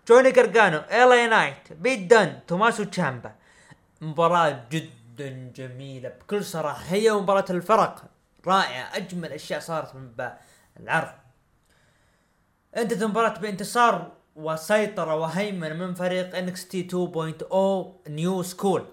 جوني 0.08 0.32
جرجانو 0.32 0.78
ايلاي 0.78 1.28
نايت 1.28 1.74
بيت 1.74 2.00
دن 2.00 2.40
توماسو 2.48 2.84
تشامبا 2.84 3.36
مباراة 4.02 4.64
جدا 4.72 5.52
جميلة 5.56 6.10
بكل 6.10 6.46
صراحة 6.46 6.84
هي 6.86 7.12
مباراة 7.12 7.46
الفرق 7.50 8.04
رائعة 8.48 8.98
اجمل 8.98 9.32
اشياء 9.32 9.60
صارت 9.60 9.96
من 9.96 10.30
العرض 10.80 11.14
انتهت 12.78 13.02
المباراة 13.02 13.40
بانتصار 13.40 14.12
وسيطرة 14.36 15.16
وهيمنة 15.16 15.74
من 15.74 15.94
فريق 15.94 16.54
team 16.56 16.88
2.0 18.04 18.10
new 18.10 18.44
school 18.44 18.86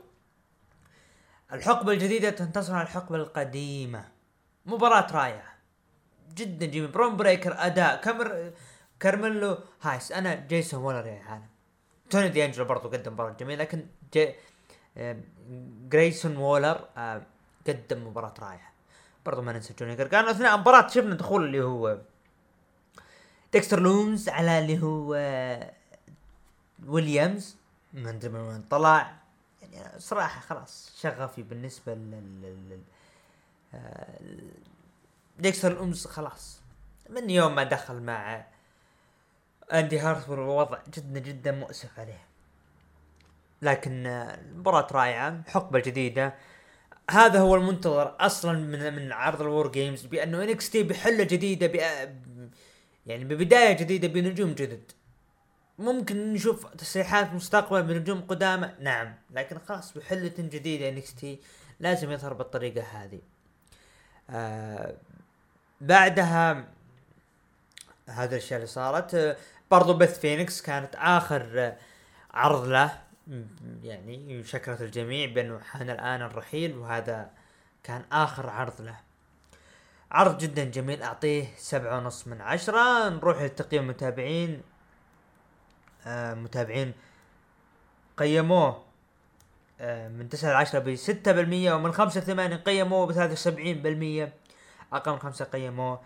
الحقبة 1.52 1.92
الجديدة 1.92 2.30
تنتصر 2.30 2.74
على 2.74 2.82
الحقبة 2.82 3.16
القديمة. 3.16 4.08
مباراة 4.66 5.06
رائعة. 5.12 5.54
جدا 6.34 6.66
جميل. 6.66 6.88
برون 6.88 7.16
بريكر 7.16 7.54
أداء. 7.58 8.00
كامر 8.00 8.52
كارميلو 9.00 9.58
هايس. 9.82 10.12
أنا 10.12 10.34
جريسون 10.34 10.82
وولر 10.82 11.06
يا 11.06 11.22
عالم. 11.28 11.46
توني 12.10 12.28
دي 12.28 12.44
انجلو 12.44 12.64
برضو 12.64 12.88
قدم 12.88 13.12
مباراة 13.12 13.32
جميلة 13.32 13.64
لكن 13.64 13.86
جي 14.12 14.34
جريسون 15.88 16.36
وولر 16.36 16.84
قدم 17.66 18.06
مباراة 18.06 18.34
رائعة. 18.40 18.72
برضو 19.26 19.42
ما 19.42 19.52
ننسى 19.52 19.74
جوني 19.78 19.96
جرجانو. 19.96 20.30
أثناء 20.30 20.54
المباراة 20.54 20.88
شفنا 20.88 21.14
دخول 21.14 21.44
اللي 21.44 21.62
هو 21.62 21.98
ديكستر 23.52 23.80
لومز 23.80 24.28
على 24.28 24.58
اللي 24.58 24.82
هو 24.82 25.14
آه، 25.14 25.72
ويليامز. 26.86 27.56
ما 27.92 28.10
ادري 28.10 28.28
من 28.28 28.40
وين 28.40 28.62
طلع. 28.62 29.19
صراحة 29.98 30.40
خلاص 30.40 30.96
شغفي 31.02 31.42
بالنسبة 31.42 31.94
لل 31.94 32.80
ديكستر 35.38 35.72
لومس 35.72 36.06
خلاص. 36.06 36.60
من 37.08 37.30
يوم 37.30 37.54
ما 37.54 37.64
دخل 37.64 38.02
مع 38.02 38.46
إندي 39.72 39.98
هارتويل 39.98 40.44
الوضع 40.44 40.78
جدا 40.94 41.20
جدا 41.20 41.52
مؤسف 41.52 41.98
عليه. 41.98 42.20
لكن 43.62 44.06
المباراة 44.06 44.86
رائعة 44.92 45.42
حقبة 45.48 45.78
جديدة. 45.78 46.34
هذا 47.10 47.40
هو 47.40 47.54
المنتظر 47.56 48.16
أصلا 48.20 48.52
من 48.58 48.94
من 48.94 49.12
عرض 49.12 49.40
ال 49.40 49.48
War 49.48 49.72
Games 49.72 50.06
بأنه 50.06 50.42
NXT 50.42 50.82
بحلة 50.82 51.24
جديدة 51.24 51.66
يعني 53.06 53.24
ببداية 53.24 53.72
جديدة 53.72 54.08
بنجوم 54.08 54.52
جدد. 54.52 54.92
ممكن 55.80 56.32
نشوف 56.32 56.66
تصريحات 56.66 57.32
مستقبل 57.32 57.82
بنجوم 57.82 58.20
قدامى. 58.20 58.70
نعم 58.80 59.14
لكن 59.30 59.58
خلاص 59.58 59.98
بحلة 59.98 60.34
جديدة 60.38 60.88
NXT 60.88 61.40
لازم 61.80 62.10
يظهر 62.10 62.32
بالطريقة 62.32 62.82
هذه. 62.82 63.20
آه 64.30 64.94
بعدها 65.80 66.64
هذا 68.08 68.36
الاشياء 68.36 68.56
اللي 68.56 68.66
صارت 68.66 69.14
آه 69.14 69.36
برضو 69.70 69.94
بث 69.94 70.20
فينيكس 70.20 70.62
كانت 70.62 70.94
آخر 70.94 71.50
آه 71.54 71.76
عرض 72.30 72.66
له. 72.66 72.98
يعني 73.82 74.44
شكرت 74.44 74.82
الجميع 74.82 75.32
بانه 75.32 75.60
حان 75.60 75.90
الآن 75.90 76.22
الرحيل 76.22 76.76
وهذا 76.78 77.30
كان 77.82 78.04
آخر 78.12 78.50
عرض 78.50 78.80
له. 78.80 78.96
عرض 80.10 80.38
جدا 80.38 80.64
جميل 80.64 81.02
أعطيه 81.02 81.46
سبعة 81.56 81.98
ونص 81.98 82.26
من 82.26 82.40
عشرة. 82.40 83.08
نروح 83.08 83.42
لتقييم 83.42 83.82
المتابعين. 83.82 84.62
آه، 86.06 86.34
متابعين. 86.34 86.92
قيموه 88.16 88.82
آه، 89.80 90.08
من 90.08 90.28
9 90.28 90.52
ل 90.52 90.56
10 90.56 90.78
ب 90.78 90.96
6% 90.96 91.72
ومن 91.72 91.92
5 91.92 92.20
ل 92.20 92.22
8 92.22 92.56
قيموه 92.56 93.06
ب 93.06 93.12
73% 93.12 94.32
أقل 94.92 95.12
من 95.12 95.18
5 95.18 95.44
قيموه 95.44 96.00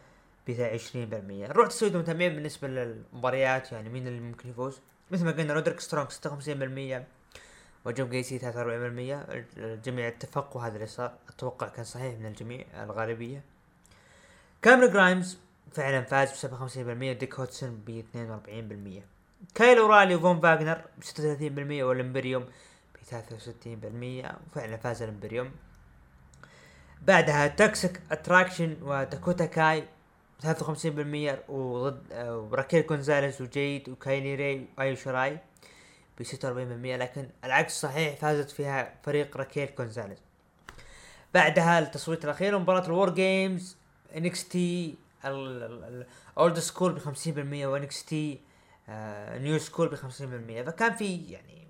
ب 0.46 0.50
20% 0.50 1.48
نروح 1.48 1.68
تصويت 1.68 1.94
المتابعين 1.94 2.34
بالنسبة 2.34 2.68
للمباريات 2.68 3.72
يعني 3.72 3.88
مين 3.88 4.06
اللي 4.06 4.20
ممكن 4.20 4.48
يفوز؟ 4.48 4.80
مثل 5.10 5.24
ما 5.24 5.32
قلنا 5.32 5.54
رودريك 5.54 5.80
سترونج 5.80 6.10
56% 6.10 7.04
وجو 7.84 8.08
جيسي 8.08 8.38
43% 8.38 8.44
الجميع 9.56 10.08
اتفقوا 10.08 10.62
هذا 10.62 10.74
اللي 10.74 10.86
صار. 10.86 11.12
أتوقع 11.28 11.68
كان 11.68 11.84
صحيح 11.84 12.18
من 12.18 12.26
الجميع 12.26 12.64
الغالبية. 12.82 13.42
كاميرون 14.62 14.92
جرايمز 14.92 15.38
فعلا 15.72 16.02
فاز 16.02 16.30
ب 16.30 16.34
57% 16.34 17.10
وديك 17.10 17.34
هوتسون 17.34 17.82
ب 17.86 18.04
42% 19.00 19.13
كايلو 19.54 19.86
رالي 19.86 20.14
وفون 20.14 20.40
فاجنر 20.40 20.80
ب 20.98 21.04
36% 21.04 21.82
والإمبريوم 21.82 22.42
ب 22.94 22.96
63% 23.10 23.16
وفعلا 24.50 24.76
فاز 24.76 25.02
الإمبريوم. 25.02 25.50
بعدها 27.02 27.46
Toxic 27.46 28.00
Attraction 28.10 28.76
وداكوتا 28.82 29.46
كاي 29.46 29.84
53% 30.42 30.46
وضد 31.48 32.02
وراكيل 32.52 32.82
كونزاليس 32.82 33.40
وجيد 33.40 33.88
وكايلي 33.88 34.34
ري 34.34 34.66
وآيو 34.78 34.96
شراي 34.96 35.38
ب 36.18 36.22
46% 36.22 36.44
لكن 36.44 37.28
العكس 37.44 37.80
صحيح 37.80 38.16
فازت 38.16 38.50
فيها 38.50 38.94
فريق 39.02 39.36
راكيل 39.36 39.66
كونزاليس. 39.66 40.18
بعدها 41.34 41.78
التصويت 41.78 42.24
الأخير 42.24 42.58
مباراة 42.58 42.86
ال 42.86 43.10
War 43.10 43.76
Games 44.16 44.48
NXT 44.48 44.94
old 46.38 46.58
school 46.58 46.92
ب 46.92 46.98
50% 46.98 47.66
و 47.66 48.04
NXT 48.04 48.40
new 49.38 49.58
school 49.58 49.88
ب 49.88 49.94
50% 49.94 50.00
فكان 50.66 50.94
في 50.94 51.16
يعني 51.16 51.68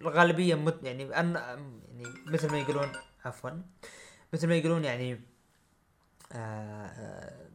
الغالبية 0.00 0.54
مت 0.54 0.78
يعني 0.82 1.20
أن 1.20 1.34
يعني 1.34 2.14
مثل 2.26 2.52
ما 2.52 2.58
يقولون 2.58 2.92
عفوا 3.24 3.50
مثل 4.32 4.48
ما 4.48 4.54
يقولون 4.54 4.84
يعني 4.84 5.20
آه، 6.32 7.46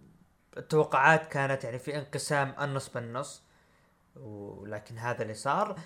التوقعات 0.57 1.27
كانت 1.27 1.63
يعني 1.63 1.79
في 1.79 1.97
انقسام 1.97 2.55
النص 2.61 2.89
بالنص 2.89 3.41
ولكن 4.15 4.97
هذا 4.97 5.21
اللي 5.21 5.33
صار. 5.33 5.79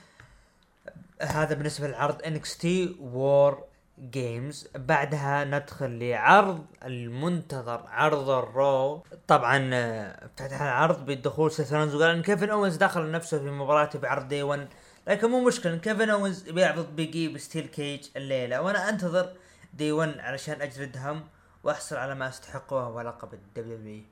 هذا 1.22 1.56
بالنسبة 1.56 1.88
لعرض 1.88 2.24
NXT 2.24 2.98
War 3.00 3.64
Games 4.00 4.68
بعدها 4.76 5.44
ندخل 5.44 6.00
لعرض 6.00 6.66
المنتظر 6.84 7.86
عرض 7.88 8.30
ال 8.30 8.45
Raw. 8.45 9.04
طبعا 9.28 9.70
آه، 9.74 10.26
افتتح 10.26 10.62
العرض 10.62 11.06
بدخول 11.06 11.52
سيث 11.52 11.74
وقال 11.74 12.04
إن 12.04 12.22
كيفن 12.22 12.50
اونز 12.50 12.76
دخل 12.76 13.12
نفسه 13.12 13.40
في 13.40 13.52
مباراته 13.52 14.00
بعرض 14.00 14.28
Day 14.28 14.44
1 14.44 14.68
لكن 15.08 15.30
مو 15.30 15.44
مشكلة 15.44 15.78
كيفن 15.78 16.10
اونز 16.10 16.50
بيعرض 16.50 16.96
بيجي 16.96 17.28
بستيل 17.28 17.68
كيج 17.68 18.08
الليلة. 18.16 18.62
وأنا 18.62 18.90
أنتظر 18.90 19.34
دي 19.74 19.92
1 19.92 20.20
علشان 20.20 20.62
اجلدهم 20.62 21.28
وأحصل 21.64 21.96
على 21.96 22.16
ما 22.16 22.30
استحقه 22.30 22.76
وهو 22.76 23.02
لقب 23.02 23.34
الدبليو 23.34 23.78
بي 23.78 24.06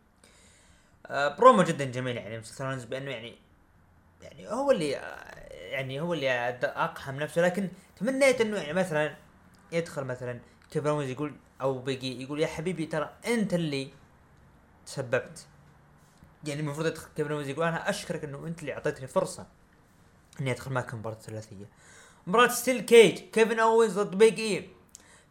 آه 1.08 1.36
برومو 1.36 1.64
جدا 1.64 1.86
جميل 1.86 2.18
يعني 2.18 2.44
سيث 2.44 2.86
بأنه 2.86 3.12
يعني 3.12 3.36
يعني 4.22 4.48
هو 4.50 4.72
اللي 4.72 4.98
آه، 4.98 5.02
يعني 5.52 6.02
هو 6.02 6.14
اللي 6.14 6.60
أقحم 6.64 7.16
نفسه. 7.16 7.42
لكن 7.42 7.70
تمنيت 8.00 8.42
إنه 8.42 8.58
يعني 8.58 8.74
مثلا 8.74 9.16
يدخل 9.72 10.04
مثلا 10.04 10.40
كيف 10.72 10.88
اونز 10.88 11.10
يقول 11.10 11.34
أو 11.62 11.80
بيجي 11.80 12.24
يقول 12.24 12.40
يا 12.40 12.48
حبيبي 12.48 12.86
ترى 12.86 13.10
أنت 13.28 13.54
اللي 13.54 13.90
تسببت 14.86 15.46
يعني 16.48 16.62
المفروض 16.62 16.88
يدخل 16.88 17.08
كيفن 17.16 17.32
اونز 17.32 17.48
يقول 17.48 17.66
أنا 17.66 17.90
أشكرك 17.90 18.24
إنه 18.24 18.48
أنت 18.48 18.60
اللي 18.60 18.74
أعطيتني 18.74 19.08
فرصة 19.08 19.48
إني 20.42 20.52
أدخل 20.52 20.72
معك 20.72 20.94
مباراة 20.94 21.16
ثلاثية. 21.16 21.66
مباراة 22.28 22.48
steel 22.48 22.82
cage 22.82 23.18
كيفن 23.18 23.60
اونز 23.60 24.00
ضد 24.00 24.18
بيج 24.18 24.40
إي. 24.40 24.70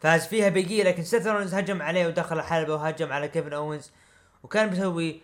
فاز 0.00 0.26
فيها 0.26 0.48
بيج 0.48 0.72
إي 0.72 0.83
لكن 0.83 1.05
سيث 1.05 1.26
اونز 1.26 1.55
هجم 1.55 1.83
عليه 1.83 2.07
ودخل 2.07 2.38
الحلبة 2.38 2.74
وهجم 2.74 3.12
على 3.12 3.29
كيفن 3.29 3.53
اونز 3.53 3.90
وكان 4.42 4.70
بيسوي 4.70 5.20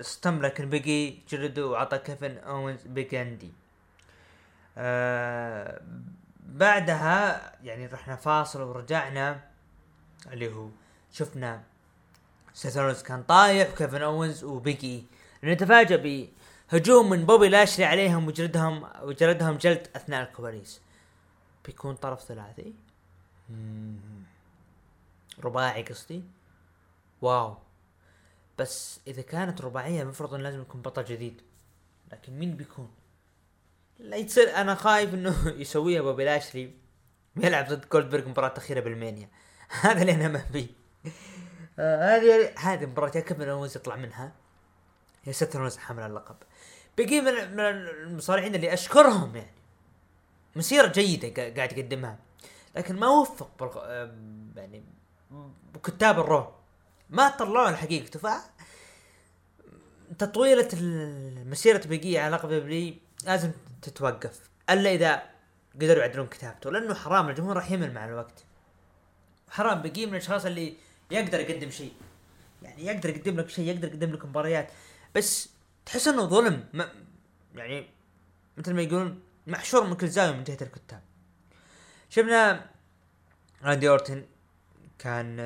stomp 0.00 0.42
لكن 0.42 0.70
بيج 0.70 0.88
إي 0.88 1.18
جلده 1.28 1.66
وعطى 1.66 1.98
كيفن 1.98 2.38
اونز 2.38 2.82
Big 2.86 3.14
Ending 3.14 3.52
آه 4.78 5.82
بعدها 6.52 7.52
يعني 7.62 7.86
رحنا 7.86 8.16
فاصل 8.16 8.62
ورجعنا 8.62 9.40
اللي 10.32 10.54
هو 10.54 10.68
شفنا 11.12 11.62
سيث 12.54 13.02
كان 13.02 13.22
طايح 13.22 13.72
وكيفن 13.72 14.02
اونز 14.02 14.44
وبيج 14.44 14.94
إي 14.94 15.06
نتفاجأ 15.44 15.96
بهجوم 16.72 17.10
من 17.10 17.26
بوبي 17.26 17.48
لاشلي 17.48 17.84
عليهم 17.84 18.26
وجلدهم 18.26 18.88
وجلدهم 19.02 19.56
جلد 19.56 19.88
أثناء 19.96 20.22
الكواليس. 20.22 20.80
بيكون 21.64 21.94
طرف 21.94 22.22
ثلاثي. 22.22 22.74
رباعي 25.44 25.82
قصدي. 25.82 26.22
واو. 27.22 27.56
بس 28.58 29.00
إذا 29.06 29.22
كانت 29.22 29.60
رباعية 29.60 30.02
المفروض 30.02 30.34
انه 30.34 30.42
لازم 30.42 30.60
يكون 30.60 30.82
بطل 30.82 31.04
جديد. 31.04 31.42
لكن 32.12 32.38
مين 32.38 32.56
بيكون؟ 32.56 32.90
لا 34.02 34.16
يصير 34.16 34.56
أنا 34.56 34.74
خايف 34.74 35.14
إنه 35.14 35.48
يسويها 35.62 36.02
بوبي 36.02 36.24
لاشلي 36.24 36.70
يلعب 37.36 37.68
ضد 37.68 37.88
جولدبرغ 37.92 38.28
مباراة 38.28 38.54
أخيرة 38.56 38.80
بالمانيا. 38.80 39.28
هذا 39.80 40.00
اللي 40.00 40.12
أنا 40.12 40.28
ما 40.28 40.38
فيه 40.52 40.66
آه، 41.78 42.16
هذه 42.16 42.54
هذه 42.58 42.86
مباراة 42.86 43.12
يا 43.14 43.20
كيفن 43.20 43.48
اونز 43.48 43.76
يطلع 43.76 43.96
منها. 43.96 44.32
يا 45.26 45.32
ست 45.32 45.56
اونز 45.56 45.76
حامل 45.76 46.02
اللقب. 46.02 46.36
بقي 46.98 47.20
من 47.20 47.60
المصارعين 47.60 48.54
اللي 48.54 48.72
أشكرهم 48.72 49.36
يعني. 49.36 49.52
مسيرة 50.56 50.86
جيدة 50.86 51.54
قاعد 51.56 51.78
يقدمها. 51.78 52.18
لكن 52.76 52.96
ما 52.96 53.08
وفق 53.08 53.82
يعني 54.56 54.84
بكتاب 55.74 56.18
الرو 56.18 56.52
ما 57.10 57.28
طلعوا 57.28 57.76
حقيقته 57.76 58.18
ف 58.18 58.26
تطويلة 60.18 60.68
مسيرة 61.46 61.86
بقية 61.86 62.20
على 62.20 62.36
لقب 62.36 62.52
لازم 63.24 63.52
تتوقف 63.82 64.40
إلا 64.70 64.90
إذا 64.90 65.22
قدروا 65.74 66.02
يعدلون 66.02 66.26
كتابته 66.26 66.70
لأنه 66.70 66.94
حرام 66.94 67.28
الجمهور 67.28 67.56
راح 67.56 67.70
يمل 67.70 67.92
مع 67.92 68.04
الوقت. 68.04 68.44
حرام 69.50 69.82
بقي 69.82 70.06
من 70.06 70.12
الأشخاص 70.12 70.44
اللي 70.46 70.76
يقدر 71.10 71.40
يقدم 71.40 71.70
شيء. 71.70 71.92
يعني 72.62 72.86
يقدر 72.86 73.10
يقدم 73.10 73.40
لك 73.40 73.48
شيء 73.48 73.68
يقدر 73.68 73.88
يقدم 73.88 74.12
لك 74.12 74.24
مباريات. 74.24 74.70
بس 75.14 75.48
تحس 75.86 76.08
إنه 76.08 76.24
ظلم 76.24 76.64
ما 76.72 76.88
يعني 77.54 77.86
مثل 78.56 78.74
ما 78.74 78.82
يقولون 78.82 79.22
محشور 79.46 79.86
من 79.86 79.94
كل 79.94 80.08
زاوية 80.08 80.36
من 80.36 80.44
جهة 80.44 80.58
الكتاب. 80.62 81.02
شفنا 82.08 82.66
راندي 83.62 83.88
أورتن 83.88 84.26
كان 84.98 85.36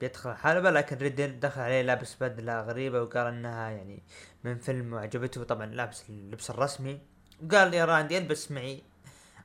بيدخل 0.00 0.34
حلبة 0.34 0.70
لكن 0.70 0.96
ريدن 0.96 1.40
دخل 1.40 1.60
عليه 1.60 1.82
لابس 1.82 2.16
بدلة 2.20 2.60
غريبة 2.60 3.02
وقال 3.02 3.26
إنها 3.26 3.70
يعني 3.70 4.02
من 4.44 4.58
فيلم 4.58 4.92
وعجبته. 4.92 5.44
طبعا 5.44 5.66
لابس 5.66 6.04
اللبس 6.08 6.50
الرسمي. 6.50 7.00
وقال 7.44 7.74
يا 7.74 7.84
راندي 7.84 8.18
ألبس 8.18 8.50
معي. 8.50 8.82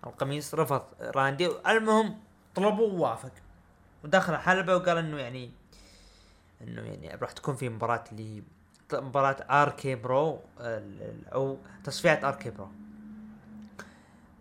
القميص 0.08 0.56
رفض. 0.56 0.82
راندي 1.02 1.50
المهم 1.68 2.20
طلبوا 2.56 2.88
ووافق. 2.88 3.32
ودخل 4.04 4.34
الحلبة 4.34 4.76
وقال 4.76 4.98
إنه 4.98 5.18
يعني 5.18 5.52
إنه 6.62 6.82
يعني 6.82 7.16
راح 7.16 7.32
تكون 7.32 7.56
في 7.56 7.70
مباراة 7.70 8.04
اللي 8.12 8.44
مباراة 8.94 9.62
آر 9.62 9.70
كي 9.70 9.96
برو 9.96 10.40
أو 11.34 11.58
تصفيات 11.84 12.24
آر 12.24 12.36
كي 12.36 12.50
برو. 12.50 12.68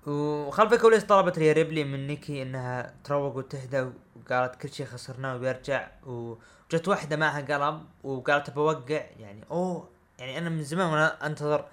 وخلف 0.07 0.73
الكواليس 0.73 1.05
طلبت 1.05 1.39
ريا 1.39 1.53
ريبلي 1.53 1.85
من 1.85 2.07
نيكي 2.07 2.43
إنها 2.43 2.95
تروق 3.05 3.37
وتهدى 3.37 3.91
وقالت 4.17 4.55
كل 4.55 4.73
شيء 4.73 4.87
خسرناه 4.87 5.37
وبيرجع 5.37 5.89
وجت 6.07 6.89
واحدة 6.89 7.17
معها 7.17 7.41
قلم 7.41 7.87
وقالت 8.05 8.51
بوقع 8.51 9.07
يعني 9.19 9.45
أوه 9.51 9.89
يعني 10.19 10.39
أنا 10.39 10.51
من 10.51 10.63
زمان 10.63 10.87
وأنا 10.87 11.27
أنتظر 11.27 11.65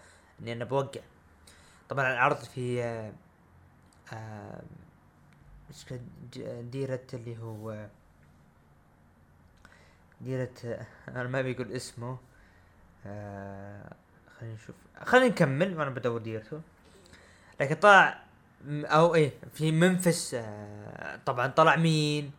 إني 0.42 0.54
أنا 0.54 0.66
بوقع 0.66 1.02
طبعا 1.89 2.13
العرض 2.13 2.38
في 2.38 2.84
آه 2.84 3.12
آه 4.13 4.62
ديرة 6.62 7.08
اللي 7.13 7.38
هو 7.38 7.88
ديرة 10.21 10.50
أنا 11.08 11.23
ما 11.23 11.41
بيقول 11.41 11.71
اسمه 11.71 12.17
آه 13.06 13.93
خلينا 14.39 14.56
نشوف 14.56 14.76
خلينا 15.04 15.28
نكمل 15.28 15.78
وأنا 15.78 15.89
بدور 15.89 16.21
ديرته. 16.21 16.62
لكن 17.60 17.76
طلع 17.76 18.23
أو 18.69 19.15
إيه 19.15 19.32
في 19.54 19.71
منفس 19.71 20.34
آه 20.34 21.19
طبعا 21.26 21.47
طلع 21.47 21.76
مين؟ 21.76 22.32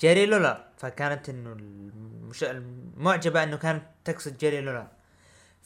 جيري 0.00 0.26
لولر. 0.26 0.64
فكانت 0.78 1.28
إنه 1.28 1.52
المش... 1.52 2.44
المعجبة 2.44 3.42
إنه 3.42 3.56
كانت 3.56 3.82
تقصد 4.04 4.38
جيري 4.38 4.60
لولر. 4.60 4.86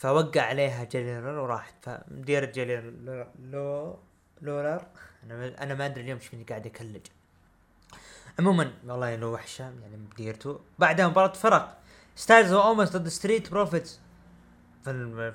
فوقع 0.03 0.43
عليها 0.43 0.89
لولر 0.95 1.39
وراحت 1.39 1.75
فمديرة 1.83 2.47
جيري 2.47 2.77
لولر 2.77 3.27
لو 3.43 3.99
لولر 4.43 4.87
أنا 5.25 5.63
أنا 5.63 5.75
ما 5.75 5.87
أدري 5.87 6.01
اليوم 6.01 6.19
إيش 6.19 6.49
قاعد 6.49 6.67
اكلج 6.67 7.07
عموما 8.39 8.73
والله 8.87 9.15
انه 9.15 9.27
وحشة 9.27 9.63
يعني 9.63 9.97
مديرته. 9.97 10.61
بعدها 10.79 11.09
مباراة 11.09 11.33
فرق. 11.33 11.79
ستايلز 12.17 12.53
واومس 12.53 12.97
ضد 12.97 13.09
ستريت 13.09 13.51
بروفيتس 13.51 14.01
في. 14.85 15.33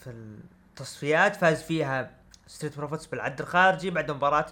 في, 0.00 0.10
التصفيات 0.10 1.36
فاز 1.36 1.62
فيها 1.62 2.10
ستريت 2.46 2.76
بروفيتس 2.76 3.06
بالعد 3.06 3.40
الخارجي. 3.40 3.90
بعد 3.90 4.10
مباراة 4.10 4.46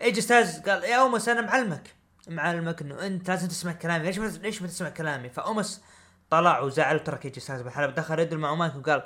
ايجي 0.00 0.20
ستايلز 0.20 0.58
قال 0.58 0.84
يا 0.84 0.96
أومس 0.96 1.28
أنا 1.28 1.40
معلمك. 1.40 1.94
معلمك 2.28 2.82
إنه 2.82 3.06
أنت 3.06 3.30
لازم 3.30 3.48
تسمع 3.48 3.72
كلامي. 3.72 4.04
ليش 4.04 4.18
ما 4.18 4.26
ليش 4.26 4.62
ما 4.62 4.68
تسمع 4.68 4.88
كلامي؟ 4.88 5.28
فأومس 5.28 5.82
طلع 6.30 6.60
وزعل 6.60 6.96
وترك 6.96 7.24
إيه 7.24 7.32
جي 7.32 7.40
ستايلز 7.40 7.62
بالحلبة. 7.62 7.92
دخل 7.92 8.18
ريدل 8.18 8.38
مع 8.38 8.54
مايك 8.54 8.76
وقال 8.76 9.02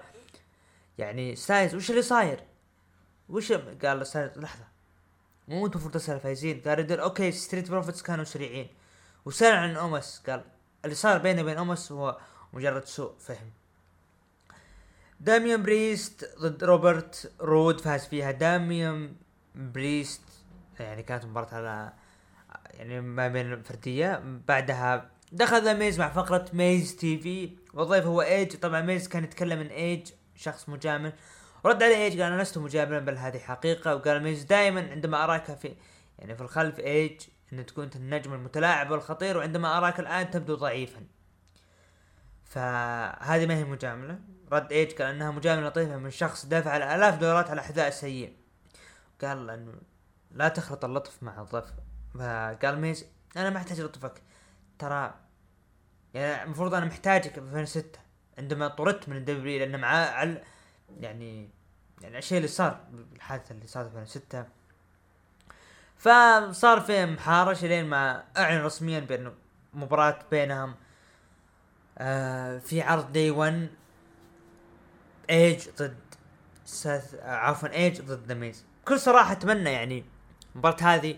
يعني 0.98 1.36
ستايلز 1.36 1.74
وش 1.74 1.90
اللي 1.90 2.02
صاير؟ 2.02 2.44
وش 3.28 3.52
قال 3.52 4.06
ستايلز 4.06 4.38
لحظة. 4.38 4.64
مو 5.48 5.66
انت 5.66 5.74
المفروض 5.74 5.94
تسأل 5.94 6.14
الفايزين. 6.14 6.60
قال 6.60 6.78
ريدل 6.78 7.00
okay 7.00 7.32
ستريت 7.32 7.70
بروفيتس 7.70 8.02
كانوا 8.02 8.24
سريعين. 8.24 8.68
وسأل 9.24 9.54
عن 9.54 9.76
أومس. 9.76 10.22
قال 10.26 10.44
اللي 10.84 10.94
صار 10.94 11.18
بيني 11.18 11.42
وبين 11.42 11.56
أومس 11.56 11.92
هو 11.92 12.18
مجرد 12.52 12.84
سوء 12.84 13.14
فهم. 13.18 13.50
داميان 15.20 15.62
بريست 15.62 16.34
ضد 16.38 16.64
روبرت 16.64 17.32
رود 17.40 17.80
فاز 17.80 18.06
فيها. 18.06 18.30
داميان 18.30 19.14
بريست 19.54 20.22
يعني 20.80 21.02
كانت 21.02 21.24
مباراة 21.24 21.54
على 21.54 21.92
يعني 22.70 23.00
ما 23.00 23.28
بين 23.28 23.52
الفردية 23.52 24.22
بعدها 24.48 25.10
دخل 25.32 25.64
ذا 25.64 25.72
ميز 25.72 25.98
مع 25.98 26.08
فقرة 26.08 26.46
ميز 26.52 26.96
تي 26.96 27.18
في. 27.18 27.56
والضيف 27.74 28.06
هو 28.06 28.22
إيج. 28.22 28.56
طبعا 28.56 28.80
ميز 28.80 29.08
كان 29.08 29.24
يتكلم 29.24 29.58
من 29.58 29.66
إيج 29.66 30.10
شخص 30.36 30.68
مجامل. 30.68 31.12
رد 31.64 31.82
عليه 31.82 31.96
إيج 31.96 32.20
قال 32.20 32.32
أنا 32.32 32.42
لست 32.42 32.58
مجاملا 32.58 32.98
بل 32.98 33.16
هذه 33.16 33.38
حقيقة. 33.38 33.94
وقال 33.94 34.22
ميز 34.22 34.42
دائما 34.42 34.90
عندما 34.90 35.24
أراك 35.24 35.58
في 35.58 35.74
يعني 36.18 36.34
في 36.34 36.40
الخلف 36.40 36.78
إيج 36.78 37.20
ان 37.52 37.66
تكون 37.66 37.84
أنت 37.84 37.96
النجم 37.96 38.34
المتلاعب 38.34 38.90
والخطير 38.90 39.36
وعندما 39.36 39.78
أراك 39.78 40.00
الآن 40.00 40.30
تبدو 40.30 40.54
ضعيفا. 40.54 41.00
فهذه 42.44 43.46
ما 43.46 43.56
هي 43.56 43.64
مجاملة. 43.64 44.18
رد 44.52 44.72
إيج 44.72 44.92
قال 44.92 45.14
أنها 45.14 45.30
مجاملة 45.30 45.68
لطيفة 45.68 45.96
من 45.96 46.10
شخص 46.10 46.46
دفع 46.46 46.76
الالاف 46.76 47.18
دولارات 47.18 47.50
على 47.50 47.62
حذاء 47.62 47.90
سيء 47.90 48.32
قال 49.22 49.50
أنه 49.50 49.72
لا 50.30 50.48
تخلط 50.48 50.84
اللطف 50.84 51.22
مع 51.22 51.40
الضف 51.40 51.72
فقال 52.14 52.80
ميز 52.80 53.06
أنا 53.36 53.50
ما 53.50 53.56
أحتاج 53.56 53.80
لطفك. 53.80 54.22
ترى 54.80 55.14
يعني 56.14 56.42
المفروض 56.44 56.74
أنا 56.74 56.86
محتاجك 56.86 57.32
في 57.32 57.38
2006 57.38 57.98
عندما 58.38 58.68
طردت 58.68 59.08
من 59.08 59.16
الدبليو 59.16 59.58
لأن 59.58 59.80
معاه 59.80 60.10
على 60.10 60.42
يعني 61.00 61.50
يعني 62.00 62.18
الشيء 62.18 62.36
اللي 62.36 62.48
صار 62.48 62.80
بالحادثة 62.90 63.54
اللي 63.54 63.66
صارت 63.66 63.90
في 63.90 63.98
2006 63.98 64.46
فصار 65.96 66.80
في 66.80 67.06
محارشه 67.06 67.66
لين 67.66 67.86
ما 67.86 68.24
أعلن 68.36 68.64
رسميا 68.64 69.00
بانه 69.00 69.32
مباراة 69.74 70.18
بينهم 70.30 70.74
آه 71.98 72.58
في 72.58 72.82
عرض 72.82 73.12
دي 73.12 73.30
1 73.30 73.68
ايج 75.30 75.68
ضد 75.78 75.96
ساث 76.64 77.14
آه 77.14 77.30
عفوا 77.36 77.68
ايج 77.68 78.00
ضد 78.00 78.26
ذا 78.26 78.34
ميز 78.34 78.64
بكل 78.84 79.00
صراحة 79.00 79.32
أتمنى 79.32 79.72
يعني 79.72 80.04
المباراة 80.54 80.82
هذه 80.82 81.16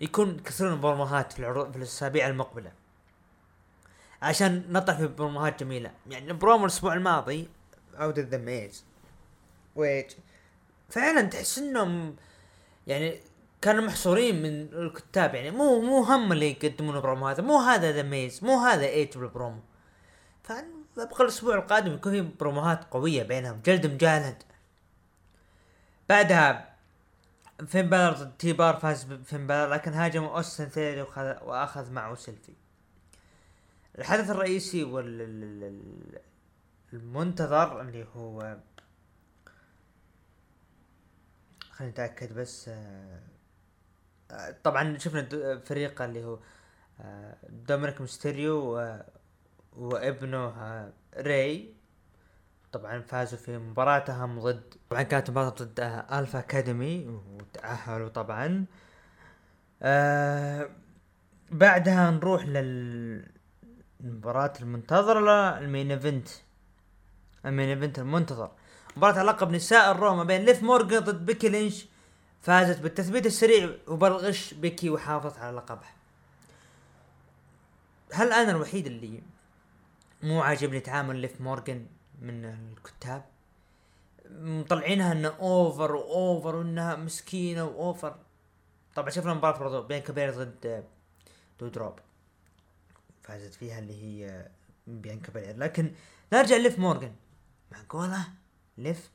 يكون 0.00 0.38
كثير 0.38 0.74
بروموهات 0.74 1.32
في 1.32 1.40
العروض 1.40 1.70
في 1.70 1.76
الأسابيع 1.76 2.26
المقبلة. 2.26 2.72
عشان 4.22 4.64
نطلع 4.68 4.94
في 4.94 5.06
بروموهات 5.06 5.60
جميلة. 5.60 5.90
يعني 6.06 6.30
البرومو 6.30 6.64
الأسبوع 6.64 6.94
الماضي 6.94 7.48
عودة 7.94 8.22
ذا 8.22 8.38
ميز 8.38 8.84
وإيج 9.76 10.10
فعلا 10.88 11.22
تحس 11.22 11.58
إنهم 11.58 12.16
يعني 12.86 13.20
كانوا 13.62 13.84
محصورين 13.84 14.42
من 14.42 14.62
الكتاب. 14.72 15.34
يعني 15.34 15.50
مو 15.50 15.80
مو 15.80 16.02
هم 16.02 16.32
اللي 16.32 16.50
يقدمون 16.50 17.00
برومو 17.00 17.28
هذا. 17.28 17.42
مو 17.42 17.58
هذا 17.58 17.92
ذا 17.92 18.02
ميز 18.02 18.44
مو 18.44 18.58
هذا 18.58 18.86
ايج 18.86 19.18
بالبرومو 19.18 19.60
فأبغى 20.42 21.20
الأسبوع 21.20 21.54
القادم 21.54 21.94
يكون 21.94 22.12
في 22.12 22.20
بروموهات 22.40 22.84
قوية 22.90 23.22
بينهم. 23.22 23.60
جلد 23.64 23.86
مجالد. 23.86 24.42
بعدها 26.08 26.70
فين 27.66 27.88
بالر 27.88 28.30
تي 28.38 28.52
بار 28.52 28.76
فاز 28.76 29.06
فين 29.24 29.46
بالر 29.46 29.70
لكن 29.74 29.92
هاجم 29.92 30.24
أوستن 30.24 30.68
ثيري 30.68 31.02
وأخذ 31.42 31.92
معه 31.92 32.14
سيلفي 32.14 32.52
الحدث 33.98 34.30
الرئيسي 34.30 34.84
والمنتظر 36.92 37.80
اللي 37.80 38.06
هو 38.16 38.56
خلينا 41.70 41.92
نتأكد 41.92 42.32
بس 42.32 42.68
آه 42.68 43.20
طبعا 44.64 44.98
شفنا 44.98 45.58
فريق 45.64 46.02
اللي 46.02 46.24
هو 46.24 46.38
آه، 47.00 47.36
دومينيك 47.48 48.00
ميستيريو 48.00 48.80
وابنه 49.76 50.38
آه، 50.46 50.92
ري. 51.16 51.74
طبعا 52.72 53.00
فازوا 53.00 53.38
في 53.38 53.58
مباراتهم 53.58 54.40
ضد 54.40 54.74
طبعا 54.90 55.02
كانت 55.02 55.30
مباراة 55.30 55.48
ضد 55.48 55.80
ألفا 56.12 56.38
أكاديمي 56.38 57.06
وتأهلوا 57.08 58.08
طبعا. 58.08 58.64
آه 59.82 60.70
بعدها 61.50 62.10
نروح 62.10 62.44
للمباراة 64.00 64.52
المنتظرة 64.60 65.58
ال 65.58 65.64
main 65.64 65.90
event. 65.90 66.28
ال 67.46 67.50
main 67.50 67.68
event 67.68 67.98
المنتظر. 67.98 68.50
مباراة 68.96 69.22
لقب 69.22 69.50
نساء 69.50 69.90
الرو 69.90 70.14
ما 70.14 70.24
بين 70.24 70.44
ليف 70.44 70.62
مورجان 70.62 71.00
ضد 71.00 71.26
بيكي 71.26 71.48
لينش 71.48 71.86
فازت 72.40 72.80
بالتثبيت 72.80 73.26
السريع 73.26 73.70
وبالغش 73.88 74.54
بيكي 74.54 74.90
وحافظت 74.90 75.38
على 75.38 75.56
لقبها. 75.56 75.94
هل 78.12 78.32
أنا 78.32 78.50
الوحيد 78.50 78.86
اللي 78.86 79.22
مو 80.22 80.42
عاجبني 80.42 80.80
تعامل 80.80 81.16
ليف 81.16 81.40
مورجان 81.40 81.86
من 82.22 82.44
الكتاب؟ 82.44 83.24
مطلعينها 84.30 85.12
انها 85.12 85.30
over 85.30 85.94
و 85.94 86.06
over 86.06 86.56
وإنها 86.56 86.96
مسكينة 86.96 87.64
و 87.64 87.74
over 87.74 88.14
طبعا 88.94 89.10
شفنا 89.10 89.34
مباراة 89.34 89.58
برضو 89.58 89.82
بيانكا 89.82 89.98
بلير 90.02 90.30
ضد 90.30 90.84
دودروب. 91.60 91.98
فازت 93.30 93.54
فيها 93.54 93.78
اللي 93.78 94.02
هي 94.02 94.48
بيانكا 94.86 95.20
بلير 95.20 95.56
لكن 95.56 95.94
نرجع 96.32 96.56
ليف 96.56 96.78
مورجان 96.78 97.14
معقولة؟ 97.72 98.28
ليف؟ 98.78 99.10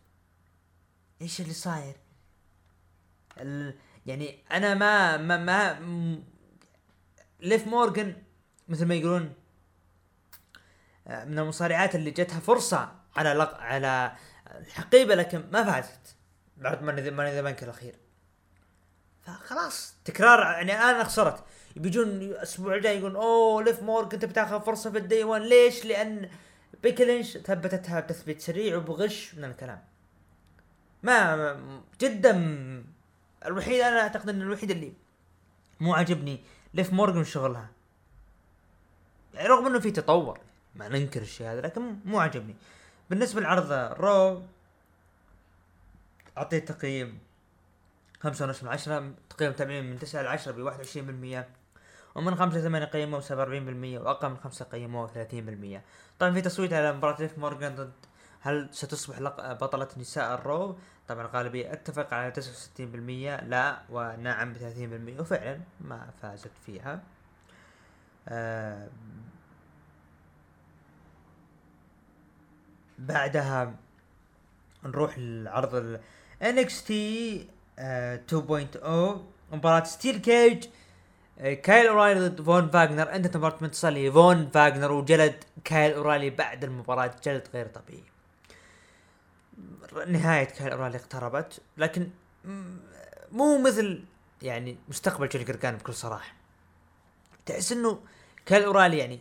إيش 1.22 1.42
اللي 1.42 1.54
صاير؟ 1.54 1.96
يعني 4.06 4.44
أنا 4.52 4.74
ما 4.74 5.18
ما, 5.18 5.38
ما 5.38 5.80
ليف 7.40 7.68
مورجن 7.68 8.16
مثل 8.68 8.86
ما 8.86 8.96
يقولون 8.96 9.34
آه، 11.08 11.26
من 11.26 11.40
المصارعات 11.40 11.96
اللي 11.96 12.12
جتها 12.12 12.40
فرصة 12.40 12.96
على 13.16 13.34
لق... 13.34 13.58
على 13.58 14.16
الحقيبة 14.48 15.16
لكن 15.16 15.50
ما 15.52 15.64
فازت 15.64 16.16
بعد 16.58 16.84
ما 16.84 17.10
ما 17.10 17.32
ذا 17.32 17.42
بنك 17.42 17.64
الأخير. 17.64 17.96
فخلاص 19.22 19.96
تكرار 20.06 20.40
يعني 20.40 20.74
أنا 20.74 21.04
خسرت. 21.04 21.44
بيجون 21.76 22.08
الأسبوع 22.08 22.76
الجاي 22.76 23.00
يقولون 23.00 23.16
أوه 23.16 23.64
ليف 23.64 23.84
مورجن 23.84 24.12
انت 24.14 24.26
بتاخذ 24.26 24.62
فرصة 24.62 24.92
في 24.92 24.98
ال 24.98 25.04
Day 25.04 25.24
1 25.24 25.42
ليش؟ 25.42 25.86
لأن 25.86 26.30
بيكي 26.84 27.08
لينش 27.08 27.38
ثبتتها 27.38 28.00
بتثبيت 28.00 28.42
سريع 28.42 28.78
وبغش 28.78 29.36
من 29.36 29.44
الكلام. 29.44 29.84
ما 31.04 31.60
جدا. 32.02 32.34
الوحيد 33.46 33.82
أنا 33.82 34.02
أعتقد 34.02 34.30
إن 34.30 34.42
الوحيد 34.42 34.72
اللي 34.72 34.94
مو 35.80 35.94
عاجبني 35.94 36.40
ليف 36.74 36.94
مورجن 36.94 37.24
شغلها. 37.24 37.70
يعني 39.34 39.48
رغم 39.48 39.68
إنه 39.68 39.80
في 39.80 39.92
تطور 39.92 40.40
ما 40.76 40.88
ننكر 40.88 41.22
الشيء 41.22 41.48
هذا 41.48 41.62
لكن 41.62 41.96
مو 42.06 42.20
عاجبني. 42.20 42.56
بالنسبة 43.10 43.42
لعرض 43.42 43.72
رو 44.00 44.42
اعطيه 46.38 46.60
تقييم 46.60 47.20
خمسة 48.20 48.46
ونص 48.46 48.64
من 48.64 48.70
عشرة 48.70 49.14
تقييم 49.30 49.52
متابعين 49.52 49.86
من 49.92 50.00
تسعة 50.00 50.22
لعشرة 50.22 50.52
بواحد 50.52 50.78
وعشرين 50.78 51.06
بالمية. 51.06 51.48
ومن 52.16 52.36
خمسة 52.36 52.62
ثمانية 52.62 52.86
قيموه 52.86 53.20
سبعة 53.20 53.40
وأربعين 53.40 53.66
بالمية 53.66 54.00
وأقل 54.00 54.30
من 54.30 54.38
خمسة 54.38 54.66
قيموه 54.66 55.08
ثلاثين 55.08 55.46
بالمية. 55.46 55.84
طبعا 56.20 56.34
في 56.34 56.42
تصويت 56.42 56.74
على 56.74 56.94
مباراة 56.94 57.22
ليف 57.22 57.38
مورجان 57.38 57.76
ضد 57.76 57.94
هل 58.42 58.70
ستصبح 58.72 59.20
بطلة 59.54 59.88
نساء 59.98 60.34
الرو؟ 60.34 60.78
طبعا 61.08 61.26
الغالبية 61.26 61.74
اتفق 61.74 62.14
على 62.14 62.34
69% 62.78 63.44
لا 63.44 63.82
ونعم 63.90 64.54
ب 64.54 64.58
30% 65.18 65.20
وفعلا 65.22 65.60
ما 65.82 66.10
فازت 66.22 66.52
فيها. 66.66 67.04
آه 68.28 68.88
بعدها 73.00 73.76
نروح 74.84 75.16
لعرض 75.18 75.76
ال 75.76 76.00
NXT 76.42 76.92
آه 77.80 78.22
2.0 78.32 79.56
مباراة 79.56 79.84
steel 79.84 80.18
cage 80.18 80.66
آه 80.66 80.70
كايل 81.38 81.88
أورايلي 81.88 82.28
ضد 82.28 82.42
فون 82.42 82.70
فاجنر 82.70 83.16
أنت 83.16 83.38
مباراة 83.38 83.58
متصل 83.62 84.12
فون 84.12 84.50
فاجنر 84.50 84.92
وجلد 84.92 85.44
كايل 85.64 85.94
أورايلي 85.94 86.30
بعد 86.30 86.64
المباراة. 86.64 87.16
جلد 87.24 87.48
غير 87.54 87.68
طبيعي. 87.68 88.04
نهاية 90.08 90.44
كايل 90.46 90.72
أورايلي 90.72 90.98
اقتربت. 90.98 91.62
لكن 91.78 92.10
مو 93.32 93.62
مثل 93.62 94.04
يعني 94.42 94.78
مستقبل 94.88 95.30
جوني 95.30 95.46
جارجانو 95.46 95.76
بكل 95.78 95.94
صراحة. 95.94 96.34
تحس 97.46 97.72
إنه 97.72 98.00
كايل 98.46 98.64
أورايلي 98.64 98.98
يعني 98.98 99.20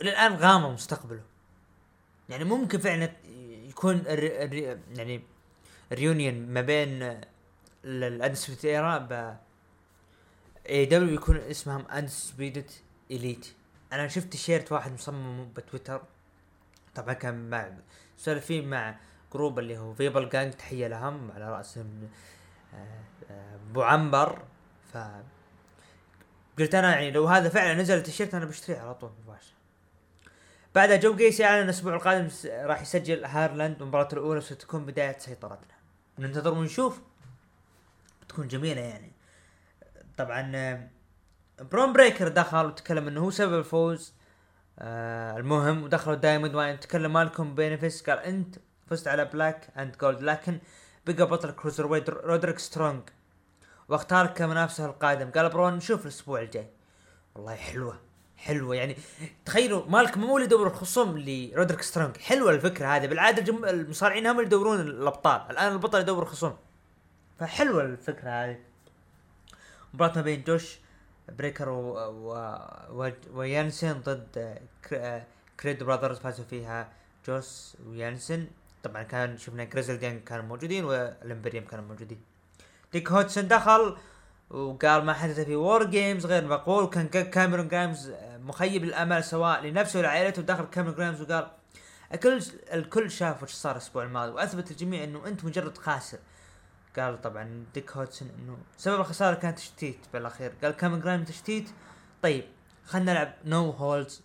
الان 0.00 0.32
غامض 0.32 0.70
مستقبله. 0.70 1.22
يعني 2.28 2.44
ممكن 2.44 2.78
فعلا 2.78 3.12
يكون 3.68 3.96
ال 3.96 4.44
re 4.44 4.58
ال 4.58 4.66
re 4.66 4.80
يعني 4.96 5.22
reunion 5.92 6.48
ما 6.48 6.60
بين 6.60 7.20
ال 7.84 8.66
Undisputed 8.66 8.98
Era 10.68 10.84
AEW 10.84 11.14
يكون 11.14 11.36
اسمهم 11.36 11.86
Undisputed 11.86 12.70
Elite 13.10 13.46
أنا 13.92 14.08
شفت 14.08 14.26
تيشيرت 14.26 14.72
واحد 14.72 14.92
مصمم 14.92 15.48
بتويتر 15.56 16.02
طبعا 16.94 17.12
كان 17.12 17.50
مع 17.50 17.68
سولفين 18.16 18.70
مع 18.70 18.96
group 19.32 19.58
اللي 19.58 19.78
هو 19.78 19.94
فيبل 19.94 20.28
جانج 20.28 20.52
تحية 20.52 20.88
لهم 20.88 21.30
على 21.30 21.50
رأسهم 21.50 22.08
آه، 22.74 22.76
آه، 23.30 23.54
أبو 23.70 23.82
عنبر. 23.82 24.42
ف 24.92 24.98
قلت 26.58 26.74
أنا 26.74 26.90
يعني 26.90 27.10
لو 27.10 27.26
هذا 27.26 27.48
فعلا 27.48 27.74
نزل 27.74 27.96
التيشيرت 27.96 28.34
أنا 28.34 28.44
بشتريه 28.44 28.78
على 28.78 28.94
طول 28.94 29.10
مباشرة. 29.24 29.56
بعدها 30.74 30.96
جو 30.96 31.16
جيسي 31.16 31.44
أعلن 31.44 31.64
الأسبوع 31.64 31.94
القادم 31.94 32.28
راح 32.46 32.82
يسجل 32.82 33.24
هارلاند 33.24 33.82
المباراة 33.82 34.08
الأولى 34.12 34.38
وستكون 34.38 34.86
بداية 34.86 35.18
سيطرتنا. 35.18 35.74
ننتظر 36.18 36.54
ونشوف. 36.54 37.00
بتكون 38.22 38.48
جميلة 38.48 38.80
يعني. 38.80 39.17
طبعا 40.18 40.88
برون 41.60 41.92
بريكر 41.92 42.28
دخل 42.28 42.66
وتكلم 42.66 43.08
إنه 43.08 43.20
هو 43.20 43.30
سبب 43.30 43.58
الفوز. 43.58 44.14
آه 44.78 45.36
المهم 45.36 45.82
ودخلوا 45.82 46.16
Diamond 46.16 46.54
Mine 46.54 46.80
تكلم 46.80 47.12
مالكم 47.12 47.54
بيفنز 47.54 48.10
قال 48.10 48.18
إنت 48.18 48.56
فزت 48.86 49.08
على 49.08 49.24
Black 49.24 49.68
and 49.76 49.96
Gold. 50.00 50.22
لكن 50.22 50.58
بقى 51.06 51.26
بطل 51.26 51.50
cruiserweight 51.50 52.10
رودريك 52.10 52.58
سترونج. 52.58 53.02
واختارك 53.88 54.32
كمنافسه 54.32 54.86
القادم. 54.86 55.30
قال 55.30 55.48
برون 55.48 55.74
نشوف 55.74 56.02
الأسبوع 56.02 56.40
الجاي. 56.40 56.70
والله 57.34 57.54
حلوة 57.54 58.00
حلوة. 58.36 58.76
يعني 58.76 58.96
تخيلوا 59.44 59.86
مالكم 59.88 60.20
مو 60.20 60.36
اللي 60.36 60.46
يدور 60.46 60.66
الخصوم 60.66 61.18
لرودريك 61.18 61.82
سترونج. 61.82 62.16
حلوة 62.16 62.50
الفكرة 62.50 62.86
هذه. 62.86 63.06
بالعادة 63.06 63.38
الجم... 63.38 63.64
المصارعين 63.64 64.26
هم 64.26 64.36
اللي 64.36 64.46
يدورون 64.46 64.80
الأبطال. 64.80 65.50
الآن 65.50 65.72
البطل 65.72 66.00
يدور 66.00 66.22
الخصوم 66.22 66.56
فحلوة 67.38 67.82
الفكرة 67.82 68.30
هذه. 68.30 68.67
مباراة 69.94 70.12
ما 70.16 70.22
بين 70.22 70.44
جوش 70.44 70.78
بريقز 71.28 71.68
و... 71.68 71.98
و... 72.90 73.12
ويانسن 73.32 74.00
ضد 74.00 74.58
كر... 74.84 75.22
Creed 75.60 75.82
Brothers 75.82 76.18
فازوا 76.18 76.44
فيها 76.44 76.92
جوش 77.26 77.76
ويانسن. 77.86 78.46
طبعا 78.82 79.02
كان 79.02 79.38
شفنا 79.38 79.64
جريزل 79.64 80.20
كانوا 80.26 80.44
موجودين 80.44 80.84
والإمبريوم 80.84 81.64
كانوا 81.64 81.84
موجودين. 81.84 82.20
ديوك 82.92 83.12
هدسون 83.12 83.48
دخل 83.48 83.96
وقال 84.50 85.04
ما 85.04 85.12
حدث 85.12 85.40
في 85.40 85.56
WarGames 85.56 86.26
غير 86.26 86.46
مقبول 86.46 86.86
كان 86.86 87.08
كاميرون 87.08 87.68
جرايمز 87.68 88.12
مخيب 88.38 88.84
الامال 88.84 89.24
سواء 89.24 89.62
لنفسه 89.62 89.98
ولعائلته 89.98 90.42
ودخل 90.42 90.64
كاميرون 90.64 90.96
جرايمز 90.96 91.22
وقال 91.22 91.50
الكل 92.14 92.42
الكل 92.72 93.10
شاف 93.10 93.42
وش 93.42 93.52
صار 93.52 93.72
الأسبوع 93.72 94.02
الماضي 94.02 94.32
وأثبت 94.32 94.70
الجميع 94.70 95.04
إنه 95.04 95.26
أنت 95.26 95.44
مجرد 95.44 95.78
خاسر. 95.78 96.18
قال 96.98 97.20
طبعا 97.20 97.64
ديوك 97.74 97.92
هدسون 97.96 98.28
إنه 98.38 98.58
سبب 98.76 99.00
الخسارة 99.00 99.34
كان 99.34 99.54
تشتيت 99.54 99.98
بالأخير. 100.12 100.52
قال 100.62 100.72
كاميرون 100.72 101.02
جرايمز 101.02 101.28
تشتيت. 101.28 101.70
طيب 102.22 102.44
خلينا 102.84 103.12
نلعب 103.12 103.34
no 103.44 103.70
holds 103.70 104.22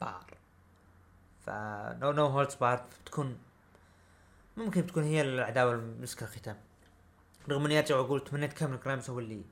barred 0.00 0.24
ف 1.46 1.50
no 2.00 2.26
holds 2.26 2.54
barred 2.54 2.86
تكون 3.06 3.38
ممكن 4.56 4.86
تكون 4.86 5.02
هي 5.02 5.22
العداوة 5.22 5.72
مسك 5.72 6.24
الختام. 6.24 6.56
رغم 7.48 7.64
إني 7.64 7.78
أرجع 7.78 7.96
وأقول 7.96 8.24
تمنيت 8.24 8.52
كاميرون 8.52 8.82
جرايمز 8.84 9.10
هو 9.10 9.18
اللي 9.18 9.42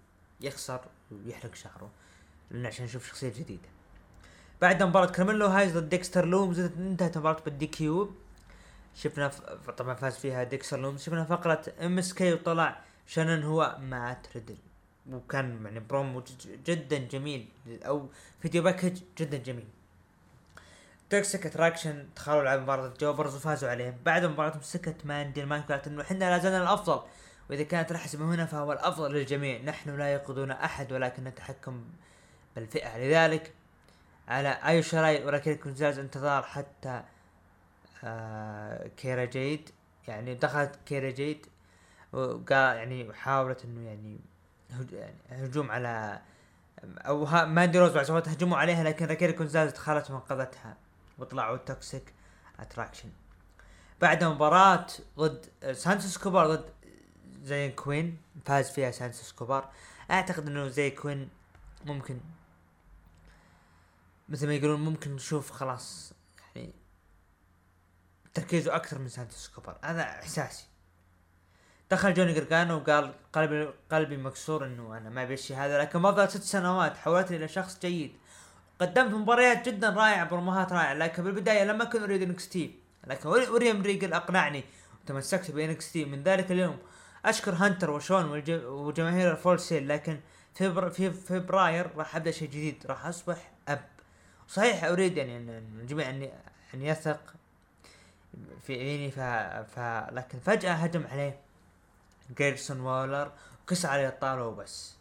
يخسر 0.41 0.81
ويحرق 1.11 1.55
شعره 1.55 1.91
لأن 2.51 2.67
عشان 2.67 2.85
نشوف 2.85 3.07
شخصية 3.09 3.29
جديدة. 3.29 3.69
بعد 4.61 4.83
مباراة 4.83 5.07
كارميلو 5.07 5.47
هايز 5.47 5.79
ضد 5.79 5.89
ديكستر 5.89 6.25
لومز 6.27 6.61
انتهت 6.61 7.17
المباراة 7.17 7.41
بال 7.45 7.67
DQ 7.67 8.15
شفنا 8.95 9.29
ف... 9.29 9.71
طبعا 9.71 9.95
فاز 9.95 10.17
فيها 10.17 10.45
ديكستر 10.45 10.81
لومز 10.81 11.03
شفنا 11.03 11.25
فقرة 11.25 11.63
MSK 11.81 12.33
وطلع 12.33 12.81
شامان 13.07 13.43
هو 13.43 13.77
مات 13.81 14.27
ريدل. 14.35 14.57
وكان 15.11 15.65
يعني 15.65 15.81
برومو 15.81 16.23
جدا 16.67 16.99
جميل. 16.99 17.49
أو 17.87 18.09
video 18.41 18.63
package 18.63 19.01
جدا 19.19 19.37
جميل. 19.37 19.65
توكسيك 21.11 21.47
اتراكشن 21.47 22.07
دخلوا 22.17 22.43
لعبوا 22.43 22.63
مباراة 22.63 22.95
جوبرز 23.01 23.37
وفازوا 23.37 23.71
عليهم. 23.71 23.95
بعد 24.05 24.25
مباراة 24.25 24.61
سكت 24.63 25.07
ماندي 25.07 25.43
المايك 25.43 25.73
قالت 25.73 25.87
إنه 25.87 26.03
إحنا 26.03 26.19
لا 26.19 26.39
زلنا 26.39 26.63
الأفضل. 26.63 27.03
وإذا 27.51 27.63
كانت 27.63 27.91
الحسمة 27.91 28.35
هنا 28.35 28.47
فهو 28.47 28.73
الأفضل 28.73 29.13
للجميع. 29.13 29.63
نحن 29.63 29.99
لا 29.99 30.13
يقودنا 30.13 30.65
أحد 30.65 30.93
ولكن 30.93 31.25
نتحكم 31.25 31.85
بالفئة. 32.57 32.99
لذلك 32.99 33.53
على 34.29 34.49
أي 34.49 34.83
شرايط 34.83 35.27
ولكن 35.27 35.55
كونزاز 35.55 35.99
انتظار 35.99 36.43
حتى 36.43 37.03
كيرا 38.97 39.25
جيد 39.25 39.71
يعني 40.09 40.35
دخلت 40.35 40.79
كيرا 40.87 41.11
جيد 41.11 41.47
وقال 42.13 42.77
يعني 42.77 43.15
حاولت 43.15 43.65
إنه 43.65 43.87
يعني, 43.87 44.19
يعني 44.93 45.47
هجوم 45.47 45.71
على 45.71 46.21
أو 46.85 47.27
ماندي 47.47 47.79
روز 47.79 47.93
بعد 47.93 48.05
سوت 48.05 48.29
هجموا 48.29 48.59
عليها 48.59 48.85
لكن 48.85 49.07
راكيل 49.07 49.33
كونزاز 49.33 49.71
دخلت 49.73 50.11
وانقذتها 50.11 50.77
وطلعوا 51.19 51.57
Toxic 51.57 52.13
Attraction 52.61 53.09
بعد 54.01 54.25
مباراة 54.25 54.87
ضد 55.19 55.47
سانتوس 55.73 56.19
كوبار 56.19 56.55
ضد 56.55 56.73
زي 57.43 57.71
كوين 57.71 58.19
فاز 58.45 58.71
فيها 58.71 58.91
سانتوس 58.91 59.33
كوبار 59.33 59.71
أعتقد 60.11 60.47
إنه 60.47 60.69
زي 60.69 60.91
كوين 60.91 61.29
ممكن 61.85 62.21
مثل 64.29 64.47
ما 64.47 64.55
يقولون 64.55 64.81
ممكن 64.81 65.15
نشوف 65.15 65.51
خلاص 65.51 66.14
تركيزه 68.35 68.77
أكثر 68.77 68.99
من 68.99 69.09
سانتوس 69.09 69.49
كوبر 69.49 69.77
هذا 69.85 70.03
إحساسي. 70.03 70.65
دخل 71.91 72.15
جوني 72.15 72.33
جرجانو 72.33 72.77
وقال 72.77 73.15
قلبي 73.33 73.69
قلبي 73.91 74.17
مكسور 74.17 74.67
إنه 74.67 74.97
أنا 74.97 75.11
ما 75.11 75.23
أبي 75.23 75.35
الشيء 75.35 75.57
هذا 75.57 75.79
لكن 75.79 75.99
مضى 75.99 76.27
ست 76.27 76.43
سنوات 76.43 76.97
حولتني 76.97 77.37
إلى 77.37 77.49
شخص 77.49 77.79
جيد. 77.79 78.13
قدمت 78.81 79.15
مباريات 79.15 79.69
جدا 79.69 79.91
رائعة 79.91 80.29
بروموهات 80.29 80.73
رائعة 80.73 80.95
لكن 80.95 81.25
بالبداية 81.25 81.65
لم 81.65 81.83
أكن 81.83 82.03
أريد 82.03 82.23
NXT. 82.23 82.79
لكن 83.07 83.29
ويليام 83.29 83.83
ريجل 83.83 84.13
أقنعني 84.13 84.65
وتمسكت 85.03 85.51
ب 85.51 85.93
NXT. 85.93 86.05
من 86.05 86.23
ذلك 86.23 86.53
اليوم 86.53 86.79
أشكر 87.25 87.55
هانتر 87.55 87.91
وشون 87.91 88.43
وجماهير 88.65 89.33
الفول 89.33 89.61
سيل 89.61 89.89
لكن 89.89 90.21
في 90.55 90.91
في 90.91 91.11
فبراير 91.11 91.91
راح 91.97 92.17
أبدأ 92.17 92.31
شيء 92.31 92.49
جديد 92.49 92.87
راح 92.87 93.07
أصبح 93.07 93.53
أب. 93.69 93.85
صحيح 94.49 94.85
أريد 94.85 95.17
يعني 95.17 95.37
الجميع 95.83 96.11
ان 96.11 96.31
أن 96.75 96.83
يثق 96.83 97.35
في 98.63 98.75
عيني 98.79 99.11
ف... 99.11 99.21
ف 99.75 99.79
لكن 100.13 100.39
فجأة 100.39 100.73
هجم 100.73 101.07
عليه 101.07 101.41
جرايسون 102.37 102.81
وولر 102.81 103.33
وكس 103.63 103.87
عليه 103.87 104.09
الطاولة 104.09 104.47
وبس. 104.47 104.95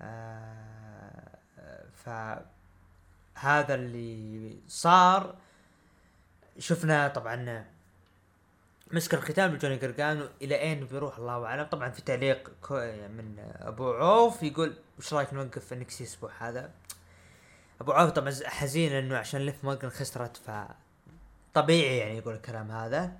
آه 0.00 1.38
ف 2.04 2.08
هذا 3.34 3.74
اللي 3.74 4.56
صار. 4.68 5.34
شفنا 6.58 7.08
طبعا 7.08 7.64
مسك 8.90 9.14
الختام 9.14 9.54
لجوني 9.54 9.76
قرقان 9.76 10.28
إلى 10.42 10.60
أين 10.60 10.86
بيروح 10.86 11.18
الله 11.18 11.46
أعلم. 11.46 11.64
طبعا 11.64 11.90
في 11.90 12.02
تعليق 12.02 12.50
من 13.08 13.52
أبو 13.60 13.92
عوف 13.92 14.42
يقول 14.42 14.76
وش 14.98 15.14
رأيك 15.14 15.34
نوقف 15.34 15.72
NXT 15.72 16.04
الأسبوع 16.04 16.30
هذا؟ 16.38 16.70
أبو 17.80 17.92
عوف 17.92 18.10
طبعا 18.10 18.34
حزين 18.44 18.92
إنه 18.92 19.16
عشان 19.16 19.40
ليف 19.40 19.64
مورجن 19.64 19.90
خسرت 19.90 20.36
ف 20.36 20.50
طبيعي 21.54 21.96
يعني 21.98 22.18
يقول 22.18 22.34
الكلام 22.34 22.70
هذا. 22.70 23.12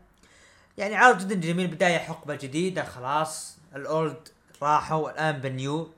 يعني 0.79 0.97
عرض 0.97 1.19
جدا 1.19 1.35
جميل 1.35 1.67
بداية 1.67 1.99
حقبة 1.99 2.35
جديدة 2.35 2.85
خلاص 2.85 3.59
الأولد 3.77 4.29
راحوا 4.63 5.11
الآن 5.11 5.41
بالنيو. 5.41 5.91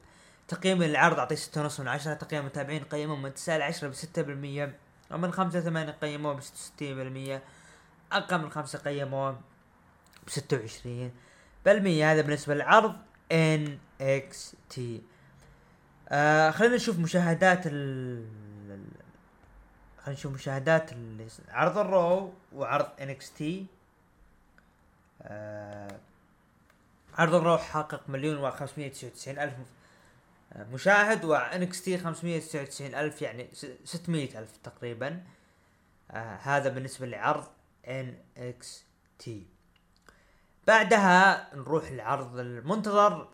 تقييم 0.49 0.83
العرض 0.83 1.19
أعطيه 1.19 1.35
ستة 1.35 1.61
ونص 1.61 1.81
من 1.81 1.89
عشرة 1.89 2.15
تقييم 2.15 2.41
المتابعين 2.41 2.85
قيموه 2.85 3.17
من 3.17 3.35
تسعة 3.35 3.57
لعشرة 3.57 3.89
بستة 3.89 4.23
بالمية 4.23 4.79
ومن 5.11 5.33
خمسة 5.33 5.61
ثمانية 5.61 5.93
قيموه 5.93 6.35
بستة 6.35 6.55
وستين 6.55 6.97
بالمية 6.97 7.43
أقل 8.13 8.39
من 8.39 8.51
خمسة 8.51 8.79
قيموه 8.79 9.41
بستة 10.27 10.57
وعشرين. 10.61 11.13
بالمية 11.65 12.13
هذا 12.13 12.21
بالنسبة 12.21 12.55
للعرض 12.55 12.97
XT. 14.01 15.03
آه 16.09 16.51
خلينا 16.51 16.75
نشوف 16.75 16.99
مشاهدات 16.99 17.63
ال 17.67 18.25
خلينا 20.05 20.21
نشوف 20.21 20.33
مشاهدات 20.33 20.91
عرض 21.49 21.79
الرو 21.79 22.33
وعرض 22.53 22.89
NXT 23.01 23.67
آه 25.23 25.99
عرض 27.15 27.35
الرو 27.35 27.59
حقق 27.59 28.03
مليون 28.09 28.37
و 28.37 28.47
وتسعين 29.05 29.39
ألف 29.39 29.55
مشاهد 30.57 31.25
و 31.25 31.83
NXT 31.83 31.97
وتسعين 32.55 32.95
ألف 32.95 33.23
يعني 33.23 33.49
ستمية 33.85 34.39
ألف 34.39 34.57
تقريبا. 34.57 35.23
آه 36.11 36.37
هذا 36.37 36.69
بالنسبة 36.69 37.07
لعرض 37.07 37.47
NX 37.89 38.85
T 39.19 39.47
بعدها 40.67 41.51
نروح 41.55 41.93
لعرض 41.93 42.39
المنتظر 42.39 43.29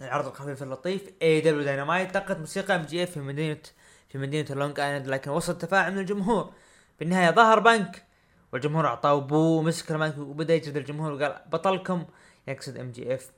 العرض 0.00 0.26
الخفيف 0.26 0.62
اللطيف 0.62 1.10
AEW 1.22 1.40
Dynamite 1.40 2.14
دقت 2.14 2.36
موسيقى 2.36 2.76
MJF 2.76 3.10
في 3.10 3.20
مدينة 3.20 3.62
في 4.08 4.18
مدينة 4.18 4.46
اللونج 4.50 4.80
آيلاند 4.80 5.06
لكن 5.08 5.30
وصل 5.30 5.58
تفاعل 5.58 5.92
من 5.92 5.98
الجمهور. 5.98 6.52
بالنهايه 7.00 7.30
ظهر 7.30 7.58
بنك 7.58 8.04
والجمهور 8.52 8.86
أعطاه 8.86 9.20
boo 9.20 9.62
مسك 9.62 9.92
البنك 9.92 10.18
وبدأ 10.18 10.54
يجلد 10.54 10.76
الجمهور 10.76 11.12
وقال 11.12 11.42
بطلكم 11.52 12.04
يقصد 12.48 12.78
MJF. 12.78 13.32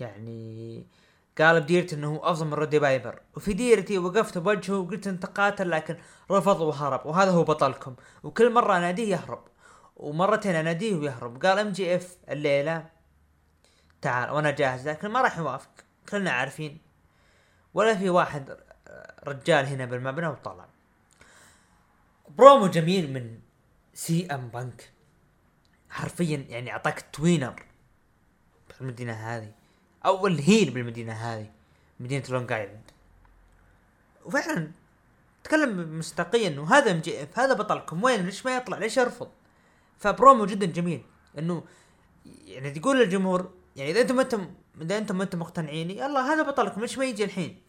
يعني 0.00 0.86
قال 1.38 1.60
بديرتي 1.60 1.94
إنه 1.96 2.14
هو 2.14 2.18
أفضل 2.18 2.46
من 2.46 2.54
رودي 2.54 2.78
بايبر. 2.78 3.20
وفي 3.36 3.52
ديرتي 3.52 3.98
وقفت 3.98 4.38
بوجهه 4.38 4.78
وقلت 4.78 5.06
انت 5.06 5.26
قاتل 5.26 5.70
لكن 5.70 5.96
رفض 6.30 6.60
وهرب. 6.60 7.06
وهذا 7.06 7.30
هو 7.30 7.44
بطلكم. 7.44 7.94
وكل 8.22 8.52
مرة 8.52 8.76
أناديه 8.76 9.16
يهرب. 9.16 9.44
ومرتين 9.96 10.54
أناديه 10.54 10.94
ويهرب 10.94 11.44
قال 11.44 11.58
MJF 11.58 12.16
الليلة 12.30 12.86
تعال 14.02 14.30
وأنا 14.30 14.50
جاهز 14.50 14.88
لكن 14.88 15.08
ما 15.08 15.20
راح 15.20 15.38
يوافق. 15.38 15.70
كلنا 16.08 16.30
عارفين. 16.30 16.78
ولا 17.74 17.94
في 17.94 18.10
واحد 18.10 18.56
رجال 19.26 19.66
هنا 19.66 19.84
بالمبنى 19.84 20.26
وطلع. 20.26 20.66
برومو 22.38 22.66
جميل 22.66 23.12
من 23.12 23.38
CM 23.94 24.48
بنك 24.48 24.90
حرفيا 25.90 26.46
يعني 26.48 26.72
أعطاك 26.72 27.04
توينر 27.12 27.62
بالمدينة 28.80 29.12
هذه. 29.12 29.52
أول 30.06 30.38
heel 30.38 30.70
بالمدينة 30.70 31.12
هذه 31.12 31.50
مدينة 32.00 32.24
لونج 32.30 32.52
آيلاند. 32.52 32.90
وفعلا 34.24 34.70
تكلم 35.44 35.84
بمصداقية 35.84 36.48
انه 36.48 36.74
هذا 36.74 36.90
MJF 36.90 37.38
هذا 37.38 37.54
بطلكم. 37.54 38.04
وين؟ 38.04 38.24
ليش 38.24 38.46
ما 38.46 38.56
يطلع؟ 38.56 38.78
ليش 38.78 38.96
يرفض؟ 38.96 39.30
فبرومو 39.98 40.46
جدا 40.46 40.66
جميل. 40.66 41.02
إنه 41.38 41.64
يعني 42.46 42.70
تقول 42.70 43.00
للجمهور 43.00 43.52
يعني 43.76 43.90
إذا 43.90 44.00
أنتم 44.00 44.20
أنتم 44.20 44.54
إذا 44.80 44.98
أنتم 44.98 45.22
أنتم 45.22 45.38
مقتنعين 45.38 45.90
يلا 45.90 46.20
هذا 46.20 46.42
بطلكم 46.42 46.80
ليش 46.80 46.98
ما 46.98 47.04
يجي 47.04 47.24
الحين؟ 47.24 47.63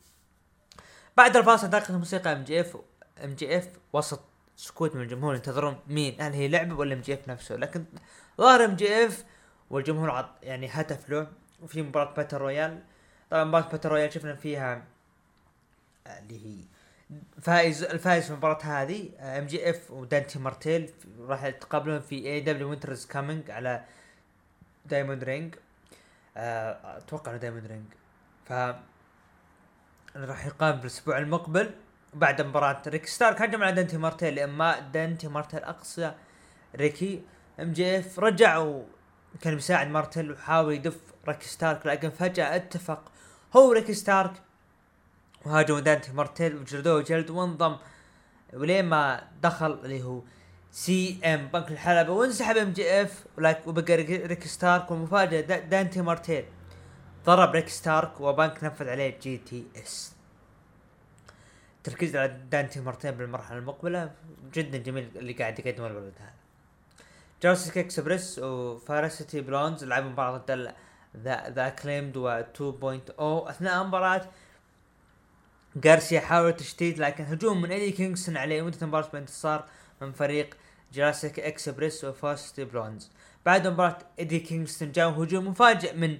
بعد 1.17 1.37
الفاصل 1.37 1.67
دقت 1.67 1.89
الموسيقى 1.89 2.33
ام 2.33 2.43
جي 2.43 2.61
اف 2.61 2.77
ام 3.23 3.33
جي 3.35 3.57
اف 3.57 3.69
وسط 3.93 4.21
سكوت 4.55 4.95
من 4.95 5.01
الجمهور 5.01 5.35
ينتظرون 5.35 5.79
مين 5.87 6.21
هل 6.21 6.33
هي 6.33 6.47
لعبة 6.47 6.75
ولا 6.75 6.93
MJF 6.93 7.27
نفسه. 7.27 7.55
لكن 7.55 7.85
ظهر 8.37 8.65
MJF 8.65 9.23
والجمهور 9.69 10.11
عط 10.11 10.29
يعني 10.43 10.67
هتف 10.67 11.09
له 11.09 11.27
وفي 11.61 11.81
مباراة 11.81 12.13
Battle 12.13 12.37
Royal. 12.37 12.83
طبعا 13.29 13.43
مباراة 13.43 13.69
Battle 13.69 13.89
Royal 13.89 14.13
شفنا 14.13 14.35
فيها 14.35 14.83
اللي 16.07 16.45
هي 16.45 16.63
فايز 17.41 17.83
الفايز 17.83 18.23
في 18.23 18.31
المباراة 18.31 18.63
هذه 18.63 19.09
MJF 19.19 19.91
ودانتي 19.91 20.39
مارتن 20.39 20.91
راح 21.19 21.43
يتقابلون 21.43 21.99
في 21.99 22.15
AEW 22.15 22.39
Winter 22.41 22.69
Is 22.69 23.05
Coming 23.05 23.51
على 23.51 23.83
Diamond 24.85 25.23
Ring 25.23 25.55
آه، 26.37 26.97
أتوقع 26.97 27.31
إنه 27.31 27.39
Diamond 27.39 27.65
Ring 27.65 27.85
ف 28.45 28.53
راح 30.15 30.45
يقام 30.45 30.75
بالاسبوع 30.75 31.17
المقبل 31.17 31.71
بعد 32.13 32.41
مباراة 32.41 32.81
ريكي 32.87 33.05
ستارك. 33.05 33.41
هجم 33.41 33.63
على 33.63 33.75
دانتي 33.75 33.97
مارتن 33.97 34.39
اما 34.39 34.79
دانتي 34.79 35.27
مارتن 35.27 35.59
اقصى 35.59 36.11
ريكي 36.75 37.21
MJF 37.59 38.19
رجع 38.19 38.57
وكان 38.57 39.55
مساعد 39.55 39.87
مارتن 39.87 40.31
وحاول 40.31 40.73
يدف 40.73 40.97
ريك 41.27 41.43
ستارك 41.43 41.85
لكن 41.85 42.09
فجأة 42.09 42.55
اتفق 42.55 43.11
هو 43.55 43.71
ريك 43.71 43.91
ستارك 43.91 44.31
وهاجموا 45.45 45.79
دانتي 45.79 46.11
مارتن 46.11 46.55
وجلدوه 46.55 47.01
جلد 47.01 47.29
وانضم 47.29 47.77
ولين 48.53 48.85
ما 48.85 49.23
دخل 49.41 49.79
اللي 49.83 50.03
هو 50.03 50.21
CM 50.71 51.47
Punk 51.53 51.71
الحلبة 51.71 52.11
وانسحب 52.11 52.57
MJF 52.57 53.25
وبقى 53.67 53.95
ريك 53.95 54.47
ستارك 54.47 54.91
والمفاجأة 54.91 55.41
دانتي 55.59 56.01
مارتن 56.01 56.45
ضرب 57.25 57.51
ريك 57.51 57.69
ستارك 57.69 58.21
وبنك 58.21 58.63
نفذ 58.63 58.89
عليه 58.89 59.19
GTS. 59.21 60.15
تركيز 61.83 62.15
على 62.15 62.39
دانتي 62.51 62.79
مارتين 62.79 63.11
بالمرحلة 63.11 63.57
المقبلة. 63.57 64.11
جدا 64.53 64.77
جميل 64.77 65.09
اللي 65.15 65.33
قاعد 65.33 65.59
يقدمه 65.59 65.87
الولد 65.87 66.13
هذا. 66.19 66.33
Jurassic 67.43 67.77
Express 67.77 68.39
و 68.39 68.52
Varsity 68.52 69.41
Blonds 69.41 69.83
لعبوا 69.83 70.09
مباراة 70.09 70.37
ضد 70.37 70.73
the 71.17 71.49
The 71.49 71.69
Acclaimed 71.69 72.17
و 72.17 72.41
2.0 72.41 73.49
أثناء 73.49 73.81
المباراة 73.81 74.29
جارسيا 75.75 76.19
حاول 76.19 76.55
تشتيت 76.55 76.99
لكن 76.99 77.23
هجوم 77.23 77.61
من 77.61 77.71
إيدي 77.71 77.91
كينغستون 77.91 78.37
عليه 78.37 78.61
مدة 78.61 78.77
المباراة 78.81 79.09
بانتصار 79.13 79.65
من 80.01 80.11
فريق 80.11 80.57
Jurassic 80.93 81.39
Express 81.39 82.03
و 82.03 82.11
Varsity 82.11 82.65
Blonds 82.65 83.11
بعد 83.45 83.67
مباراة 83.67 83.97
إيدي 84.19 84.39
كينغستون 84.39 84.91
جاء 84.91 85.09
هجوم 85.09 85.47
مفاجئ 85.47 85.95
من 85.95 86.17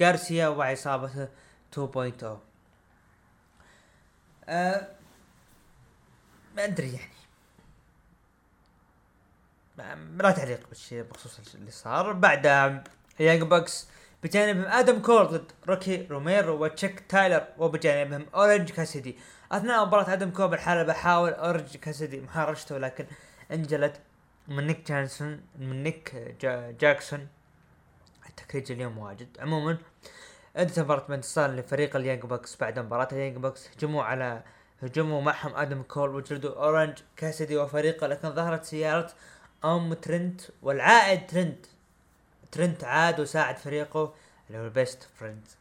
جارسيا 0.00 0.48
وعصابته 0.48 1.28
2.0 1.76 2.24
أه 4.48 4.88
ما 6.56 6.64
أدري 6.64 6.92
يعني. 6.92 7.18
لا 10.18 10.30
تعليق 10.30 10.68
بالشيء 10.68 11.02
بخصوص 11.02 11.54
اللي 11.54 11.70
صار. 11.70 12.12
بعد 12.12 12.46
Young 13.20 13.42
Bucks 13.42 13.88
بجانبهم 14.22 14.64
آدم 14.64 15.02
كول 15.02 15.26
ضد 15.26 15.52
روكي 15.68 16.06
روميرو 16.10 16.64
وتشاك 16.64 17.00
تايلور 17.00 17.46
وبجانبهم 17.58 18.26
اورنج 18.34 18.70
كاسيدي 18.70 19.16
أثناء 19.52 19.86
مباراة 19.86 20.12
آدم 20.12 20.30
كول 20.30 20.48
بالحلبة 20.48 20.92
حاول 20.92 21.30
اورنج 21.30 21.76
كاسيدي 21.76 22.20
محارشته 22.20 22.78
لكن 22.78 23.06
انجلت 23.52 24.00
من 24.48 24.66
نيك 24.66 24.88
جانسون 24.88 25.40
من 25.58 25.82
نيك 25.82 26.14
جا 26.40 26.70
جاكسون 26.80 27.28
التكريج 28.28 28.72
اليوم 28.72 28.98
واجد. 28.98 29.36
عموما 29.40 29.78
انتهت 30.56 30.78
مباراة 30.78 31.06
بانتصار 31.08 31.50
لفريق 31.50 31.96
اليانج 31.96 32.22
بوكس 32.22 32.56
بعد 32.56 32.78
مباراة 32.78 33.08
ال 33.12 33.16
Young 33.16 33.36
Bucks. 33.36 33.68
هجموا 33.68 34.02
على 34.02 34.42
هجموا 34.82 35.20
معهم 35.20 35.56
آدم 35.56 35.82
كول 35.82 36.14
وجلدوا 36.14 36.64
أورنج 36.64 36.98
كاسيدي 37.16 37.56
وفريقه 37.56 38.06
لكن 38.06 38.32
ظهرت 38.32 38.64
سيارة 38.64 39.12
أم 39.64 39.94
ترنت 39.94 40.40
والعائد 40.62 41.26
ترنت. 41.26 41.66
ترنت 42.52 42.84
عاد 42.84 43.20
وساعد 43.20 43.56
فريقه 43.56 44.14
اللي 44.48 44.58
هو 44.58 44.64
ال 44.64 44.73
Best 44.73 45.08
Friends 45.18 45.56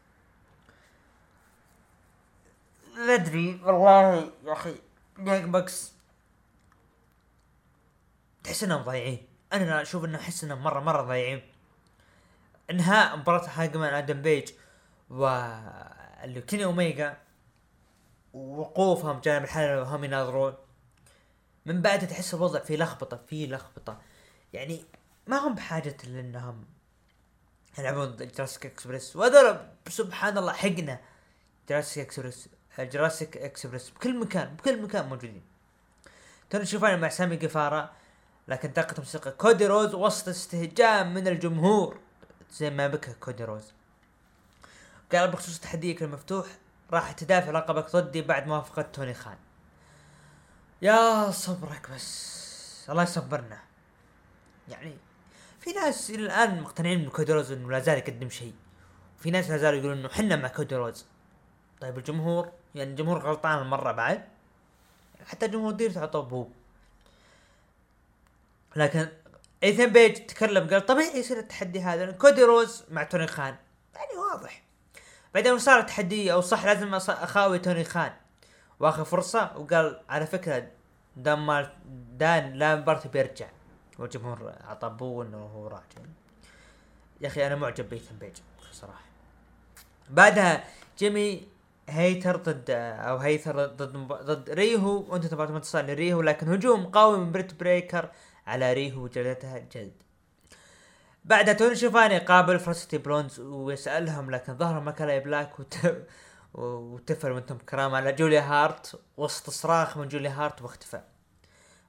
لا 2.97 3.13
أدري 3.13 3.61
والله 3.63 4.31
يا 4.45 4.53
أخي 4.53 4.75
Young 5.19 5.49
Bucks 5.49 5.93
تحس 8.43 8.63
إنهم 8.63 8.81
ضايعين. 8.81 9.27
أنا 9.53 9.81
أشوف 9.81 10.05
انه 10.05 10.17
أحس 10.17 10.43
إنهم 10.43 10.63
مرة 10.63 10.79
مرة 10.79 11.01
ضايعين. 11.01 11.41
انهاء 12.71 13.17
مباراة 13.17 13.47
هانجمان 13.47 13.93
آدم 13.93 14.21
بيج 14.21 14.51
و 15.09 15.27
اللي 16.23 16.41
كيني 16.41 16.65
أوميجا 16.65 17.17
وقوفهم 18.33 19.19
جانب 19.19 19.43
الحلبة 19.43 19.81
وهم 19.81 20.03
يناظرون 20.03 20.55
من 21.65 21.81
بعد 21.81 22.07
تحس 22.07 22.33
الوضع 22.33 22.59
في 22.59 22.77
لخبطة 22.77 23.17
في 23.27 23.47
لخبطة. 23.47 24.01
يعني 24.53 24.85
ما 25.27 25.37
هم 25.37 25.55
بحاجة 25.55 25.97
لإنهم 26.03 26.65
يلعبون 27.79 28.15
Jurassic 28.15 28.65
Express 28.65 29.15
وهذول 29.15 29.59
سبحان 29.87 30.37
الله 30.37 30.53
حقنا 30.53 30.99
Jurassic 31.69 32.05
Express 32.05 32.49
Jurassic 32.79 33.37
Express 33.37 33.89
بكل 33.89 34.19
مكان 34.19 34.55
بكل 34.55 34.81
مكان 34.81 35.05
موجودين. 35.09 35.41
توني 36.49 36.65
شوفاني 36.65 36.99
مع 36.99 37.09
سامي 37.09 37.35
جيفارا 37.35 37.91
لكن 38.47 38.71
طقت 38.71 38.95
موسيقى 38.97 39.31
كودي 39.31 39.67
رودز 39.67 39.93
وسط 39.93 40.29
استهجان 40.29 41.13
من 41.13 41.27
الجمهور. 41.27 41.99
زي 42.51 42.69
ما 42.69 42.87
بكى 42.87 43.13
كودي 43.13 43.43
رودز. 43.43 43.73
قال 45.11 45.31
بخصوص 45.31 45.59
تحديك 45.59 46.03
المفتوح 46.03 46.47
راح 46.91 47.11
تدافع 47.11 47.51
لقبك 47.51 47.91
ضدي 47.95 48.21
بعد 48.21 48.47
موافقة 48.47 48.81
توني 48.81 49.13
خان. 49.13 49.37
يا 50.81 51.31
صبرك 51.31 51.89
بس. 51.91 52.85
الله 52.89 53.03
يصبرنا. 53.03 53.59
يعني 54.69 54.97
في 55.59 55.73
ناس 55.73 56.09
إلى 56.09 56.25
الآن 56.25 56.61
مقتنعين 56.61 56.99
من 56.99 57.09
كودي 57.09 57.33
رودز 57.33 57.51
إنه 57.51 57.71
لا 57.71 57.79
زال 57.79 57.97
يقدم 57.97 58.29
شيء. 58.29 58.53
في 59.19 59.31
ناس 59.31 59.49
لا 59.49 59.57
زالوا 59.57 59.79
يقولون 59.79 59.97
إنه 59.97 60.09
حنا 60.09 60.35
مع 60.35 60.47
كودي 60.47 60.75
رودز. 60.75 61.05
طيب 61.81 61.97
الجمهور؟ 61.97 62.51
يعني 62.75 62.89
الجمهور 62.89 63.17
غلطان 63.17 63.61
المرة 63.61 63.91
بعد. 63.91 64.27
حتى 65.25 65.45
الجمهور 65.45 65.71
دير 65.71 65.91
تعطوا 65.91 66.21
بوب 66.21 66.53
لكن 68.75 69.07
ايثن 69.63 69.85
بيج 69.85 70.13
تكلم 70.25 70.67
قال 70.69 70.85
طبيعي 70.85 71.19
يصير 71.19 71.39
التحدي 71.39 71.81
هذا؟ 71.81 72.11
كودي 72.11 72.43
روز 72.43 72.83
مع 72.89 73.03
توني 73.03 73.27
خان. 73.27 73.55
يعني 73.95 74.17
واضح. 74.17 74.63
بعدين 75.33 75.59
صار 75.59 75.79
التحدي؟ 75.79 76.33
أو 76.33 76.41
صح 76.41 76.65
لازم 76.65 76.93
أخاوي 76.95 77.59
توني 77.59 77.83
خان. 77.83 78.11
واخذ 78.79 79.05
فرصة 79.05 79.57
وقال 79.57 80.01
على 80.09 80.25
فكرة 80.25 80.67
دان 81.15 81.39
مال 81.39 81.73
دان 82.17 82.53
لا 82.53 82.75
مباراة 82.75 83.07
بيرجع. 83.07 83.47
والجمهور 83.99 84.53
عطبوه 84.67 85.25
انه 85.25 85.37
هو 85.37 85.67
راجع. 85.67 86.07
يا 87.21 87.27
أخي 87.27 87.47
أنا 87.47 87.55
معجب 87.55 87.89
بإيثن 87.89 88.15
بيج 88.15 88.35
صراحة. 88.71 89.05
بعدها 90.09 90.63
جيمي 90.97 91.47
هيتر 91.89 92.35
ضد 92.35 92.65
أو 92.69 93.17
هيثر 93.17 93.65
ضد 93.65 93.97
ضد 94.07 94.49
ريهو. 94.49 95.05
وأنت 95.09 95.25
تبغى 95.25 95.47
تنتصر 95.47 95.81
لريهو 95.81 96.21
لكن 96.21 96.53
هجوم 96.53 96.85
قوي 96.85 97.17
من 97.17 97.31
بريت 97.31 97.53
بيكر. 97.53 98.09
على 98.47 98.73
ريهو 98.73 99.03
وجلدتها 99.03 99.59
جلد. 99.59 99.93
بعدها 101.25 101.53
توني 101.53 101.75
شوفاني 101.75 102.17
قابل 102.17 102.59
Varsity 102.59 102.97
Blonds 102.97 103.39
ويسألهم 103.39 104.31
لكن 104.31 104.57
ظهر 104.57 104.79
مالاكاي 104.79 105.19
بلاك 105.19 105.59
وت... 105.59 105.77
وتفل 106.53 107.31
وأنتم 107.31 107.57
كرام 107.57 107.95
على 107.95 108.13
جوليا 108.13 108.41
هارت 108.41 108.99
وسط 109.17 109.49
صراخ 109.49 109.97
من 109.97 110.07
جوليا 110.07 110.29
هارت 110.29 110.61
واختفى. 110.61 111.01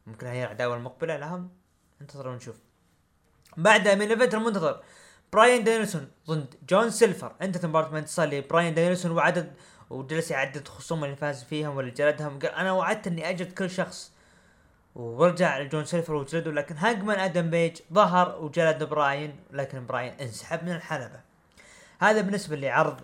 ممكن 0.07 0.27
هي 0.27 0.45
العداوة 0.45 0.77
المقبلة 0.77 1.17
لهم. 1.17 1.51
انتظروا 2.01 2.33
ونشوف. 2.33 2.57
بعدها 3.57 3.95
main 3.95 4.03
event 4.03 4.35
المنتظر 4.35 4.83
براين 5.33 5.65
دانيلسون 5.65 6.11
ضد 6.29 6.55
جون 6.69 6.91
سيلفر. 6.91 7.35
انتهت 7.43 7.67
مباراة 7.67 7.91
بانتصار 7.91 8.31
لبراين 8.31 8.75
دانيلسون 8.75 9.11
وعدد 9.11 9.53
وجلس 9.91 10.31
يعدد 10.31 10.69
خصوم 10.69 11.05
اللي 11.05 11.17
فاز 11.17 11.45
فيهم 11.45 11.77
واللي 11.77 11.91
جلدهم. 11.91 12.39
قال 12.39 12.51
أنا 12.51 12.73
وعدت 12.73 13.07
إني 13.07 13.31
اجلد 13.31 13.53
كل 13.53 13.71
شخص 13.71 14.13
ورجع 14.95 15.59
لجون 15.59 15.85
سيلفر 15.85 16.15
وجلده 16.15 16.53
لكن 16.53 16.77
هانجمان 16.77 17.19
أدم 17.19 17.51
بيج 17.51 17.79
ظهر 17.93 18.39
وجلد 18.45 18.85
براين 18.85 19.37
لكن 19.51 19.87
براين 19.87 20.13
انسحب 20.13 20.65
من 20.65 20.73
الحلبة. 20.73 21.21
هذا 22.01 22.21
بالنسبة 22.21 22.57
لعرض 22.57 23.01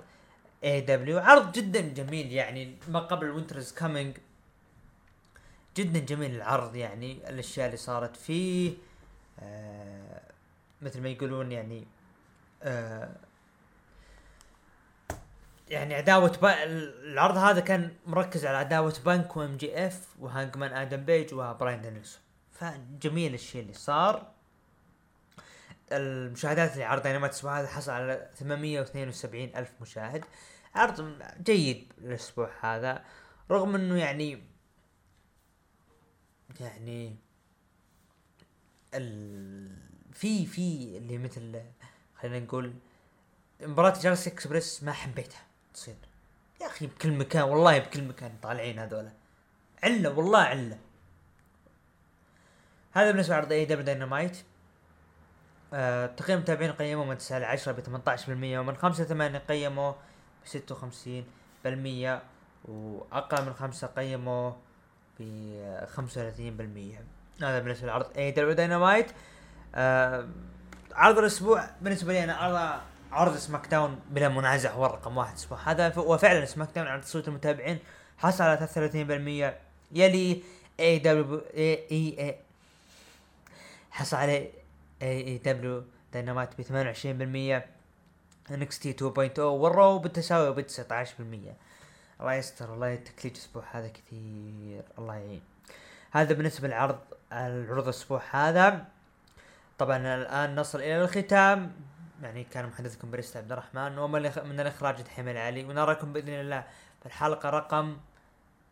AEW 0.64 1.18
عرض 1.18 1.52
جدا 1.52 1.80
جميل 1.80 2.32
يعني 2.32 2.76
ما 2.88 3.00
قبل 3.00 3.30
Winter 3.30 3.62
Is 3.62 3.72
Coming 3.72 4.16
جدا 5.76 5.98
جميل 5.98 6.34
العرض 6.34 6.76
يعني 6.76 7.28
الأشياء 7.28 7.66
اللي 7.66 7.76
صارت 7.76 8.16
فيه 8.16 8.74
آه 9.40 10.20
مثل 10.82 11.00
ما 11.00 11.08
يقولون 11.08 11.52
يعني 11.52 11.86
آه 12.62 13.08
يعني 15.74 15.94
عداوة 15.94 16.38
العرض 17.02 17.36
هذا 17.36 17.60
كان 17.60 17.94
مركز 18.06 18.46
على 18.46 18.56
عداوة 18.56 18.94
بنك 19.06 19.36
و 19.36 19.56
MJF 19.56 20.08
وهانجمان 20.18 20.72
آدم 20.72 21.04
بيج 21.04 21.34
وبراين 21.34 21.80
دانيلسون 21.80 22.20
فجميل 22.52 23.34
الشيء 23.34 23.62
اللي 23.62 23.72
صار. 23.72 24.32
المشاهدات 25.92 26.72
اللي 26.72 26.84
عرض 26.84 27.06
ما 27.06 27.26
الأسبوع 27.26 27.60
هذا 27.60 27.68
حصل 27.68 27.92
على 27.92 28.30
872 28.34 29.42
ألف 29.56 29.72
مشاهد. 29.80 30.24
عرض 30.74 31.18
جيد 31.42 31.92
الأسبوع 31.98 32.50
هذا. 32.60 33.04
رغم 33.50 33.74
إنه 33.74 33.98
يعني 33.98 34.42
يعني 36.60 37.16
ال 38.94 39.70
في 40.12 40.46
في 40.46 40.96
اللي 40.98 41.18
مثل 41.18 41.62
خلينا 42.20 42.38
نقول 42.38 42.74
مباراة 43.60 44.00
Jurassic 44.00 44.26
Express 44.26 44.82
ما 44.82 44.92
حبيتها. 44.92 45.42
تصير. 45.74 45.96
يا 46.60 46.66
أخي 46.66 46.86
بكل 46.86 47.12
مكان 47.12 47.42
والله 47.42 47.78
بكل 47.78 48.04
مكان 48.04 48.32
طالعين 48.42 48.78
هذولا. 48.78 49.12
علة 49.82 50.18
والله 50.18 50.38
علة. 50.38 50.78
هذا 52.92 53.10
بالنسبة 53.10 53.34
لعرض 53.34 53.52
AEW 53.52 53.64
Dynamite 53.64 54.38
آه 55.72 56.06
تقييم 56.06 56.38
المتابعين 56.38 56.72
قيموا 56.72 57.04
من 57.04 57.18
9 57.18 57.38
ل 57.38 57.44
10 57.44 57.72
ب 57.72 57.80
18% 57.80 58.28
ومن 58.28 58.76
5 58.76 59.04
ل 59.04 59.06
8 59.06 59.38
قيموا 59.38 59.92
ب 59.92 60.46
56% 60.46 62.20
وأقل 62.64 63.46
من 63.46 63.54
5 63.54 63.86
قيموا 63.86 64.52
ب 65.20 65.22
35% 65.96 67.42
هذا 67.42 67.58
بالنسبة 67.58 67.86
لعرض 67.86 68.16
AEW 68.16 68.30
Dynamite 68.30 69.06
آه 69.74 70.28
عرض 70.92 71.18
الأسبوع 71.18 71.70
بالنسبة 71.80 72.12
لي 72.12 72.24
أنا 72.24 72.34
عرض 72.34 72.80
عرض 73.14 73.36
SmackDown 73.36 74.00
بلا 74.10 74.28
منازع 74.28 74.70
هو 74.70 74.86
رقم 74.86 75.16
واحد. 75.16 75.34
أسبوع 75.34 75.58
هذا 75.64 75.98
وفعلا 75.98 76.44
SmackDown 76.44 76.88
على 76.88 77.00
تصويت 77.00 77.28
المتابعين. 77.28 77.78
حصل 78.18 78.44
على 78.44 78.56
33% 78.56 79.54
يلي 79.92 80.42
AEW 80.80 81.86
اي 81.90 82.36
حصل 83.90 84.16
على 84.16 84.50
AEW 85.02 85.38
Dynamite 85.38 86.48
ب 86.58 86.62
28% 88.50 88.50
انكس 88.50 88.78
تي 88.78 88.92
2.0 88.92 89.38
وال 89.38 89.62
Raw 89.62 89.98
بالتساوي 89.98 90.62
ب 90.62 90.66
19% 90.66 91.54
الله 92.20 92.34
يستر 92.34 92.74
الله 92.74 92.94
التكليف 92.94 93.34
الأسبوع 93.34 93.64
هذا 93.72 93.88
كثير. 93.88 94.82
الله 94.98 95.14
يعين. 95.14 95.42
هذا 96.10 96.34
بالنسبة 96.34 96.68
للعرض 96.68 96.98
العروض 97.32 97.84
الأسبوع 97.84 98.22
هذا. 98.30 98.84
طبعا 99.78 99.96
الآن 99.96 100.54
نصل 100.54 100.78
إلى 100.78 101.02
الختام. 101.02 101.72
يعني 102.22 102.44
كان 102.44 102.66
محدثكم 102.66 103.10
بريست 103.10 103.36
عبد 103.36 103.52
الرحمن 103.52 103.98
ومن 103.98 104.22
من 104.22 104.60
الإخراج 104.60 105.02
دحيم 105.02 105.28
العلي 105.28 105.64
ونراكم 105.64 106.12
بإذن 106.12 106.28
الله. 106.28 106.60
في 107.00 107.06
الحلقة 107.06 107.50
رقم 107.50 107.96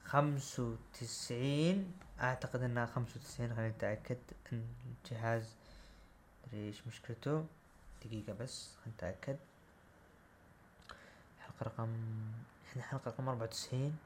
95 0.05 1.93
أعتقد 2.20 2.62
إنها 2.62 2.86
95 2.86 3.55
خليني 3.55 3.68
أتأكد. 3.70 4.18
ان 4.53 4.66
الجهاز 5.05 5.57
إيش 6.53 6.86
مشكلته. 6.86 7.47
دقيقة 8.05 8.32
بس 8.32 8.76
خليني 8.84 8.97
أتأكد. 8.99 9.36
حلقة 11.40 11.64
رقم 11.64 11.97
إحنا 12.70 12.82
حلقة 12.82 13.09
رقم 13.09 13.28
94 13.28 13.97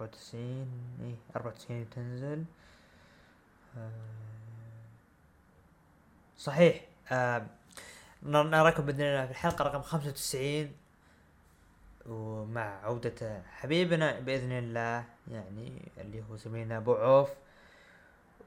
94 0.00 0.68
إيه 1.00 1.14
94 1.36 1.90
تنزل. 1.90 2.44
آه 3.76 3.90
صحيح. 6.38 6.95
آه 7.12 7.46
نراكم 8.22 8.86
باذن 8.86 9.00
الله 9.00 9.24
في 9.26 9.30
الحلقة 9.30 9.64
رقم 9.64 9.82
95 9.82 10.72
ومع 12.06 12.80
عودة 12.84 13.42
حبيبنا 13.50 14.20
بإذن 14.20 14.52
الله 14.52 15.04
يعني 15.30 15.82
اللي 15.98 16.22
هو 16.30 16.36
زميلنا 16.36 16.76
أبو 16.76 16.94
عوف. 16.94 17.30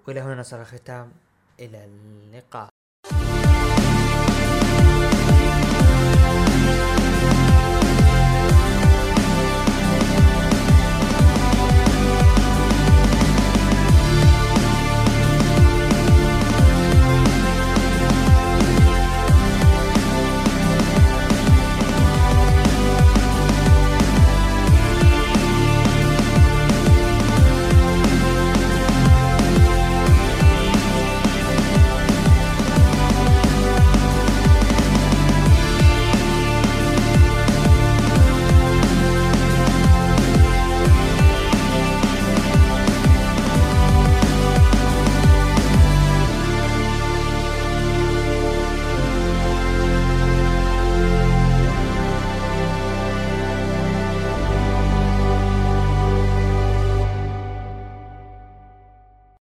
وإلى 0.08 0.20
هنا 0.20 0.36
نصل 0.36 0.62
الختام. 0.62 1.12
إلى 1.60 1.86
اللقاء. 1.86 2.70